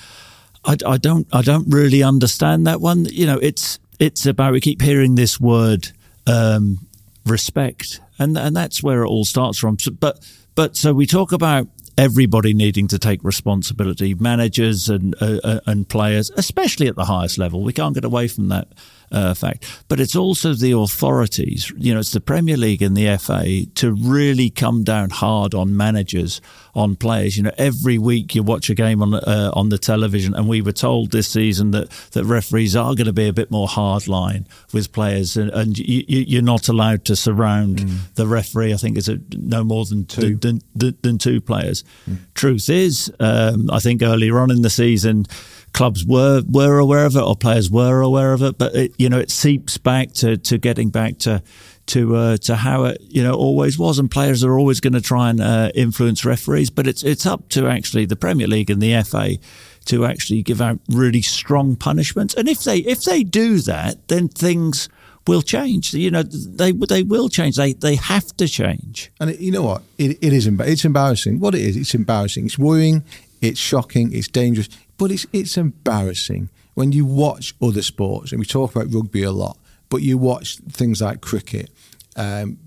I, 0.65 0.78
I 0.86 0.97
don't 0.97 1.28
I 1.34 1.41
don't 1.41 1.67
really 1.69 2.04
understand 2.04 2.67
that 2.67 2.82
one. 2.82 3.06
You 3.06 3.26
know, 3.26 3.38
it's 3.38 3.80
it's 4.00 4.26
about 4.26 4.54
we 4.54 4.62
keep 4.62 4.82
hearing 4.82 5.15
this 5.15 5.39
word 5.39 5.91
um, 6.28 6.80
respect, 7.26 8.00
and 8.19 8.38
and 8.38 8.56
that's 8.56 8.84
where 8.84 9.04
it 9.04 9.08
all 9.08 9.26
starts 9.26 9.58
from. 9.58 9.80
So, 9.80 9.91
but 9.91 10.19
but 10.56 10.78
so 10.78 10.93
we 10.93 11.06
talk 11.06 11.32
about 11.32 11.67
everybody 11.97 12.54
needing 12.54 12.88
to 12.89 13.00
take 13.00 13.24
responsibility, 13.24 14.13
managers 14.13 14.89
and 14.89 15.15
uh, 15.21 15.39
uh 15.43 15.60
and 15.65 15.88
players, 15.89 16.32
especially 16.32 16.88
at 16.88 16.95
the 16.95 17.06
highest 17.06 17.38
level. 17.38 17.62
We 17.63 17.74
can't 17.74 17.95
get 17.95 18.06
away 18.06 18.28
from 18.28 18.50
that 18.50 18.67
uh, 19.12 19.34
fact. 19.34 19.84
But 19.88 20.00
it's 20.00 20.15
also 20.15 20.54
the 20.54 20.71
authorities, 20.71 21.71
you 21.78 21.93
know, 21.93 22.00
it's 22.00 22.12
the 22.12 22.21
Premier 22.21 22.58
League 22.58 22.82
and 22.82 22.95
the 22.95 23.17
FA 23.17 23.65
to 23.76 23.93
really 23.93 24.50
come 24.50 24.84
down 24.84 25.10
hard 25.10 25.54
on 25.54 25.76
managers, 25.76 26.41
on 26.76 26.95
players. 26.95 27.38
You 27.38 27.43
know, 27.43 27.52
every 27.58 27.97
week 27.97 28.36
you 28.36 28.43
watch 28.43 28.69
a 28.69 28.76
game 28.76 29.02
on 29.02 29.13
uh, 29.13 29.52
on 29.54 29.69
the 29.69 29.78
television, 29.78 30.34
and 30.34 30.47
we 30.47 30.62
were 30.62 30.71
told 30.71 31.12
this 31.12 31.28
season 31.28 31.71
that 31.71 31.89
that 32.12 32.24
referees 32.26 32.76
are 32.76 32.95
going 32.95 33.06
to 33.06 33.13
be 33.13 33.28
a 33.28 33.34
bit 33.34 33.52
more 33.52 33.67
hardline 33.67 34.45
with 34.74 34.91
players, 34.91 35.38
and, 35.38 35.50
and 35.52 35.78
you, 35.78 36.39
are 36.39 36.43
not 36.43 36.67
allowed 36.67 37.06
to 37.06 37.15
surround 37.15 37.78
mm. 37.78 38.13
the 38.15 38.28
referee. 38.28 38.74
I 38.74 38.78
think 38.78 38.97
it's 38.97 39.10
no 39.36 39.63
more 39.63 39.86
than 39.86 40.06
two 40.06 40.36
than, 40.38 40.62
than, 40.76 40.97
than 41.02 41.17
two 41.17 41.41
players. 41.41 41.84
Mm. 42.10 42.17
Truth 42.34 42.69
is, 42.69 43.12
um, 43.19 43.69
I 43.71 43.80
think 43.80 44.02
earlier 44.02 44.39
on 44.39 44.52
in 44.52 44.62
the 44.62 44.69
season 44.69 45.26
clubs 45.74 46.06
were 46.06 46.42
were 46.50 46.80
aware 46.80 47.06
of 47.06 47.16
it 47.16 47.22
or 47.22 47.36
players 47.36 47.70
were 47.70 48.02
aware 48.02 48.34
of 48.34 48.42
it, 48.42 48.58
but 48.58 48.76
it, 48.76 48.94
you 48.98 49.10
know 49.10 49.20
it 49.20 49.32
seeps 49.32 49.78
back 49.78 50.12
to, 50.14 50.38
to 50.38 50.58
getting 50.58 50.90
back 50.90 51.18
to 51.20 51.42
to 51.88 52.16
uh, 52.16 52.38
to 52.38 52.56
how 52.56 52.86
it 52.86 53.02
you 53.02 53.24
know 53.24 53.34
always 53.34 53.78
was, 53.78 54.00
and 54.00 54.10
players 54.10 54.44
are 54.44 54.58
always 54.58 54.80
going 54.80 54.94
to 54.94 55.02
try 55.02 55.30
and 55.30 55.42
uh, 55.42 55.72
influence 55.76 56.26
referees, 56.26 56.70
but 56.70 56.88
it's 56.88 57.04
it's 57.04 57.26
up 57.26 57.50
to 57.50 57.68
actually 57.68 58.06
the 58.06 58.16
Premier 58.16 58.48
League 58.48 58.70
and 58.70 58.82
the 58.82 59.02
FA 59.04 59.38
to 59.86 60.06
actually 60.06 60.44
give 60.44 60.62
out 60.62 60.80
really 60.90 61.22
strong 61.22 61.76
punishments, 61.76 62.34
and 62.36 62.48
if 62.48 62.64
they 62.64 62.78
if 62.80 63.04
they 63.04 63.24
do 63.24 63.60
that, 63.60 64.08
then 64.08 64.28
things 64.28 64.90
will 65.28 65.42
change. 65.42 65.94
You 65.94 66.12
know, 66.12 66.24
they 66.24 66.72
they 66.72 67.04
will 67.04 67.30
change. 67.30 67.56
They 67.56 67.74
they 67.74 67.96
have 67.96 68.36
to 68.38 68.48
change. 68.48 69.12
And 69.20 69.38
you 69.40 69.52
know 69.52 69.64
what? 69.64 69.84
It, 69.98 70.18
it 70.22 70.34
is 70.34 70.48
it's 70.48 70.86
embarrassing. 70.86 71.40
What 71.40 71.56
it 71.56 71.62
is, 71.62 71.78
it's 71.78 71.94
embarrassing. 71.94 72.46
It's 72.46 72.60
worrying. 72.60 73.04
It's 73.42 73.60
shocking. 73.60 74.14
It's 74.14 74.28
dangerous. 74.28 74.70
But 75.02 75.10
it's 75.10 75.26
it's 75.34 75.58
embarrassing 75.58 76.52
when 76.76 76.92
you 76.92 77.06
watch 77.06 77.56
other 77.60 77.82
sports, 77.82 78.32
and 78.32 78.40
we 78.40 78.46
talk 78.46 78.76
about 78.76 78.94
rugby 78.94 79.24
a 79.24 79.32
lot, 79.32 79.58
but 79.90 80.04
you 80.04 80.16
watch 80.16 80.58
things 80.70 81.02
like 81.02 81.22
cricket, 81.22 81.72
um, 82.16 82.60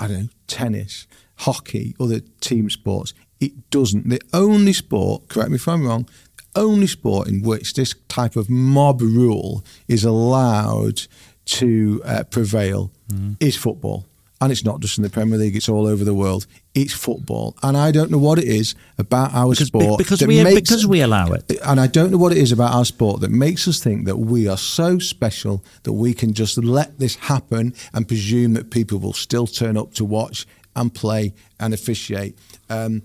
I 0.00 0.08
don't 0.08 0.20
know, 0.22 0.28
tennis, 0.46 1.06
hockey, 1.40 1.94
other 2.00 2.20
team 2.40 2.70
sports. 2.70 3.12
It 3.40 3.68
doesn't. 3.68 4.08
The 4.08 4.22
only 4.32 4.72
sport, 4.72 5.28
correct 5.28 5.50
me 5.50 5.56
if 5.56 5.68
I'm 5.68 5.86
wrong, 5.86 6.08
the 6.38 6.62
only 6.62 6.86
sport 6.86 7.28
in 7.28 7.42
which 7.42 7.74
this 7.74 7.94
type 8.08 8.36
of 8.36 8.48
mob 8.48 9.02
rule 9.02 9.62
is 9.86 10.02
allowed 10.02 11.02
to 11.44 12.00
uh, 12.06 12.24
prevail 12.24 12.90
mm. 13.08 13.36
is 13.38 13.54
football. 13.54 14.06
And 14.42 14.50
it's 14.50 14.64
not 14.64 14.80
just 14.80 14.98
in 14.98 15.04
the 15.04 15.08
Premier 15.08 15.38
League; 15.38 15.54
it's 15.54 15.68
all 15.68 15.86
over 15.86 16.02
the 16.04 16.14
world. 16.14 16.46
It's 16.74 16.92
football, 16.92 17.56
and 17.62 17.76
I 17.76 17.92
don't 17.92 18.10
know 18.10 18.18
what 18.18 18.40
it 18.40 18.44
is 18.44 18.74
about 18.98 19.32
our 19.32 19.50
because, 19.50 19.68
sport 19.68 19.98
because 19.98 20.18
that 20.18 20.26
we 20.26 20.42
makes, 20.42 20.60
because 20.60 20.84
we 20.84 21.00
allow 21.00 21.28
it. 21.32 21.50
and 21.64 21.78
I 21.78 21.86
don't 21.86 22.10
know 22.10 22.18
what 22.18 22.32
it 22.32 22.38
is 22.38 22.50
about 22.50 22.74
our 22.74 22.84
sport 22.84 23.20
that 23.20 23.30
makes 23.30 23.68
us 23.68 23.80
think 23.80 24.04
that 24.06 24.16
we 24.16 24.48
are 24.48 24.56
so 24.56 24.98
special 24.98 25.64
that 25.84 25.92
we 25.92 26.12
can 26.12 26.32
just 26.32 26.58
let 26.58 26.98
this 26.98 27.14
happen 27.14 27.72
and 27.94 28.08
presume 28.08 28.54
that 28.54 28.70
people 28.70 28.98
will 28.98 29.12
still 29.12 29.46
turn 29.46 29.76
up 29.76 29.94
to 29.94 30.04
watch 30.04 30.44
and 30.74 30.92
play 30.92 31.32
and 31.60 31.72
officiate. 31.72 32.36
Um, 32.68 33.02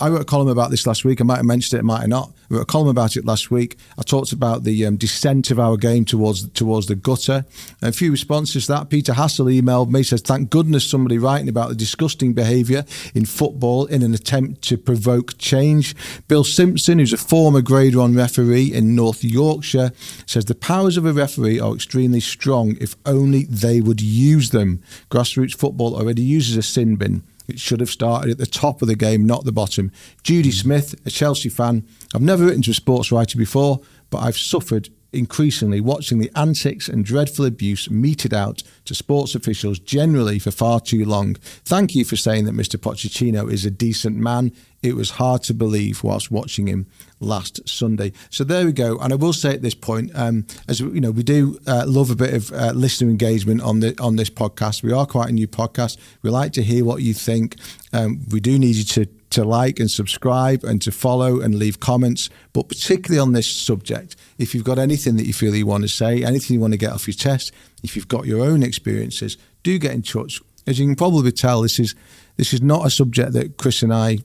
I 0.00 0.08
wrote 0.08 0.22
a 0.22 0.24
column 0.24 0.48
about 0.48 0.70
this 0.70 0.88
last 0.88 1.04
week. 1.04 1.20
I 1.20 1.24
might 1.24 1.36
have 1.36 1.44
mentioned 1.44 1.78
it, 1.78 1.84
might 1.84 2.00
have 2.00 2.08
not. 2.08 2.32
I 2.50 2.54
wrote 2.54 2.62
a 2.62 2.66
column 2.66 2.88
about 2.88 3.16
it 3.16 3.24
last 3.24 3.52
week. 3.52 3.76
I 3.96 4.02
talked 4.02 4.32
about 4.32 4.64
the 4.64 4.84
um, 4.86 4.96
descent 4.96 5.52
of 5.52 5.60
our 5.60 5.76
game 5.76 6.04
towards 6.04 6.48
towards 6.50 6.88
the 6.88 6.96
gutter. 6.96 7.44
And 7.80 7.90
a 7.90 7.92
few 7.92 8.10
responses 8.10 8.66
to 8.66 8.72
that. 8.72 8.90
Peter 8.90 9.12
Hassel 9.12 9.46
emailed 9.46 9.90
me 9.90 10.02
says, 10.02 10.20
"Thank 10.20 10.50
goodness 10.50 10.84
somebody 10.84 11.16
writing 11.16 11.48
about 11.48 11.68
the 11.68 11.76
disgusting 11.76 12.32
behaviour 12.32 12.84
in 13.14 13.24
football 13.24 13.86
in 13.86 14.02
an 14.02 14.14
attempt 14.14 14.62
to 14.62 14.76
provoke 14.76 15.38
change." 15.38 15.94
Bill 16.26 16.44
Simpson, 16.44 16.98
who's 16.98 17.12
a 17.12 17.16
former 17.16 17.62
Grade 17.62 17.94
One 17.94 18.16
referee 18.16 18.72
in 18.74 18.96
North 18.96 19.22
Yorkshire, 19.22 19.92
says 20.26 20.46
the 20.46 20.56
powers 20.56 20.96
of 20.96 21.06
a 21.06 21.12
referee 21.12 21.60
are 21.60 21.74
extremely 21.74 22.20
strong 22.20 22.76
if 22.80 22.96
only 23.06 23.44
they 23.44 23.80
would 23.80 24.00
use 24.00 24.50
them. 24.50 24.82
Grassroots 25.08 25.54
football 25.54 25.94
already 25.94 26.22
uses 26.22 26.56
a 26.56 26.62
sin 26.62 26.96
bin. 26.96 27.22
It 27.46 27.60
should 27.60 27.80
have 27.80 27.90
started 27.90 28.30
at 28.30 28.38
the 28.38 28.46
top 28.46 28.82
of 28.82 28.88
the 28.88 28.96
game, 28.96 29.26
not 29.26 29.44
the 29.44 29.52
bottom. 29.52 29.92
Judy 30.22 30.50
Smith, 30.50 30.94
a 31.06 31.10
Chelsea 31.10 31.48
fan. 31.48 31.86
I've 32.14 32.22
never 32.22 32.44
written 32.44 32.62
to 32.62 32.70
a 32.70 32.74
sports 32.74 33.12
writer 33.12 33.36
before, 33.36 33.80
but 34.10 34.18
I've 34.18 34.36
suffered 34.36 34.88
increasingly 35.14 35.80
watching 35.80 36.18
the 36.18 36.30
antics 36.36 36.88
and 36.88 37.04
dreadful 37.04 37.44
abuse 37.44 37.90
meted 37.90 38.34
out 38.34 38.62
to 38.84 38.94
sports 38.94 39.34
officials 39.34 39.78
generally 39.78 40.38
for 40.38 40.50
far 40.50 40.80
too 40.80 41.04
long. 41.04 41.34
Thank 41.64 41.94
you 41.94 42.04
for 42.04 42.16
saying 42.16 42.44
that 42.44 42.54
Mr. 42.54 42.76
Pochettino 42.76 43.50
is 43.50 43.64
a 43.64 43.70
decent 43.70 44.16
man. 44.16 44.52
It 44.82 44.96
was 44.96 45.12
hard 45.12 45.42
to 45.44 45.54
believe 45.54 46.04
whilst 46.04 46.30
watching 46.30 46.66
him 46.66 46.86
last 47.18 47.66
Sunday. 47.66 48.12
So 48.28 48.44
there 48.44 48.66
we 48.66 48.72
go. 48.72 48.98
And 48.98 49.12
I 49.12 49.16
will 49.16 49.32
say 49.32 49.54
at 49.54 49.62
this 49.62 49.74
point, 49.74 50.10
um, 50.14 50.46
as 50.68 50.80
you 50.80 51.00
know, 51.00 51.10
we 51.10 51.22
do 51.22 51.58
uh, 51.66 51.84
love 51.86 52.10
a 52.10 52.16
bit 52.16 52.34
of 52.34 52.52
uh, 52.52 52.72
listener 52.72 53.08
engagement 53.08 53.62
on 53.62 53.80
the 53.80 53.98
on 53.98 54.16
this 54.16 54.28
podcast. 54.28 54.82
We 54.82 54.92
are 54.92 55.06
quite 55.06 55.30
a 55.30 55.32
new 55.32 55.48
podcast. 55.48 55.96
We 56.20 56.28
like 56.28 56.52
to 56.52 56.62
hear 56.62 56.84
what 56.84 57.00
you 57.00 57.14
think. 57.14 57.56
Um, 57.94 58.20
we 58.30 58.40
do 58.40 58.58
need 58.58 58.76
you 58.76 58.84
to 58.84 59.06
to 59.34 59.44
like 59.44 59.80
and 59.80 59.90
subscribe 59.90 60.64
and 60.64 60.80
to 60.82 60.92
follow 60.92 61.40
and 61.40 61.56
leave 61.56 61.80
comments. 61.80 62.30
But 62.52 62.68
particularly 62.68 63.20
on 63.20 63.32
this 63.32 63.48
subject, 63.48 64.16
if 64.38 64.54
you've 64.54 64.64
got 64.64 64.78
anything 64.78 65.16
that 65.16 65.26
you 65.26 65.32
feel 65.32 65.54
you 65.54 65.66
want 65.66 65.82
to 65.82 65.88
say, 65.88 66.22
anything 66.22 66.54
you 66.54 66.60
want 66.60 66.72
to 66.72 66.78
get 66.78 66.92
off 66.92 67.06
your 67.06 67.14
chest, 67.14 67.52
if 67.82 67.96
you've 67.96 68.08
got 68.08 68.26
your 68.26 68.44
own 68.44 68.62
experiences, 68.62 69.36
do 69.62 69.78
get 69.78 69.92
in 69.92 70.02
touch. 70.02 70.40
As 70.66 70.78
you 70.78 70.86
can 70.86 70.96
probably 70.96 71.32
tell, 71.32 71.62
this 71.62 71.78
is 71.78 71.94
this 72.36 72.52
is 72.52 72.62
not 72.62 72.86
a 72.86 72.90
subject 72.90 73.32
that 73.32 73.56
Chris 73.56 73.82
and 73.82 73.92
I 73.92 74.18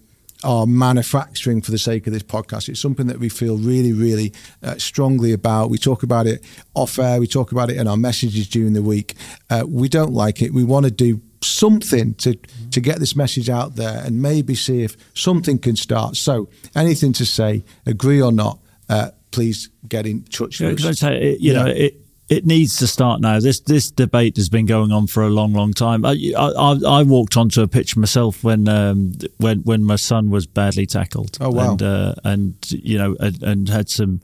are 0.44 0.66
manufacturing 0.66 1.62
for 1.62 1.72
the 1.72 1.78
sake 1.78 2.08
of 2.08 2.14
this 2.14 2.24
podcast. 2.24 2.70
It's 2.70 2.80
something 2.80 3.08
that 3.08 3.20
we 3.20 3.30
feel 3.30 3.58
really, 3.58 3.92
really 3.92 4.32
uh, 4.64 4.78
strongly 4.78 5.34
about. 5.34 5.70
We 5.70 5.78
talk 5.78 6.04
about 6.04 6.28
it 6.28 6.44
off 6.76 6.98
air. 6.98 7.20
We 7.20 7.28
talk 7.28 7.52
about 7.52 7.70
it 7.70 7.78
in 7.78 7.88
our 7.88 7.98
messages 7.98 8.48
during 8.48 8.74
the 8.74 8.82
week. 8.82 9.16
Uh, 9.50 9.66
we 9.68 9.90
don't 9.90 10.14
like 10.14 10.42
it. 10.42 10.54
We 10.54 10.64
want 10.64 10.86
to 10.86 10.92
do 10.92 11.22
something 11.42 12.14
to 12.16 12.36
to 12.72 12.82
get 12.82 13.00
this 13.00 13.16
message 13.16 13.50
out 13.50 13.76
there 13.76 14.02
and 14.06 14.22
maybe 14.22 14.56
see 14.56 14.84
if 14.84 14.96
something 15.14 15.58
can 15.60 15.76
start. 15.76 16.16
So, 16.18 16.50
anything 16.76 17.14
to 17.14 17.26
say, 17.26 17.64
agree 17.86 18.22
or 18.22 18.32
not, 18.32 18.60
uh, 18.90 19.12
please 19.32 19.70
get 19.88 20.06
in 20.06 20.24
touch 20.24 20.60
Yeah, 20.60 20.70
with 20.70 20.86
us. 20.86 21.00
say, 21.00 21.34
it- 21.34 21.40
you 21.42 21.54
know, 21.54 21.66
it 21.66 21.96
it 22.30 22.46
needs 22.46 22.78
to 22.78 22.86
start 22.86 23.22
now. 23.22 23.40
This 23.40 23.60
this 23.62 23.90
debate 23.90 24.36
has 24.38 24.50
been 24.50 24.68
going 24.68 24.92
on 24.92 25.08
for 25.08 25.24
a 25.24 25.30
long, 25.30 25.54
long 25.54 25.74
time. 25.74 26.06
I 26.06 26.12
I, 26.38 26.78
I 27.00 27.04
walked 27.04 27.36
onto 27.38 27.62
a 27.64 27.68
pitch 27.68 27.98
myself 27.98 28.44
when 28.44 28.68
um, 28.68 29.14
when 29.38 29.60
when 29.64 29.84
my 29.84 29.96
son 29.96 30.30
was 30.30 30.46
badly 30.46 30.86
tackled. 30.86 31.38
Oh, 31.42 31.50
wow. 31.50 31.72
And 31.72 31.82
uh, 31.82 32.14
and 32.24 32.54
you 32.70 32.98
know 33.00 33.16
and, 33.20 33.42
and 33.44 33.70
had 33.70 33.90
some 33.90 34.22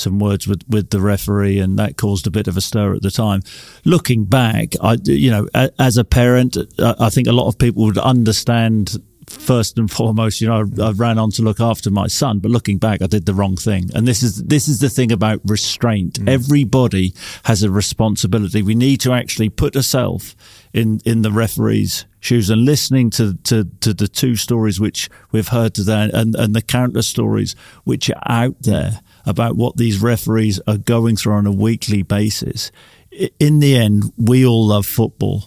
some 0.00 0.18
words 0.18 0.48
with, 0.48 0.62
with 0.68 0.90
the 0.90 1.00
referee, 1.00 1.58
and 1.58 1.78
that 1.78 1.96
caused 1.96 2.26
a 2.26 2.30
bit 2.30 2.48
of 2.48 2.56
a 2.56 2.60
stir 2.60 2.94
at 2.94 3.02
the 3.02 3.10
time. 3.10 3.42
Looking 3.84 4.24
back, 4.24 4.74
I 4.82 4.98
you 5.04 5.30
know 5.30 5.48
a, 5.54 5.70
as 5.78 5.96
a 5.96 6.04
parent, 6.04 6.56
I 6.78 7.10
think 7.10 7.28
a 7.28 7.32
lot 7.32 7.48
of 7.48 7.58
people 7.58 7.84
would 7.84 7.98
understand 7.98 8.96
first 9.30 9.78
and 9.78 9.90
foremost, 10.00 10.40
you 10.40 10.48
know, 10.48 10.66
I, 10.78 10.88
I 10.88 10.90
ran 10.92 11.18
on 11.18 11.30
to 11.32 11.42
look 11.42 11.60
after 11.60 11.90
my 11.90 12.08
son, 12.08 12.40
but 12.40 12.50
looking 12.50 12.78
back, 12.78 13.00
I 13.02 13.06
did 13.06 13.26
the 13.26 13.34
wrong 13.34 13.56
thing. 13.56 13.90
And 13.94 14.06
this 14.06 14.22
is 14.22 14.42
this 14.44 14.68
is 14.68 14.80
the 14.80 14.90
thing 14.90 15.12
about 15.12 15.40
restraint. 15.44 16.20
Mm. 16.20 16.28
Everybody 16.28 17.14
has 17.44 17.62
a 17.62 17.70
responsibility. 17.70 18.62
We 18.62 18.74
need 18.74 19.00
to 19.02 19.12
actually 19.12 19.48
put 19.48 19.76
ourselves 19.76 20.34
in 20.72 21.00
in 21.04 21.22
the 21.22 21.32
referee's 21.32 22.06
shoes 22.20 22.50
and 22.50 22.64
listening 22.64 23.10
to, 23.10 23.34
to, 23.44 23.64
to 23.80 23.94
the 23.94 24.06
two 24.06 24.36
stories 24.36 24.78
which 24.78 25.08
we've 25.32 25.48
heard 25.48 25.74
today 25.74 26.10
and, 26.12 26.36
and 26.36 26.54
the 26.54 26.62
countless 26.62 27.06
stories 27.06 27.56
which 27.84 28.10
are 28.10 28.22
out 28.26 28.54
there 28.60 29.00
about 29.24 29.56
what 29.56 29.76
these 29.76 30.00
referees 30.00 30.60
are 30.66 30.76
going 30.76 31.16
through 31.16 31.32
on 31.32 31.46
a 31.46 31.52
weekly 31.52 32.02
basis. 32.02 32.70
In 33.38 33.58
the 33.58 33.74
end, 33.74 34.12
we 34.16 34.46
all 34.46 34.66
love 34.66 34.86
football. 34.86 35.44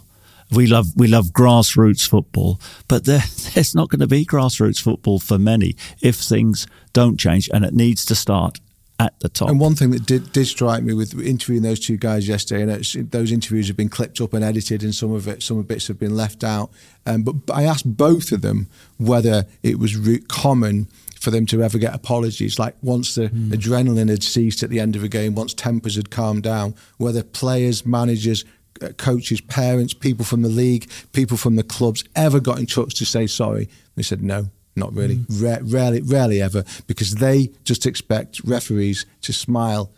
We 0.52 0.68
love 0.68 0.88
we 0.96 1.08
love 1.08 1.28
grassroots 1.28 2.08
football, 2.08 2.60
but 2.88 3.06
there, 3.06 3.24
there's 3.54 3.74
not 3.74 3.90
going 3.90 4.02
to 4.02 4.08
be 4.08 4.26
grassroots 4.26 4.82
football 4.82 5.20
for 5.20 5.40
many 5.40 5.76
if 6.02 6.16
things 6.16 6.68
don't 6.92 7.20
change, 7.20 7.50
and 7.52 7.66
it 7.66 7.74
needs 7.74 8.06
to 8.06 8.16
start 8.16 8.60
at 9.00 9.20
the 9.20 9.30
top. 9.30 9.50
And 9.50 9.60
one 9.60 9.76
thing 9.76 9.92
that 9.92 10.06
did, 10.06 10.32
did 10.32 10.46
strike 10.46 10.84
me 10.84 10.94
with 10.94 11.20
interviewing 11.20 11.64
those 11.64 11.80
two 11.80 11.98
guys 11.98 12.28
yesterday, 12.28 12.62
and 12.62 12.72
it's, 12.72 12.94
those 12.94 13.32
interviews 13.32 13.68
have 13.68 13.78
been 13.78 13.90
clipped 13.90 14.22
up 14.22 14.34
and 14.34 14.44
edited, 14.44 14.84
and 14.84 14.94
some 14.94 15.12
of 15.14 15.28
it, 15.28 15.42
some 15.44 15.58
of 15.58 15.68
bits 15.68 15.88
have 15.88 16.00
been 16.00 16.16
left 16.16 16.44
out. 16.44 16.72
Um, 17.06 17.24
but 17.24 17.36
I 17.54 17.64
asked 17.64 17.98
both 17.98 18.32
of 18.32 18.42
them 18.42 18.68
whether 18.98 19.46
it 19.62 19.80
was 19.80 19.98
common 20.28 20.88
for 21.20 21.32
them 21.32 21.46
to 21.48 21.64
ever 21.64 21.78
get 21.78 21.96
apologies, 21.96 22.60
like 22.60 22.76
once 22.82 23.16
the 23.16 23.30
adrenaline 23.30 24.10
had 24.10 24.22
ceased 24.22 24.62
at 24.62 24.70
the 24.70 24.82
end 24.82 24.96
of 24.98 25.04
a 25.04 25.08
game, 25.08 25.36
once 25.36 25.54
tempers 25.54 25.96
had 25.96 26.12
calmed 26.12 26.44
down, 26.44 26.76
whether 26.98 27.24
players, 27.24 27.86
managers, 27.86 28.44
uh, 28.82 28.90
coaches, 28.98 29.40
parents, 29.40 29.94
people 29.94 30.26
from 30.26 30.42
the 30.42 30.50
league, 30.50 30.90
people 31.14 31.38
from 31.38 31.56
the 31.56 31.64
clubs 31.64 32.04
ever 32.16 32.42
got 32.42 32.60
in 32.60 32.66
touch 32.66 32.94
to 32.96 33.06
say 33.06 33.26
sorry. 33.26 33.70
They 33.96 34.04
said 34.04 34.22
no. 34.22 34.50
Not 34.76 34.94
really. 34.94 35.18
Mm. 35.18 35.44
Ra- 35.44 35.60
rarely, 35.80 36.02
rarely 36.02 36.42
ever, 36.42 36.64
because 36.88 37.16
they 37.16 37.52
just 37.64 37.86
expect 37.86 38.44
referees 38.44 39.06
to 39.22 39.34
smile 39.34 39.92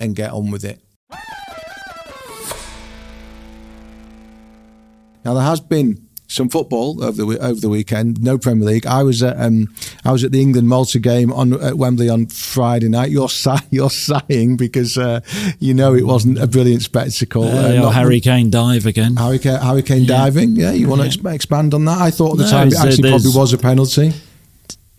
and 0.00 0.16
get 0.16 0.32
on 0.32 0.50
with 0.50 0.64
it. 0.64 0.80
Now 5.24 5.34
there 5.34 5.44
has 5.44 5.60
been 5.60 6.08
some 6.32 6.48
football 6.48 7.02
over 7.04 7.24
the 7.24 7.38
over 7.38 7.60
the 7.60 7.68
weekend. 7.68 8.22
No 8.22 8.38
Premier 8.38 8.66
League. 8.66 8.86
I 8.86 9.02
was 9.02 9.22
at 9.22 9.38
um, 9.40 9.74
I 10.04 10.12
was 10.12 10.24
at 10.24 10.32
the 10.32 10.40
England 10.40 10.68
Malta 10.68 10.98
game 10.98 11.32
on 11.32 11.52
at 11.62 11.76
Wembley 11.76 12.08
on 12.08 12.26
Friday 12.26 12.88
night. 12.88 13.10
You're 13.10 13.28
si- 13.28 13.50
you're 13.70 13.90
sighing 13.90 14.56
because 14.56 14.96
uh, 14.98 15.20
you 15.58 15.74
know 15.74 15.94
it 15.94 16.06
wasn't 16.06 16.38
a 16.38 16.46
brilliant 16.46 16.82
spectacle. 16.82 17.44
Uh, 17.44 17.68
Uh, 17.68 17.72
not- 17.74 17.94
Harry 17.94 18.20
Kane 18.20 18.50
dive 18.50 18.86
again. 18.86 19.16
Harry 19.16 19.38
Kane, 19.38 19.60
Harry 19.60 19.82
Kane 19.82 20.06
diving. 20.06 20.56
Yeah, 20.56 20.72
you 20.72 20.88
want 20.88 21.02
to 21.02 21.06
ex- 21.08 21.16
expand 21.34 21.74
on 21.74 21.84
that? 21.84 21.98
I 22.00 22.10
thought 22.10 22.32
at 22.32 22.38
the 22.38 22.44
No, 22.44 22.50
time 22.50 22.68
it 22.68 22.74
actually 22.78 23.10
probably 23.10 23.30
was 23.34 23.52
a 23.52 23.58
penalty. 23.58 24.12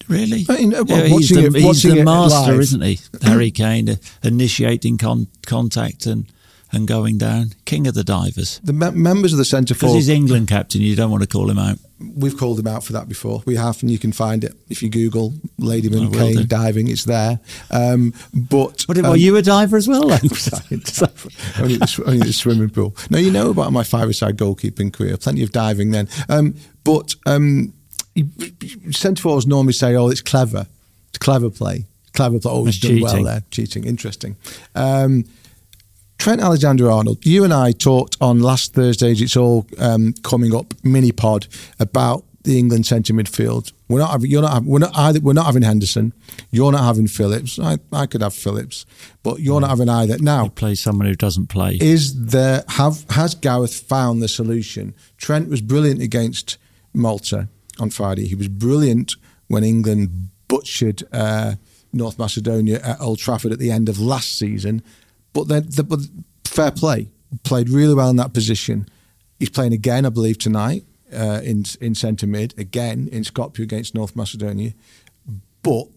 Really? 0.10 0.46
I 0.50 0.58
mean, 0.58 0.74
uh, 0.74 0.84
he's 1.06 1.30
the, 1.30 1.46
it- 1.46 1.56
he's 1.56 1.64
watching 1.66 1.96
the 1.96 2.04
master, 2.04 2.52
live. 2.52 2.60
isn't 2.60 2.82
he? 2.82 3.00
Harry 3.22 3.52
Kane 3.52 3.90
uh, 3.90 3.96
initiating 4.22 4.98
con- 4.98 5.28
contact 5.46 6.06
and, 6.06 6.26
and 6.74 6.88
going 6.88 7.18
down. 7.18 7.52
King 7.66 7.88
of 7.88 7.94
the 7.94 8.04
divers. 8.04 8.60
The 8.64 8.74
me- 8.74 8.92
members 8.92 9.32
of 9.32 9.38
the 9.40 9.46
centre 9.46 9.74
Because 9.74 9.88
forward. 9.90 9.96
he's 9.98 10.10
England 10.10 10.48
captain, 10.48 10.82
you 10.82 10.96
don't 10.96 11.12
want 11.12 11.22
to 11.24 11.28
call 11.30 11.50
him 11.50 11.60
out. 11.60 11.78
We've 12.16 12.36
called 12.38 12.60
him 12.60 12.68
out 12.68 12.84
for 12.84 12.92
that 12.94 13.08
before. 13.08 13.42
We 13.46 13.56
have, 13.56 13.82
and 13.82 13.90
you 13.90 13.98
can 13.98 14.12
find 14.12 14.44
it 14.44 14.54
if 14.70 14.84
you 14.84 14.90
Google 14.90 15.34
Lady 15.58 15.88
Ladyman 15.88 16.10
will 16.12 16.20
Kane 16.20 16.36
do. 16.36 16.44
diving. 16.44 16.90
It's 16.90 17.06
there. 17.06 17.40
Um, 17.72 18.14
but 18.34 18.84
What, 18.88 18.98
um, 18.98 19.06
are 19.06 19.16
you 19.16 19.38
a 19.38 19.42
diver 19.42 19.78
as 19.78 19.88
well? 19.88 20.04
only, 20.12 20.28
the, 20.28 21.88
sw- 21.88 22.00
only 22.06 22.20
the 22.20 22.34
swimming 22.34 22.70
pool. 22.72 22.96
No, 23.10 23.18
you 23.20 23.32
know 23.32 23.50
about 23.52 23.72
my 23.72 23.84
five-a-side 23.84 24.36
goalkeeping 24.38 24.92
career. 24.92 25.16
Plenty 25.16 25.44
of 25.44 25.52
diving 25.54 25.92
then. 25.92 26.10
Um, 26.28 26.56
but 26.84 27.16
um, 27.26 27.74
centre 28.92 29.22
forwards 29.22 29.48
normally 29.48 29.74
say, 29.74 29.96
"Oh, 29.96 30.10
it's 30.10 30.22
clever. 30.22 30.68
It's 31.10 31.20
clever 31.20 31.50
play. 31.50 31.86
Clever 32.14 32.40
play. 32.40 32.52
Oh, 32.52 32.66
he's 32.66 32.76
It's 32.76 32.86
done 32.86 33.02
well 33.02 33.24
there. 33.24 33.44
Cheating. 33.52 33.86
Interesting." 33.86 34.36
Um, 34.76 35.26
Trent 36.18 36.42
Alexander-Arnold. 36.42 37.26
You 37.26 37.44
and 37.44 37.54
I 37.54 37.72
talked 37.74 38.18
on 38.22 38.40
last 38.40 38.74
Thursday's 38.74 39.22
"It's 39.22 39.36
All 39.36 39.68
um, 39.78 40.14
Coming 40.24 40.56
Up" 40.56 40.74
mini 40.84 41.12
pod 41.12 41.48
about 41.80 42.24
the 42.44 42.58
England 42.58 42.86
centre 42.86 43.14
midfield. 43.14 43.72
We're 43.90 44.00
not 44.00 44.12
having. 44.12 44.32
You're 44.32 44.42
not. 44.42 44.54
Having, 44.54 44.70
we're 44.70 44.80
not 44.80 44.98
either. 44.98 45.20
We're 45.20 45.34
not 45.34 45.46
having 45.46 45.64
Henderson. 45.64 46.14
You're 46.52 46.72
not 46.72 46.84
having 46.84 47.08
Phillips. 47.08 47.60
I, 47.60 47.78
I 47.92 48.06
could 48.06 48.22
have 48.22 48.34
Phillips, 48.34 48.86
but 49.22 49.40
you're 49.40 49.60
not 49.60 49.70
having 49.70 49.90
either. 49.90 50.18
Now, 50.20 50.48
Play 50.50 50.76
someone 50.76 51.08
who 51.08 51.16
doesn't 51.16 51.48
play. 51.48 51.78
is 51.82 52.28
there 52.28 52.64
have 52.70 53.06
has 53.12 53.36
Gareth 53.36 53.76
found 53.76 54.22
the 54.22 54.28
solution? 54.30 54.96
Trent 55.18 55.50
was 55.50 55.62
brilliant 55.62 56.02
against 56.02 56.58
Malta 56.94 57.50
on 57.80 57.90
Friday. 57.90 58.28
He 58.28 58.36
was 58.36 58.48
brilliant 58.48 59.16
when 59.48 59.64
England 59.64 60.30
butchered 60.48 61.04
uh, 61.12 61.56
North 61.92 62.18
Macedonia 62.18 62.80
at 62.82 63.00
Old 63.02 63.20
Trafford 63.20 63.52
at 63.52 63.60
the 63.60 63.72
end 63.72 63.90
of 63.90 64.00
last 64.00 64.38
season. 64.38 64.82
But 65.34 65.48
then, 65.48 65.66
the, 65.70 65.84
but 65.84 66.00
fair 66.46 66.72
play, 66.72 67.10
played 67.44 67.70
really 67.70 67.96
well 67.96 68.10
in 68.10 68.16
that 68.18 68.34
position. 68.34 68.88
He's 69.40 69.50
playing 69.50 69.74
again, 69.74 70.06
I 70.06 70.10
believe, 70.10 70.38
tonight 70.38 70.86
uh, 71.14 71.42
in 71.44 71.66
in 71.82 71.96
centre 71.96 72.28
mid 72.28 72.58
again 72.58 73.08
in 73.12 73.24
Skopje 73.24 73.60
against 73.60 73.96
North 73.96 74.16
Macedonia. 74.16 74.74
But 75.62 75.88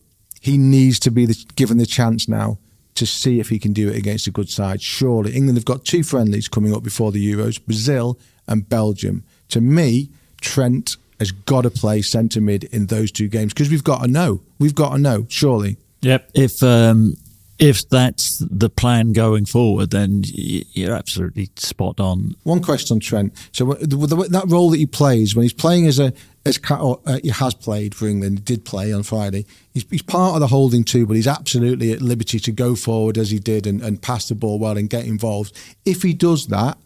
he 0.41 0.59
needs 0.59 0.99
to 1.01 1.11
be 1.11 1.27
the, 1.27 1.45
given 1.57 1.79
the 1.79 1.87
chance 1.87 2.29
now 2.29 2.59
to 2.95 3.07
see 3.07 3.41
if 3.41 3.49
he 3.49 3.59
can 3.59 3.73
do 3.73 3.89
it 3.89 3.97
against 3.97 4.27
a 4.27 4.31
good 4.31 4.49
side. 4.49 4.81
Surely, 4.81 5.35
England 5.35 5.59
have 5.59 5.65
got 5.65 5.85
two 5.85 6.03
friendlies 6.03 6.49
coming 6.49 6.75
up 6.75 6.83
before 6.83 7.13
the 7.13 7.33
Euros: 7.33 7.63
Brazil 7.65 8.19
and 8.47 8.69
Belgium. 8.69 9.25
To 9.49 9.61
me, 9.61 10.11
Trent 10.41 10.97
has 11.19 11.33
got 11.33 11.63
to 11.63 11.71
play 11.71 12.03
centre 12.03 12.41
mid 12.41 12.65
in 12.65 12.87
those 12.87 13.11
two 13.11 13.29
games 13.29 13.53
because 13.53 13.71
we've 13.71 13.85
got 13.85 14.03
to 14.03 14.09
know. 14.09 14.41
We've 14.59 14.75
got 14.75 14.93
to 14.93 14.99
know. 14.99 15.27
Surely. 15.29 15.77
Yep. 16.03 16.31
If 16.35 16.63
um, 16.63 17.17
if 17.59 17.89
that's 17.89 18.39
the 18.39 18.69
plan 18.69 19.13
going 19.13 19.47
forward, 19.47 19.91
then 19.91 20.23
you're 20.25 20.95
absolutely 20.95 21.51
spot 21.57 21.99
on. 22.01 22.35
One 22.43 22.63
question 22.63 22.97
on 22.97 23.01
Trent. 23.01 23.33
So 23.53 23.75
that 23.75 24.45
role 24.47 24.71
that 24.71 24.77
he 24.77 24.87
plays 24.87 25.35
when 25.35 25.43
he's 25.43 25.53
playing 25.53 25.87
as 25.87 25.99
a 25.99 26.13
as 26.45 26.61
uh, 26.71 27.19
he 27.23 27.31
has 27.31 27.55
played 27.55 27.93
for 27.93 28.07
England, 28.07 28.45
did 28.45 28.65
play 28.65 28.93
on 28.93 29.03
Friday. 29.03 29.45
He's, 29.75 29.85
he's, 29.91 30.03
part 30.03 30.35
of 30.35 30.41
the 30.41 30.47
holding 30.47 30.85
too, 30.85 31.05
but 31.05 31.17
he's 31.17 31.27
absolutely 31.27 31.93
at 31.93 32.01
liberty 32.01 32.39
to 32.39 32.53
go 32.53 32.77
forward 32.77 33.19
as 33.19 33.31
he 33.31 33.41
did 33.41 33.67
and, 33.67 33.83
and 33.83 34.01
pass 34.01 34.29
the 34.29 34.37
ball 34.37 34.61
well 34.61 34.79
and 34.79 34.89
get 34.89 35.07
involved. 35.07 35.53
If 35.85 36.03
he 36.03 36.15
does 36.15 36.47
that, 36.47 36.79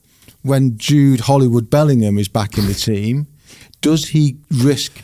when 0.43 0.79
Jude 0.79 1.21
Hollywood 1.21 1.69
Bellingham 1.69 2.19
is 2.19 2.29
back 2.29 2.57
in 2.57 2.67
the 2.67 2.75
team, 2.75 3.27
does 3.83 4.09
he 4.09 4.39
risk? 4.51 5.03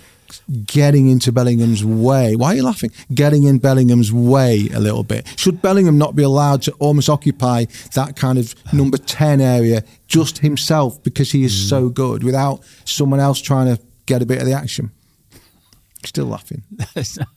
Getting 0.65 1.09
into 1.09 1.33
Bellingham's 1.33 1.85
way. 1.85 2.37
Why 2.37 2.53
are 2.53 2.55
you 2.57 2.63
laughing? 2.63 2.91
Getting 3.15 3.45
in 3.45 3.59
Bellingham's 3.59 4.13
way 4.13 4.69
a 4.75 4.81
little 4.81 5.05
bit. 5.05 5.27
Should 5.37 5.63
Bellingham 5.63 5.99
not 5.99 6.17
be 6.17 6.23
allowed 6.23 6.63
to 6.63 6.73
almost 6.73 7.09
occupy 7.09 7.67
that 7.95 8.17
kind 8.17 8.39
of 8.39 8.55
number 8.73 8.99
10 8.99 9.41
area 9.41 9.83
just 10.07 10.39
himself 10.39 11.03
because 11.03 11.33
he 11.33 11.45
is 11.45 11.53
mm. 11.53 11.69
so 11.69 11.89
good 11.89 12.23
without 12.23 12.61
someone 12.85 13.21
else 13.21 13.41
trying 13.41 13.75
to 13.75 13.83
get 14.07 14.23
a 14.23 14.27
bit 14.27 14.39
of 14.39 14.47
the 14.47 14.53
action? 14.53 14.91
Still 16.05 16.27
laughing. 16.27 16.63
It's 16.97 17.19
not, 17.19 17.29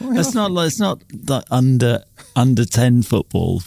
it's 0.00 0.34
not, 0.34 0.64
it's 0.64 0.80
not 0.80 1.02
like 1.28 1.44
under 1.50 2.02
under 2.34 2.64
10 2.64 3.02
football 3.02 3.62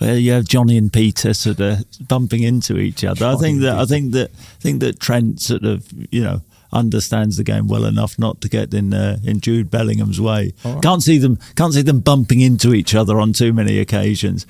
where 0.00 0.16
you 0.16 0.32
have 0.32 0.46
Johnny 0.46 0.78
and 0.78 0.92
Peter 0.92 1.34
sort 1.34 1.60
of 1.60 1.84
bumping 2.08 2.42
into 2.42 2.78
each 2.78 3.04
other. 3.04 3.20
Johnny 3.20 3.36
I 3.36 3.38
think 3.38 3.60
that 3.60 3.78
I 3.78 3.84
think 3.84 4.12
that 4.12 4.30
I 4.30 4.60
think 4.60 4.80
that 4.80 4.98
Trent 4.98 5.40
sort 5.40 5.64
of 5.64 5.86
you 6.10 6.22
know 6.22 6.40
understands 6.72 7.36
the 7.36 7.44
game 7.44 7.68
well 7.68 7.84
enough 7.84 8.18
not 8.18 8.40
to 8.40 8.48
get 8.48 8.72
in 8.74 8.94
uh, 8.94 9.18
in 9.24 9.40
Jude 9.40 9.70
Bellingham's 9.70 10.20
way. 10.20 10.54
Right. 10.64 10.82
Can't 10.82 11.02
see 11.02 11.18
them 11.18 11.38
can't 11.56 11.74
see 11.74 11.82
them 11.82 12.00
bumping 12.00 12.40
into 12.40 12.74
each 12.74 12.94
other 12.94 13.20
on 13.20 13.32
too 13.32 13.52
many 13.52 13.78
occasions. 13.78 14.46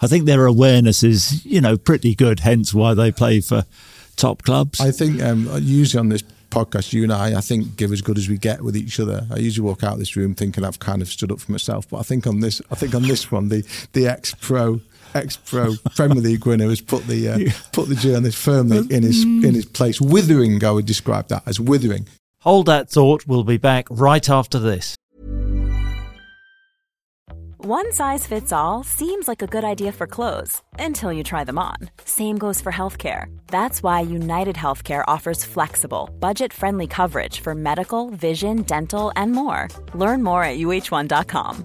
I 0.00 0.06
think 0.06 0.24
their 0.24 0.46
awareness 0.46 1.02
is 1.02 1.44
you 1.44 1.60
know 1.60 1.76
pretty 1.76 2.14
good. 2.14 2.40
Hence 2.40 2.74
why 2.74 2.94
they 2.94 3.12
play 3.12 3.40
for 3.40 3.64
top 4.16 4.42
clubs. 4.42 4.80
I 4.80 4.90
think 4.90 5.22
um, 5.22 5.48
usually 5.60 6.00
on 6.00 6.08
this 6.08 6.22
podcast, 6.50 6.92
you 6.92 7.02
and 7.02 7.12
I, 7.12 7.38
I 7.38 7.40
think 7.40 7.76
give 7.76 7.92
as 7.92 8.00
good 8.00 8.16
as 8.16 8.28
we 8.28 8.38
get 8.38 8.62
with 8.62 8.76
each 8.76 9.00
other. 9.00 9.26
I 9.30 9.38
usually 9.38 9.66
walk 9.66 9.82
out 9.82 9.94
of 9.94 9.98
this 9.98 10.14
room 10.14 10.34
thinking 10.34 10.64
I've 10.64 10.78
kind 10.78 11.02
of 11.02 11.08
stood 11.08 11.32
up 11.32 11.40
for 11.40 11.50
myself, 11.50 11.88
but 11.90 11.98
I 11.98 12.02
think 12.02 12.26
on 12.26 12.40
this, 12.40 12.62
I 12.70 12.76
think 12.76 12.94
on 12.94 13.02
this 13.02 13.30
one, 13.30 13.48
the 13.48 13.66
the 13.92 14.06
ex 14.06 14.34
pro 14.34 14.80
ex 15.14 15.36
pro 15.36 15.74
Premier 15.96 16.20
League 16.20 16.46
winner 16.46 16.68
has 16.68 16.80
put 16.80 17.06
the 17.06 17.28
uh, 17.28 17.38
put 17.72 17.88
the 17.88 17.94
journalist 17.94 18.38
firmly 18.38 18.78
in 18.90 19.02
his 19.02 19.22
in 19.22 19.54
his 19.54 19.66
place. 19.66 20.00
Withering, 20.00 20.62
I 20.64 20.70
would 20.70 20.86
describe 20.86 21.28
that 21.28 21.42
as 21.46 21.60
withering. 21.60 22.06
Hold 22.40 22.66
that 22.66 22.90
thought. 22.90 23.26
We'll 23.26 23.44
be 23.44 23.56
back 23.56 23.86
right 23.90 24.28
after 24.28 24.58
this. 24.58 24.96
One 27.66 27.92
size 27.92 28.26
fits 28.26 28.52
all 28.52 28.84
seems 28.84 29.26
like 29.26 29.40
a 29.40 29.46
good 29.46 29.64
idea 29.64 29.90
for 29.90 30.06
clothes 30.06 30.60
until 30.78 31.10
you 31.10 31.24
try 31.24 31.44
them 31.44 31.58
on. 31.58 31.76
Same 32.04 32.36
goes 32.36 32.60
for 32.60 32.70
healthcare. 32.70 33.34
That's 33.46 33.82
why 33.82 34.00
United 34.02 34.54
Healthcare 34.54 35.02
offers 35.06 35.46
flexible, 35.46 36.10
budget 36.20 36.52
friendly 36.52 36.86
coverage 36.86 37.40
for 37.40 37.54
medical, 37.54 38.10
vision, 38.10 38.64
dental, 38.64 39.12
and 39.16 39.32
more. 39.32 39.68
Learn 39.94 40.22
more 40.22 40.44
at 40.44 40.58
uh1.com. 40.58 41.64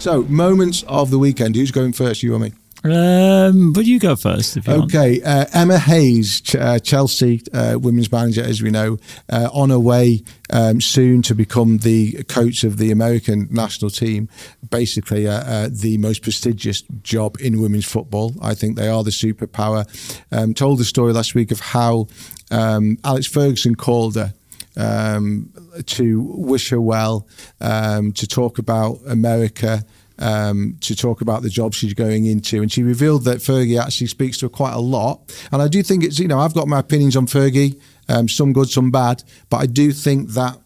So, 0.00 0.22
moments 0.22 0.82
of 0.84 1.10
the 1.10 1.18
weekend. 1.18 1.56
Who's 1.56 1.70
going 1.70 1.92
first, 1.92 2.22
you 2.22 2.34
or 2.34 2.38
me? 2.38 2.52
Um, 2.82 3.74
but 3.74 3.84
you 3.84 3.98
go 3.98 4.16
first. 4.16 4.56
If 4.56 4.66
you 4.66 4.72
okay, 4.84 5.20
uh, 5.20 5.44
Emma 5.52 5.78
Hayes, 5.78 6.40
ch- 6.40 6.54
uh, 6.54 6.78
Chelsea 6.78 7.42
uh, 7.52 7.78
women's 7.78 8.10
manager, 8.10 8.42
as 8.42 8.62
we 8.62 8.70
know, 8.70 8.96
uh, 9.28 9.50
on 9.52 9.68
her 9.68 9.78
way 9.78 10.22
um, 10.50 10.80
soon 10.80 11.20
to 11.20 11.34
become 11.34 11.78
the 11.78 12.22
coach 12.24 12.64
of 12.64 12.78
the 12.78 12.90
American 12.90 13.48
national 13.50 13.90
team. 13.90 14.30
Basically, 14.70 15.28
uh, 15.28 15.32
uh, 15.32 15.68
the 15.70 15.98
most 15.98 16.22
prestigious 16.22 16.80
job 17.02 17.36
in 17.38 17.60
women's 17.60 17.84
football. 17.84 18.32
I 18.40 18.54
think 18.54 18.76
they 18.76 18.88
are 18.88 19.04
the 19.04 19.10
superpower. 19.10 19.84
Um, 20.32 20.54
told 20.54 20.78
the 20.78 20.86
story 20.86 21.12
last 21.12 21.34
week 21.34 21.50
of 21.50 21.60
how 21.60 22.08
um, 22.50 22.96
Alex 23.04 23.26
Ferguson 23.26 23.74
called 23.74 24.14
her 24.14 24.32
um, 24.76 25.52
to 25.86 26.20
wish 26.20 26.70
her 26.70 26.80
well, 26.80 27.26
um, 27.60 28.12
to 28.12 28.26
talk 28.26 28.58
about 28.58 28.98
America. 29.06 29.84
Um, 30.22 30.76
to 30.82 30.94
talk 30.94 31.22
about 31.22 31.40
the 31.40 31.48
job 31.48 31.72
she's 31.72 31.94
going 31.94 32.26
into. 32.26 32.60
And 32.60 32.70
she 32.70 32.82
revealed 32.82 33.24
that 33.24 33.38
Fergie 33.38 33.82
actually 33.82 34.08
speaks 34.08 34.36
to 34.40 34.46
her 34.46 34.50
quite 34.50 34.74
a 34.74 34.78
lot. 34.78 35.34
And 35.50 35.62
I 35.62 35.68
do 35.68 35.82
think 35.82 36.04
it's, 36.04 36.18
you 36.18 36.28
know, 36.28 36.38
I've 36.38 36.52
got 36.52 36.68
my 36.68 36.78
opinions 36.78 37.16
on 37.16 37.24
Fergie, 37.24 37.80
um, 38.06 38.28
some 38.28 38.52
good, 38.52 38.68
some 38.68 38.90
bad, 38.90 39.24
but 39.48 39.56
I 39.62 39.64
do 39.64 39.92
think 39.92 40.28
that 40.32 40.58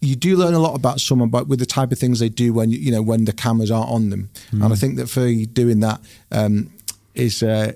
you 0.00 0.16
do 0.16 0.36
learn 0.36 0.54
a 0.54 0.58
lot 0.58 0.74
about 0.74 1.00
someone, 1.00 1.28
but 1.28 1.48
with 1.48 1.58
the 1.58 1.66
type 1.66 1.92
of 1.92 1.98
things 1.98 2.20
they 2.20 2.28
do 2.28 2.52
when 2.52 2.70
you, 2.70 2.90
know 2.90 3.02
when 3.02 3.24
the 3.24 3.32
cameras 3.32 3.70
aren't 3.70 3.90
on 3.90 4.10
them. 4.10 4.30
Mm. 4.52 4.64
And 4.64 4.72
I 4.72 4.76
think 4.76 4.96
that 4.96 5.06
Fergie 5.06 5.52
doing 5.52 5.80
that 5.80 6.00
um, 6.32 6.70
is. 7.14 7.42
Uh, 7.42 7.72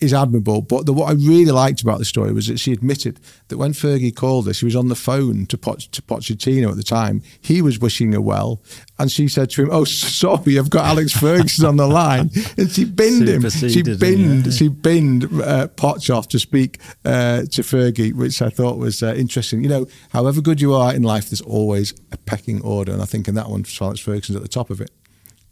is 0.00 0.14
admirable. 0.14 0.62
But 0.62 0.86
the, 0.86 0.92
what 0.92 1.08
I 1.08 1.12
really 1.12 1.50
liked 1.50 1.82
about 1.82 1.98
the 1.98 2.04
story 2.04 2.32
was 2.32 2.46
that 2.46 2.58
she 2.58 2.72
admitted 2.72 3.20
that 3.48 3.58
when 3.58 3.72
Fergie 3.72 4.14
called 4.14 4.46
her, 4.46 4.54
she 4.54 4.64
was 4.64 4.76
on 4.76 4.88
the 4.88 4.94
phone 4.94 5.46
to, 5.46 5.58
Poch, 5.58 5.90
to 5.90 6.02
Pochettino 6.02 6.70
at 6.70 6.76
the 6.76 6.82
time. 6.82 7.22
He 7.40 7.60
was 7.60 7.78
wishing 7.78 8.12
her 8.12 8.20
well. 8.20 8.60
And 8.98 9.10
she 9.10 9.28
said 9.28 9.50
to 9.50 9.62
him, 9.62 9.68
Oh, 9.70 9.84
sorry, 9.84 10.58
I've 10.58 10.70
got 10.70 10.86
Alex 10.86 11.12
Ferguson 11.12 11.66
on 11.66 11.76
the 11.76 11.86
line. 11.86 12.30
And 12.56 12.70
she 12.70 12.84
binned 12.84 13.28
him. 13.28 13.48
She 13.50 13.82
binned, 13.82 14.46
yeah. 14.46 14.52
she 14.52 14.68
binned 14.68 15.24
uh, 15.24 15.68
Poch 15.68 16.14
off 16.14 16.28
to 16.28 16.38
speak 16.38 16.80
uh, 17.04 17.42
to 17.42 17.62
Fergie, 17.62 18.12
which 18.12 18.42
I 18.42 18.48
thought 18.48 18.78
was 18.78 19.02
uh, 19.02 19.14
interesting. 19.14 19.62
You 19.62 19.68
know, 19.68 19.86
however 20.10 20.40
good 20.40 20.60
you 20.60 20.74
are 20.74 20.94
in 20.94 21.02
life, 21.02 21.30
there's 21.30 21.40
always 21.40 21.94
a 22.10 22.16
pecking 22.16 22.60
order. 22.62 22.92
And 22.92 23.02
I 23.02 23.04
think 23.04 23.28
in 23.28 23.34
that 23.34 23.48
one, 23.48 23.64
Alex 23.80 24.00
Ferguson's 24.00 24.36
at 24.36 24.42
the 24.42 24.48
top 24.48 24.70
of 24.70 24.80
it. 24.80 24.90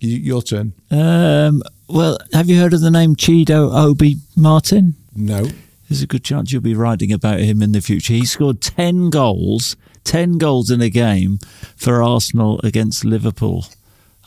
You, 0.01 0.17
your 0.17 0.43
turn. 0.43 0.73
Um, 0.91 1.63
well, 1.89 2.19
have 2.33 2.49
you 2.49 2.59
heard 2.61 2.75
of 2.75 2.81
the 2.81 2.91
name 2.91 3.17
Chido 3.17 3.73
Obi 3.75 4.17
Martin? 4.37 4.95
No. 5.15 5.49
There's 5.89 6.03
a 6.03 6.07
good 6.07 6.25
chance 6.25 6.53
you'll 6.53 6.63
be 6.63 6.75
writing 6.75 7.13
about 7.13 7.41
him 7.41 7.63
in 7.63 7.73
the 7.73 7.81
future. 7.81 8.13
He 8.13 8.27
scored 8.27 8.61
10 8.61 9.11
goals, 9.11 9.77
10 10.05 10.39
goals 10.39 10.71
in 10.71 10.81
a 10.81 10.91
game 10.91 11.39
for 11.77 12.03
Arsenal 12.03 12.61
against 12.65 13.05
Liverpool 13.05 13.67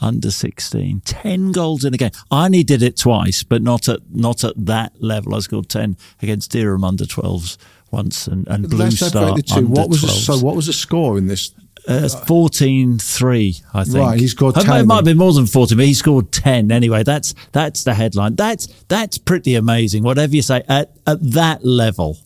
under 0.01 0.31
16. 0.31 1.01
10 1.01 1.51
goals 1.51 1.83
in 1.83 1.93
a 1.93 1.97
game. 1.97 2.11
I 2.31 2.45
only 2.45 2.63
did 2.63 2.81
it 2.81 2.95
twice, 2.95 3.43
but 3.43 3.61
not 3.61 3.89
at 3.89 3.99
not 4.09 4.43
at 4.43 4.53
that 4.65 4.93
level. 5.01 5.35
I 5.35 5.39
scored 5.39 5.67
10 5.67 5.97
against 6.21 6.53
Dereham 6.53 6.85
under 6.87 7.03
12s 7.03 7.57
once 7.91 8.27
and, 8.27 8.47
and 8.47 8.69
Blue 8.69 8.91
Star 8.91 9.31
under 9.51 9.67
what 9.67 9.89
was 9.89 10.01
the, 10.01 10.07
so 10.07 10.37
what 10.37 10.55
was 10.55 10.67
the 10.67 10.73
score 10.73 11.17
in 11.17 11.27
this 11.27 11.51
uh, 11.89 12.01
14-3, 12.03 13.63
I 13.73 13.83
think. 13.83 13.97
Right, 13.97 14.19
he 14.19 14.27
scored 14.27 14.55
10. 14.55 14.63
It 14.63 14.85
might 14.85 14.95
have 14.97 15.05
been 15.05 15.17
more 15.17 15.33
than 15.33 15.47
14, 15.47 15.75
but 15.75 15.85
he 15.85 15.95
scored 15.95 16.31
10 16.31 16.71
anyway. 16.71 17.03
That's 17.03 17.33
that's 17.51 17.83
the 17.83 17.95
headline. 17.95 18.35
That's 18.35 18.67
that's 18.87 19.17
pretty 19.17 19.55
amazing. 19.55 20.03
Whatever 20.03 20.35
you 20.35 20.43
say, 20.43 20.63
at, 20.67 20.95
at 21.07 21.17
that 21.31 21.65
level, 21.65 22.17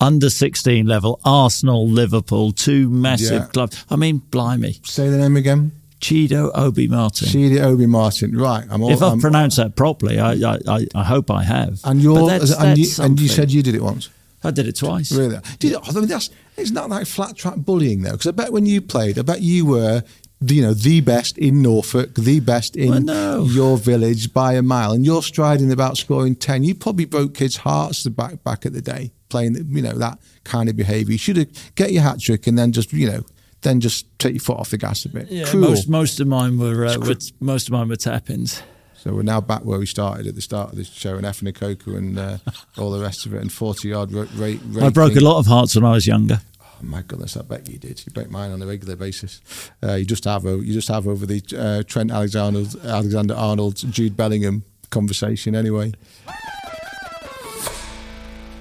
under 0.00 0.28
16 0.28 0.86
level, 0.86 1.20
Arsenal, 1.24 1.88
Liverpool, 1.88 2.52
two 2.52 2.90
massive 2.90 3.42
yeah. 3.42 3.46
clubs. 3.46 3.84
I 3.88 3.96
mean, 3.96 4.18
blimey. 4.18 4.80
Say 4.84 5.08
the 5.08 5.18
name 5.18 5.36
again. 5.36 5.72
Chido 6.00 6.50
Obi 6.54 6.88
Martin. 6.88 7.28
Chido 7.28 7.60
Obi 7.60 7.86
Martin. 7.86 8.36
Right. 8.36 8.66
I'm 8.68 8.82
all, 8.82 8.90
if 8.90 9.00
I've 9.00 9.12
I'm, 9.12 9.20
pronounced 9.20 9.56
that 9.56 9.74
properly, 9.74 10.18
I, 10.18 10.32
I, 10.32 10.86
I, 10.94 11.04
hope 11.04 11.30
I 11.30 11.44
have. 11.44 11.80
And, 11.84 12.02
you're, 12.02 12.26
that's, 12.26 12.52
and, 12.52 12.76
you, 12.76 12.86
and 13.00 13.18
you 13.18 13.28
said 13.28 13.50
you 13.50 13.62
did 13.62 13.74
it 13.74 13.82
once. 13.82 14.10
I 14.44 14.50
did 14.50 14.66
it 14.66 14.76
twice. 14.76 15.10
Really? 15.12 15.38
Did 15.58 15.74
I 15.76 15.92
mean, 15.92 16.06
that's 16.06 16.30
it's 16.56 16.70
not 16.70 16.90
like 16.90 17.06
flat 17.06 17.36
track 17.36 17.56
bullying 17.56 18.02
though, 18.02 18.12
because 18.12 18.26
I 18.26 18.32
bet 18.32 18.52
when 18.52 18.66
you 18.66 18.80
played, 18.80 19.18
I 19.18 19.22
bet 19.22 19.40
you 19.40 19.66
were 19.66 20.02
the, 20.40 20.54
you 20.54 20.62
know 20.62 20.74
the 20.74 21.00
best 21.00 21.38
in 21.38 21.62
Norfolk, 21.62 22.14
the 22.14 22.40
best 22.40 22.76
in 22.76 22.90
Well, 22.90 23.00
no. 23.00 23.44
your 23.44 23.78
village 23.78 24.32
by 24.32 24.54
a 24.54 24.62
mile, 24.62 24.92
and 24.92 25.04
you're 25.04 25.22
striding 25.22 25.72
about 25.72 25.96
scoring 25.96 26.36
ten. 26.36 26.64
You 26.64 26.74
probably 26.74 27.06
broke 27.06 27.34
kids' 27.34 27.56
hearts 27.56 28.06
back 28.08 28.44
back 28.44 28.66
at 28.66 28.72
the 28.72 28.82
day 28.82 29.12
playing 29.30 29.56
you 29.70 29.82
know 29.82 29.94
that 29.94 30.18
kind 30.44 30.68
of 30.68 30.76
behaviour. 30.76 31.12
You 31.12 31.18
should 31.18 31.36
have 31.38 31.74
get 31.74 31.92
your 31.92 32.02
hat 32.02 32.20
trick 32.20 32.46
and 32.46 32.56
then 32.58 32.72
just 32.72 32.92
you 32.92 33.08
know 33.10 33.24
then 33.62 33.80
just 33.80 34.06
take 34.18 34.34
your 34.34 34.40
foot 34.40 34.58
off 34.58 34.70
the 34.70 34.78
gas 34.78 35.04
a 35.06 35.08
bit. 35.08 35.30
Yeah, 35.30 35.46
Cruel. 35.46 35.70
most 35.70 35.88
most 35.88 36.20
of 36.20 36.26
mine 36.28 36.58
were, 36.58 36.84
uh, 36.86 36.98
were 36.98 37.16
most 37.40 37.68
of 37.68 37.72
mine 37.72 37.88
were 37.88 37.96
tap-ins. 37.96 38.62
So 39.04 39.12
we're 39.12 39.22
now 39.22 39.42
back 39.42 39.66
where 39.66 39.78
we 39.78 39.84
started 39.84 40.26
at 40.26 40.34
the 40.34 40.40
start 40.40 40.70
of 40.70 40.76
this 40.78 40.90
show, 40.90 41.16
and 41.16 41.54
Coco 41.54 41.94
and 41.94 42.18
uh, 42.18 42.38
all 42.78 42.90
the 42.90 43.02
rest 43.02 43.26
of 43.26 43.34
it, 43.34 43.42
and 43.42 43.52
forty 43.52 43.88
yard 43.88 44.10
rate. 44.12 44.60
Ra- 44.66 44.86
I 44.86 44.88
broke 44.88 45.14
a 45.16 45.20
lot 45.20 45.38
of 45.38 45.44
hearts 45.44 45.74
when 45.74 45.84
I 45.84 45.92
was 45.92 46.06
younger. 46.06 46.40
Oh 46.62 46.78
my 46.80 47.02
goodness, 47.02 47.36
I 47.36 47.42
bet 47.42 47.68
you 47.68 47.76
did. 47.76 48.02
You 48.06 48.12
break 48.12 48.30
mine 48.30 48.50
on 48.50 48.62
a 48.62 48.66
regular 48.66 48.96
basis. 48.96 49.42
Uh, 49.82 49.96
you 49.96 50.06
just 50.06 50.24
have 50.24 50.46
o- 50.46 50.60
you 50.60 50.72
just 50.72 50.88
have 50.88 51.06
over 51.06 51.26
the 51.26 51.42
uh, 51.54 51.82
Trent 51.86 52.12
Alexander 52.12 52.64
Alexander 52.82 53.34
Arnold 53.34 53.76
Jude 53.76 54.16
Bellingham 54.16 54.64
conversation 54.88 55.54
anyway. 55.54 55.92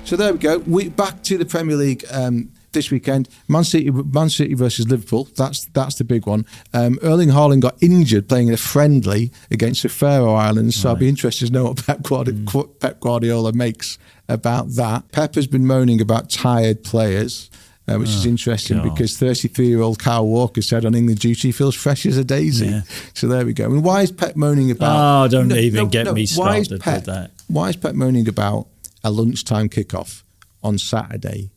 So 0.03 0.17
there 0.17 0.33
we 0.33 0.39
go. 0.39 0.57
We 0.57 0.89
back 0.89 1.23
to 1.23 1.37
the 1.37 1.45
Premier 1.45 1.77
League 1.77 2.03
um, 2.11 2.51
this 2.73 2.91
weekend. 2.91 3.29
Man 3.47 3.63
City, 3.63 3.89
Man 3.91 4.29
City 4.29 4.53
versus 4.53 4.87
Liverpool. 4.89 5.27
That's 5.37 5.65
that's 5.65 5.95
the 5.95 6.03
big 6.03 6.25
one. 6.27 6.45
Um, 6.73 6.99
Erling 7.01 7.29
Haaland 7.29 7.61
got 7.61 7.81
injured 7.81 8.27
playing 8.27 8.49
in 8.49 8.53
a 8.53 8.57
friendly 8.57 9.31
against 9.51 9.83
the 9.83 9.89
Faroe 9.89 10.33
Islands. 10.33 10.75
So 10.75 10.91
I'd 10.91 10.99
be 10.99 11.07
interested 11.09 11.47
to 11.47 11.53
know 11.53 11.65
what 11.65 11.85
Pep, 11.85 11.99
Guardi- 11.99 12.43
Mm. 12.45 12.79
Pep 12.79 12.99
Guardiola 12.99 13.53
makes 13.53 13.97
about 14.27 14.69
that. 14.75 15.11
Pep 15.11 15.35
has 15.35 15.47
been 15.47 15.65
moaning 15.65 16.01
about 16.01 16.29
tired 16.29 16.83
players. 16.83 17.49
Uh, 17.85 17.97
which 17.97 18.07
is 18.11 18.25
interesting 18.25 18.79
Oh, 18.79 18.83
God. 18.85 18.93
because 18.95 19.17
33 19.17 19.67
year 19.67 19.81
old 19.81 19.99
Kyle 19.99 20.25
Walker 20.25 20.61
said 20.61 20.85
on 20.85 20.95
England 20.95 21.19
duty 21.19 21.49
he 21.49 21.51
feels 21.51 21.75
fresh 21.75 22.05
as 22.05 22.15
a 22.15 22.23
daisy. 22.23 22.67
Yeah. 22.67 22.81
So 23.13 23.27
there 23.27 23.45
we 23.45 23.51
go. 23.51 23.65
I 23.65 23.67
mean, 23.67 23.83
why 23.83 24.03
is 24.03 24.09
Pep 24.09 24.37
moaning 24.37 24.71
about? 24.71 25.25
Oh, 25.25 25.27
don't 25.27 25.51
even 25.51 25.89
get 25.89 26.05
me 26.13 26.25
Why 26.33 26.59
is 26.59 26.67
started 26.67 26.79
Pep, 26.81 26.95
with 26.95 27.05
that. 27.07 27.31
Why 27.49 27.67
is 27.67 27.75
Pep 27.75 27.93
moaning 27.93 28.29
about 28.29 28.67
a 29.03 29.11
lunchtime 29.11 29.67
kickoff 29.67 30.23
on 30.63 30.77
Saturday? 30.77 31.49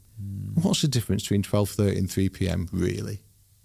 What's 0.62 0.82
the 0.82 0.88
difference 0.88 1.22
between 1.22 1.42
12.30 1.42 1.98
and 1.98 2.10
3 2.10 2.28
p.m. 2.30 2.68
really? 2.72 3.20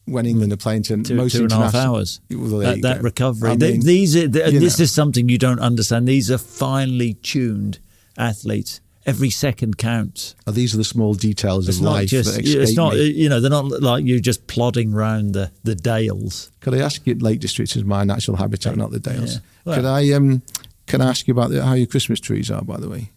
When 0.06 0.26
England 0.26 0.52
are 0.52 0.58
playing 0.58 0.84
to 0.84 1.02
Two, 1.04 1.16
most 1.16 1.34
two 1.36 1.44
and 1.44 1.52
a 1.52 1.56
half 1.56 1.76
hours. 1.76 2.20
Well, 2.30 2.60
that 2.60 2.82
that 2.82 3.02
recovery. 3.04 3.52
I 3.52 3.56
They- 3.56 3.72
mean, 3.74 3.82
these 3.86 4.16
are, 4.16 4.28
th- 4.28 4.52
you 4.54 4.60
this 4.60 4.80
know. 4.80 4.84
is 4.84 4.92
something 4.92 5.30
you 5.30 5.38
don't 5.38 5.60
understand. 5.60 6.08
These 6.08 6.30
are 6.32 6.38
finely 6.39 7.14
tuned 7.16 7.80
athletes. 8.18 8.82
Every 9.06 9.30
second 9.32 9.78
counts. 9.78 10.36
Oh, 10.46 10.52
these 10.52 10.74
are 10.76 10.78
the 10.78 10.84
small 10.84 11.14
details 11.16 11.68
It's 11.68 11.78
of 11.78 11.84
not 11.84 11.92
life 11.94 12.10
just. 12.10 12.38
It's 12.39 12.76
not. 12.76 12.94
me. 12.94 13.10
You 13.12 13.30
know, 13.30 13.39
they're 13.39 13.50
not 13.50 13.66
like 13.82 14.04
you 14.06 14.20
just 14.20 14.46
plodding 14.48 14.92
round 14.92 15.34
the 15.34 15.52
the 15.64 15.74
dales. 15.76 16.52
Could 16.60 16.74
I 16.76 16.80
ask 16.80 17.06
you, 17.08 17.16
Lake 17.16 17.39
District 17.39 17.76
is 17.76 17.84
my 17.84 18.04
natural 18.04 18.38
habitat, 18.38 18.76
not 18.78 18.92
the 18.92 19.00
Dales. 19.00 19.36
Yeah. 19.36 19.39
Well- 19.66 19.76
Could 19.78 19.86
I 19.86 20.12
um, 20.12 20.42
can 20.88 21.02
I 21.02 21.10
ask 21.10 21.28
you 21.28 21.32
about 21.34 21.50
the, 21.52 21.64
how 21.66 21.74
your 21.74 21.88
Christmas 21.88 22.20
trees 22.20 22.52
are, 22.52 22.62
by 22.64 22.78
the 22.78 22.89
way? 22.89 23.12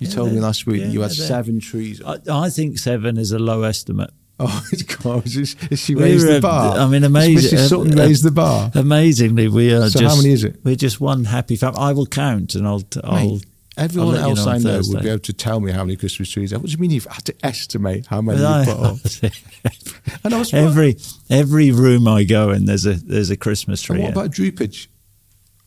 You 0.00 0.08
Yeah, 0.08 0.14
told 0.14 0.32
me 0.32 0.40
last 0.40 0.66
week 0.66 0.80
yeah, 0.80 0.88
you 0.88 1.00
had 1.02 1.12
seven 1.12 1.60
trees. 1.60 2.02
I, 2.04 2.18
I 2.30 2.50
think 2.50 2.78
seven 2.78 3.16
is 3.16 3.32
a 3.32 3.38
low 3.38 3.62
estimate. 3.62 4.10
Oh, 4.40 4.66
it's 4.72 4.82
gosh, 4.82 5.36
is, 5.36 5.54
is 5.70 5.78
she 5.78 5.94
We 5.94 6.02
raised 6.02 6.26
the 6.26 6.40
bar? 6.40 6.76
I 6.76 6.86
mean, 6.88 7.04
amazing. 7.04 7.56
Mrs. 7.56 7.68
Sutton 7.68 7.98
uh, 7.98 8.02
raised 8.02 8.24
the 8.24 8.32
bar. 8.32 8.72
Amazingly, 8.74 9.46
we 9.48 9.72
are 9.72 9.88
So 9.88 10.00
just. 10.00 10.16
how 10.16 10.20
many 10.20 10.32
is 10.34 10.42
it? 10.42 10.56
We're 10.64 10.74
just 10.74 11.00
one 11.00 11.24
happy 11.24 11.54
family. 11.54 11.78
I 11.80 11.92
will 11.92 12.06
count, 12.06 12.56
and 12.56 12.66
I'll. 12.66 12.82
I'll 13.04 13.34
Mate, 13.34 13.46
everyone 13.76 14.16
I'll 14.16 14.30
else 14.30 14.46
I 14.46 14.58
know 14.58 14.64
Thursday. 14.64 14.94
would 14.94 15.02
be 15.04 15.08
able 15.10 15.18
to 15.20 15.32
tell 15.32 15.60
me 15.60 15.70
how 15.70 15.84
many 15.84 15.96
Christmas 15.96 16.28
trees. 16.30 16.52
are. 16.52 16.58
What 16.58 16.66
do 16.66 16.72
you 16.72 16.78
mean 16.78 16.90
you've 16.90 17.06
had 17.06 17.24
to 17.26 17.34
estimate 17.46 18.06
how 18.06 18.20
many 18.20 18.40
you 18.40 18.46
I- 18.46 18.64
put 18.64 18.76
up? 18.76 18.96
I 20.24 20.28
know, 20.28 20.40
it's 20.40 20.52
what- 20.52 20.54
every 20.68 20.96
every 21.30 21.70
room 21.70 22.08
I 22.08 22.24
go 22.24 22.50
in, 22.50 22.64
there's 22.66 22.86
a 22.86 22.94
there's 22.94 23.30
a 23.30 23.36
Christmas 23.36 23.82
tree. 23.82 23.96
And 24.02 24.04
what 24.16 24.24
about 24.26 24.30
droopage? 24.32 24.88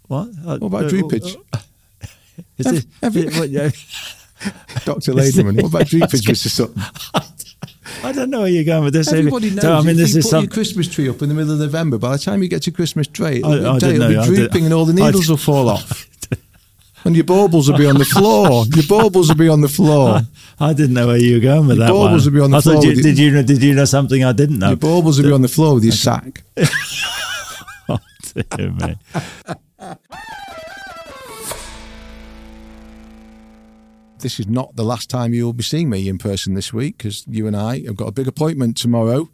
what? 0.07 0.27
Uh, 0.45 0.57
What 0.57 0.67
about 0.67 0.85
uh, 0.85 0.89
droopage? 0.89 1.37
uh, 1.53 1.59
Is 2.57 2.85
it, 3.01 3.37
what, 3.37 3.49
yeah. 3.49 3.69
Dr. 4.85 5.13
Ladyman, 5.13 5.55
what 5.61 5.65
about 5.65 5.81
droopage, 5.87 6.25
Mr. 6.27 6.47
Sutton? 6.47 6.81
I 8.03 8.11
don't 8.11 8.29
know 8.29 8.41
where 8.41 8.49
you're 8.49 8.63
going 8.63 8.83
with 8.83 8.93
this. 8.93 9.11
Everybody 9.11 9.49
knows. 9.49 9.61
So, 9.61 9.73
I 9.73 9.79
mean, 9.81 9.89
if 9.91 9.97
this 9.97 10.13
you 10.13 10.19
is 10.19 10.25
put 10.25 10.29
some, 10.29 10.43
your 10.43 10.51
Christmas 10.51 10.87
tree 10.87 11.09
up 11.09 11.21
in 11.21 11.29
the 11.29 11.35
middle 11.35 11.53
of 11.53 11.59
November, 11.59 11.97
by 11.97 12.11
the 12.11 12.17
time 12.19 12.43
you 12.43 12.49
get 12.49 12.61
to 12.63 12.71
Christmas 12.71 13.07
tree, 13.07 13.37
it'll, 13.37 13.67
I- 13.67 13.75
I 13.75 13.79
day, 13.79 13.95
it'll 13.95 14.09
be 14.09 14.35
drooping 14.35 14.65
and 14.65 14.73
all 14.73 14.85
the 14.85 14.93
needles 14.93 15.29
will 15.29 15.37
fall 15.37 15.69
off. 15.69 16.07
And 17.03 17.15
your 17.15 17.23
baubles 17.23 17.71
will 17.71 17.77
be 17.77 17.85
on 17.85 17.97
the 17.97 18.03
floor. 18.03 18.65
Your 18.75 18.83
baubles 18.85 19.29
will 19.29 19.35
be 19.37 19.47
on 19.47 19.61
the 19.61 19.69
floor. 19.69 20.19
I 20.59 20.73
didn't 20.73 20.93
know 20.93 21.07
where 21.07 21.15
you 21.15 21.35
were 21.35 21.39
going 21.39 21.67
with 21.67 21.77
Your 21.77 21.87
that 21.87 21.93
baubles 21.93 22.25
one. 22.25 22.33
will 22.33 22.39
be 22.39 22.43
on 22.43 22.51
the 22.51 22.57
I 22.57 22.61
floor 22.61 22.83
you, 22.83 23.01
did 23.01 23.17
you 23.17 23.31
know? 23.31 23.43
Did 23.43 23.63
you 23.63 23.73
know 23.75 23.85
something 23.85 24.25
I 24.25 24.33
didn't 24.33 24.59
know? 24.59 24.69
Your 24.69 24.75
baubles 24.77 25.17
will 25.17 25.29
be 25.29 25.33
on 25.33 25.41
the 25.41 25.47
floor 25.47 25.75
with 25.75 25.85
your 25.85 25.93
sack. 25.93 26.43
Oh, 27.87 27.99
dear 28.57 28.71
me. 28.71 28.97
This 34.19 34.39
is 34.39 34.47
not 34.47 34.75
the 34.75 34.83
last 34.83 35.09
time 35.09 35.33
you 35.33 35.45
will 35.45 35.53
be 35.53 35.63
seeing 35.63 35.89
me 35.89 36.07
in 36.07 36.17
person 36.17 36.53
this 36.53 36.73
week 36.73 36.97
because 36.97 37.25
you 37.27 37.47
and 37.47 37.55
I 37.55 37.81
have 37.81 37.95
got 37.95 38.07
a 38.07 38.11
big 38.11 38.27
appointment 38.27 38.77
tomorrow. 38.77 39.29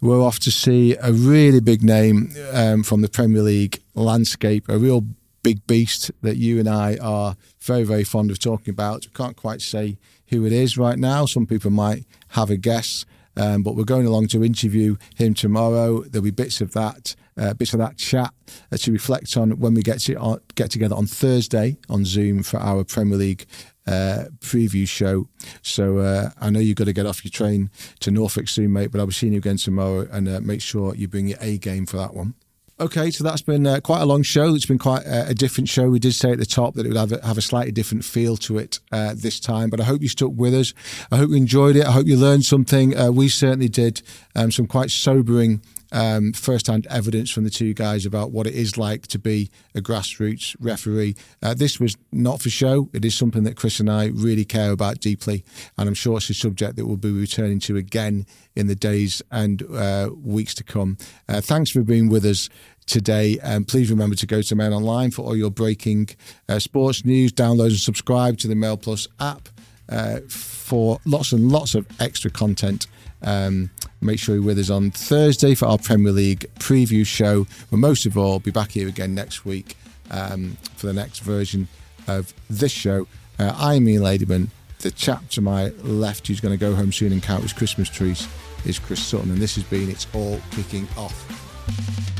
We're 0.00 0.22
off 0.22 0.38
to 0.40 0.50
see 0.50 0.96
a 0.96 1.12
really 1.12 1.60
big 1.60 1.82
name 1.82 2.32
um, 2.52 2.82
from 2.82 3.02
the 3.02 3.08
Premier 3.08 3.42
League 3.42 3.82
landscape, 3.94 4.68
a 4.68 4.78
real 4.78 5.04
big 5.42 5.66
beast 5.66 6.10
that 6.22 6.36
you 6.36 6.58
and 6.58 6.68
I 6.68 6.96
are 6.98 7.36
very, 7.60 7.84
very 7.84 8.04
fond 8.04 8.30
of 8.30 8.38
talking 8.38 8.72
about. 8.72 9.06
We 9.06 9.12
can't 9.12 9.36
quite 9.36 9.62
say 9.62 9.98
who 10.28 10.44
it 10.46 10.52
is 10.52 10.78
right 10.78 10.98
now. 10.98 11.26
Some 11.26 11.46
people 11.46 11.70
might 11.70 12.04
have 12.28 12.50
a 12.50 12.56
guess. 12.56 13.04
Um, 13.36 13.62
but 13.62 13.76
we're 13.76 13.84
going 13.84 14.06
along 14.06 14.28
to 14.28 14.44
interview 14.44 14.96
him 15.14 15.34
tomorrow. 15.34 16.02
There'll 16.02 16.24
be 16.24 16.30
bits 16.30 16.60
of 16.60 16.72
that, 16.72 17.14
uh, 17.36 17.54
bits 17.54 17.72
of 17.72 17.78
that 17.78 17.96
chat 17.96 18.34
uh, 18.72 18.76
to 18.78 18.92
reflect 18.92 19.36
on 19.36 19.58
when 19.58 19.72
we 19.74 19.82
get 19.82 20.00
to 20.00 20.14
on, 20.16 20.40
get 20.56 20.70
together 20.70 20.96
on 20.96 21.06
Thursday 21.06 21.78
on 21.88 22.04
Zoom 22.04 22.42
for 22.42 22.58
our 22.58 22.84
Premier 22.84 23.16
League 23.16 23.46
uh, 23.86 24.24
preview 24.40 24.86
show. 24.88 25.28
So 25.62 25.98
uh, 25.98 26.30
I 26.40 26.50
know 26.50 26.60
you've 26.60 26.76
got 26.76 26.84
to 26.84 26.92
get 26.92 27.06
off 27.06 27.24
your 27.24 27.30
train 27.30 27.70
to 28.00 28.10
Norfolk 28.10 28.48
soon, 28.48 28.72
mate. 28.72 28.90
But 28.90 29.00
I'll 29.00 29.06
be 29.06 29.12
seeing 29.12 29.32
you 29.32 29.38
again 29.38 29.56
tomorrow, 29.56 30.08
and 30.10 30.28
uh, 30.28 30.40
make 30.40 30.60
sure 30.60 30.94
you 30.94 31.08
bring 31.08 31.28
your 31.28 31.38
A 31.40 31.58
game 31.58 31.86
for 31.86 31.96
that 31.96 32.14
one. 32.14 32.34
Okay, 32.80 33.10
so 33.10 33.22
that's 33.22 33.42
been 33.42 33.66
uh, 33.66 33.78
quite 33.80 34.00
a 34.00 34.06
long 34.06 34.22
show. 34.22 34.54
It's 34.54 34.64
been 34.64 34.78
quite 34.78 35.06
uh, 35.06 35.26
a 35.28 35.34
different 35.34 35.68
show. 35.68 35.90
We 35.90 35.98
did 35.98 36.14
say 36.14 36.32
at 36.32 36.38
the 36.38 36.46
top 36.46 36.74
that 36.74 36.86
it 36.86 36.88
would 36.88 36.96
have 36.96 37.12
a, 37.12 37.26
have 37.26 37.36
a 37.36 37.42
slightly 37.42 37.72
different 37.72 38.06
feel 38.06 38.38
to 38.38 38.56
it 38.56 38.80
uh, 38.90 39.12
this 39.14 39.38
time, 39.38 39.68
but 39.68 39.80
I 39.80 39.84
hope 39.84 40.00
you 40.00 40.08
stuck 40.08 40.30
with 40.34 40.54
us. 40.54 40.72
I 41.12 41.18
hope 41.18 41.28
you 41.28 41.36
enjoyed 41.36 41.76
it. 41.76 41.84
I 41.84 41.90
hope 41.90 42.06
you 42.06 42.16
learned 42.16 42.46
something. 42.46 42.96
Uh, 42.96 43.10
we 43.10 43.28
certainly 43.28 43.68
did. 43.68 44.00
Um, 44.34 44.50
some 44.50 44.66
quite 44.66 44.90
sobering 44.90 45.60
um, 45.92 46.32
first-hand 46.32 46.86
evidence 46.90 47.30
from 47.30 47.44
the 47.44 47.50
two 47.50 47.74
guys 47.74 48.06
about 48.06 48.30
what 48.30 48.46
it 48.46 48.54
is 48.54 48.76
like 48.76 49.06
to 49.08 49.18
be 49.18 49.50
a 49.74 49.80
grassroots 49.80 50.56
referee. 50.60 51.16
Uh, 51.42 51.54
this 51.54 51.80
was 51.80 51.96
not 52.12 52.40
for 52.40 52.50
show. 52.50 52.88
It 52.92 53.04
is 53.04 53.14
something 53.14 53.44
that 53.44 53.56
Chris 53.56 53.80
and 53.80 53.90
I 53.90 54.06
really 54.06 54.44
care 54.44 54.72
about 54.72 55.00
deeply, 55.00 55.44
and 55.76 55.88
I'm 55.88 55.94
sure 55.94 56.18
it's 56.18 56.30
a 56.30 56.34
subject 56.34 56.76
that 56.76 56.86
we'll 56.86 56.96
be 56.96 57.12
returning 57.12 57.60
to 57.60 57.76
again 57.76 58.26
in 58.56 58.66
the 58.66 58.74
days 58.74 59.22
and 59.30 59.62
uh, 59.74 60.10
weeks 60.22 60.54
to 60.54 60.64
come. 60.64 60.98
Uh, 61.28 61.40
thanks 61.40 61.70
for 61.70 61.82
being 61.82 62.08
with 62.08 62.24
us 62.24 62.48
today. 62.86 63.38
And 63.42 63.66
please 63.66 63.90
remember 63.90 64.16
to 64.16 64.26
go 64.26 64.42
to 64.42 64.54
Mail 64.56 64.74
Online 64.74 65.10
for 65.10 65.22
all 65.22 65.36
your 65.36 65.50
breaking 65.50 66.10
uh, 66.48 66.58
sports 66.58 67.04
news. 67.04 67.32
Download 67.32 67.68
and 67.68 67.76
subscribe 67.76 68.38
to 68.38 68.48
the 68.48 68.56
Mail 68.56 68.76
Plus 68.76 69.06
app 69.20 69.48
uh, 69.88 70.20
for 70.28 70.98
lots 71.04 71.32
and 71.32 71.50
lots 71.50 71.74
of 71.74 71.86
extra 72.00 72.30
content. 72.30 72.86
Um, 73.22 73.70
make 74.00 74.18
sure 74.18 74.34
you're 74.36 74.44
with 74.44 74.58
us 74.58 74.70
on 74.70 74.90
Thursday 74.90 75.54
for 75.54 75.66
our 75.66 75.78
Premier 75.78 76.12
League 76.12 76.46
preview 76.58 77.06
show. 77.06 77.46
But 77.70 77.78
most 77.78 78.06
of 78.06 78.16
all, 78.16 78.38
be 78.38 78.50
back 78.50 78.72
here 78.72 78.88
again 78.88 79.14
next 79.14 79.44
week 79.44 79.76
um, 80.10 80.56
for 80.76 80.86
the 80.86 80.92
next 80.92 81.20
version 81.20 81.68
of 82.06 82.32
this 82.48 82.72
show. 82.72 83.06
Uh, 83.38 83.54
I'm 83.56 83.88
Ian 83.88 84.02
Ladyman. 84.02 84.48
The 84.80 84.90
chap 84.90 85.28
to 85.30 85.40
my 85.40 85.68
left 85.82 86.26
who's 86.26 86.40
going 86.40 86.58
to 86.58 86.60
go 86.60 86.74
home 86.74 86.92
soon 86.92 87.12
and 87.12 87.22
count 87.22 87.42
his 87.42 87.52
Christmas 87.52 87.88
trees 87.88 88.26
is 88.64 88.78
Chris 88.78 89.02
Sutton. 89.02 89.30
And 89.30 89.38
this 89.38 89.54
has 89.56 89.64
been 89.64 89.90
It's 89.90 90.06
All 90.14 90.40
Kicking 90.50 90.88
Off. 90.96 92.19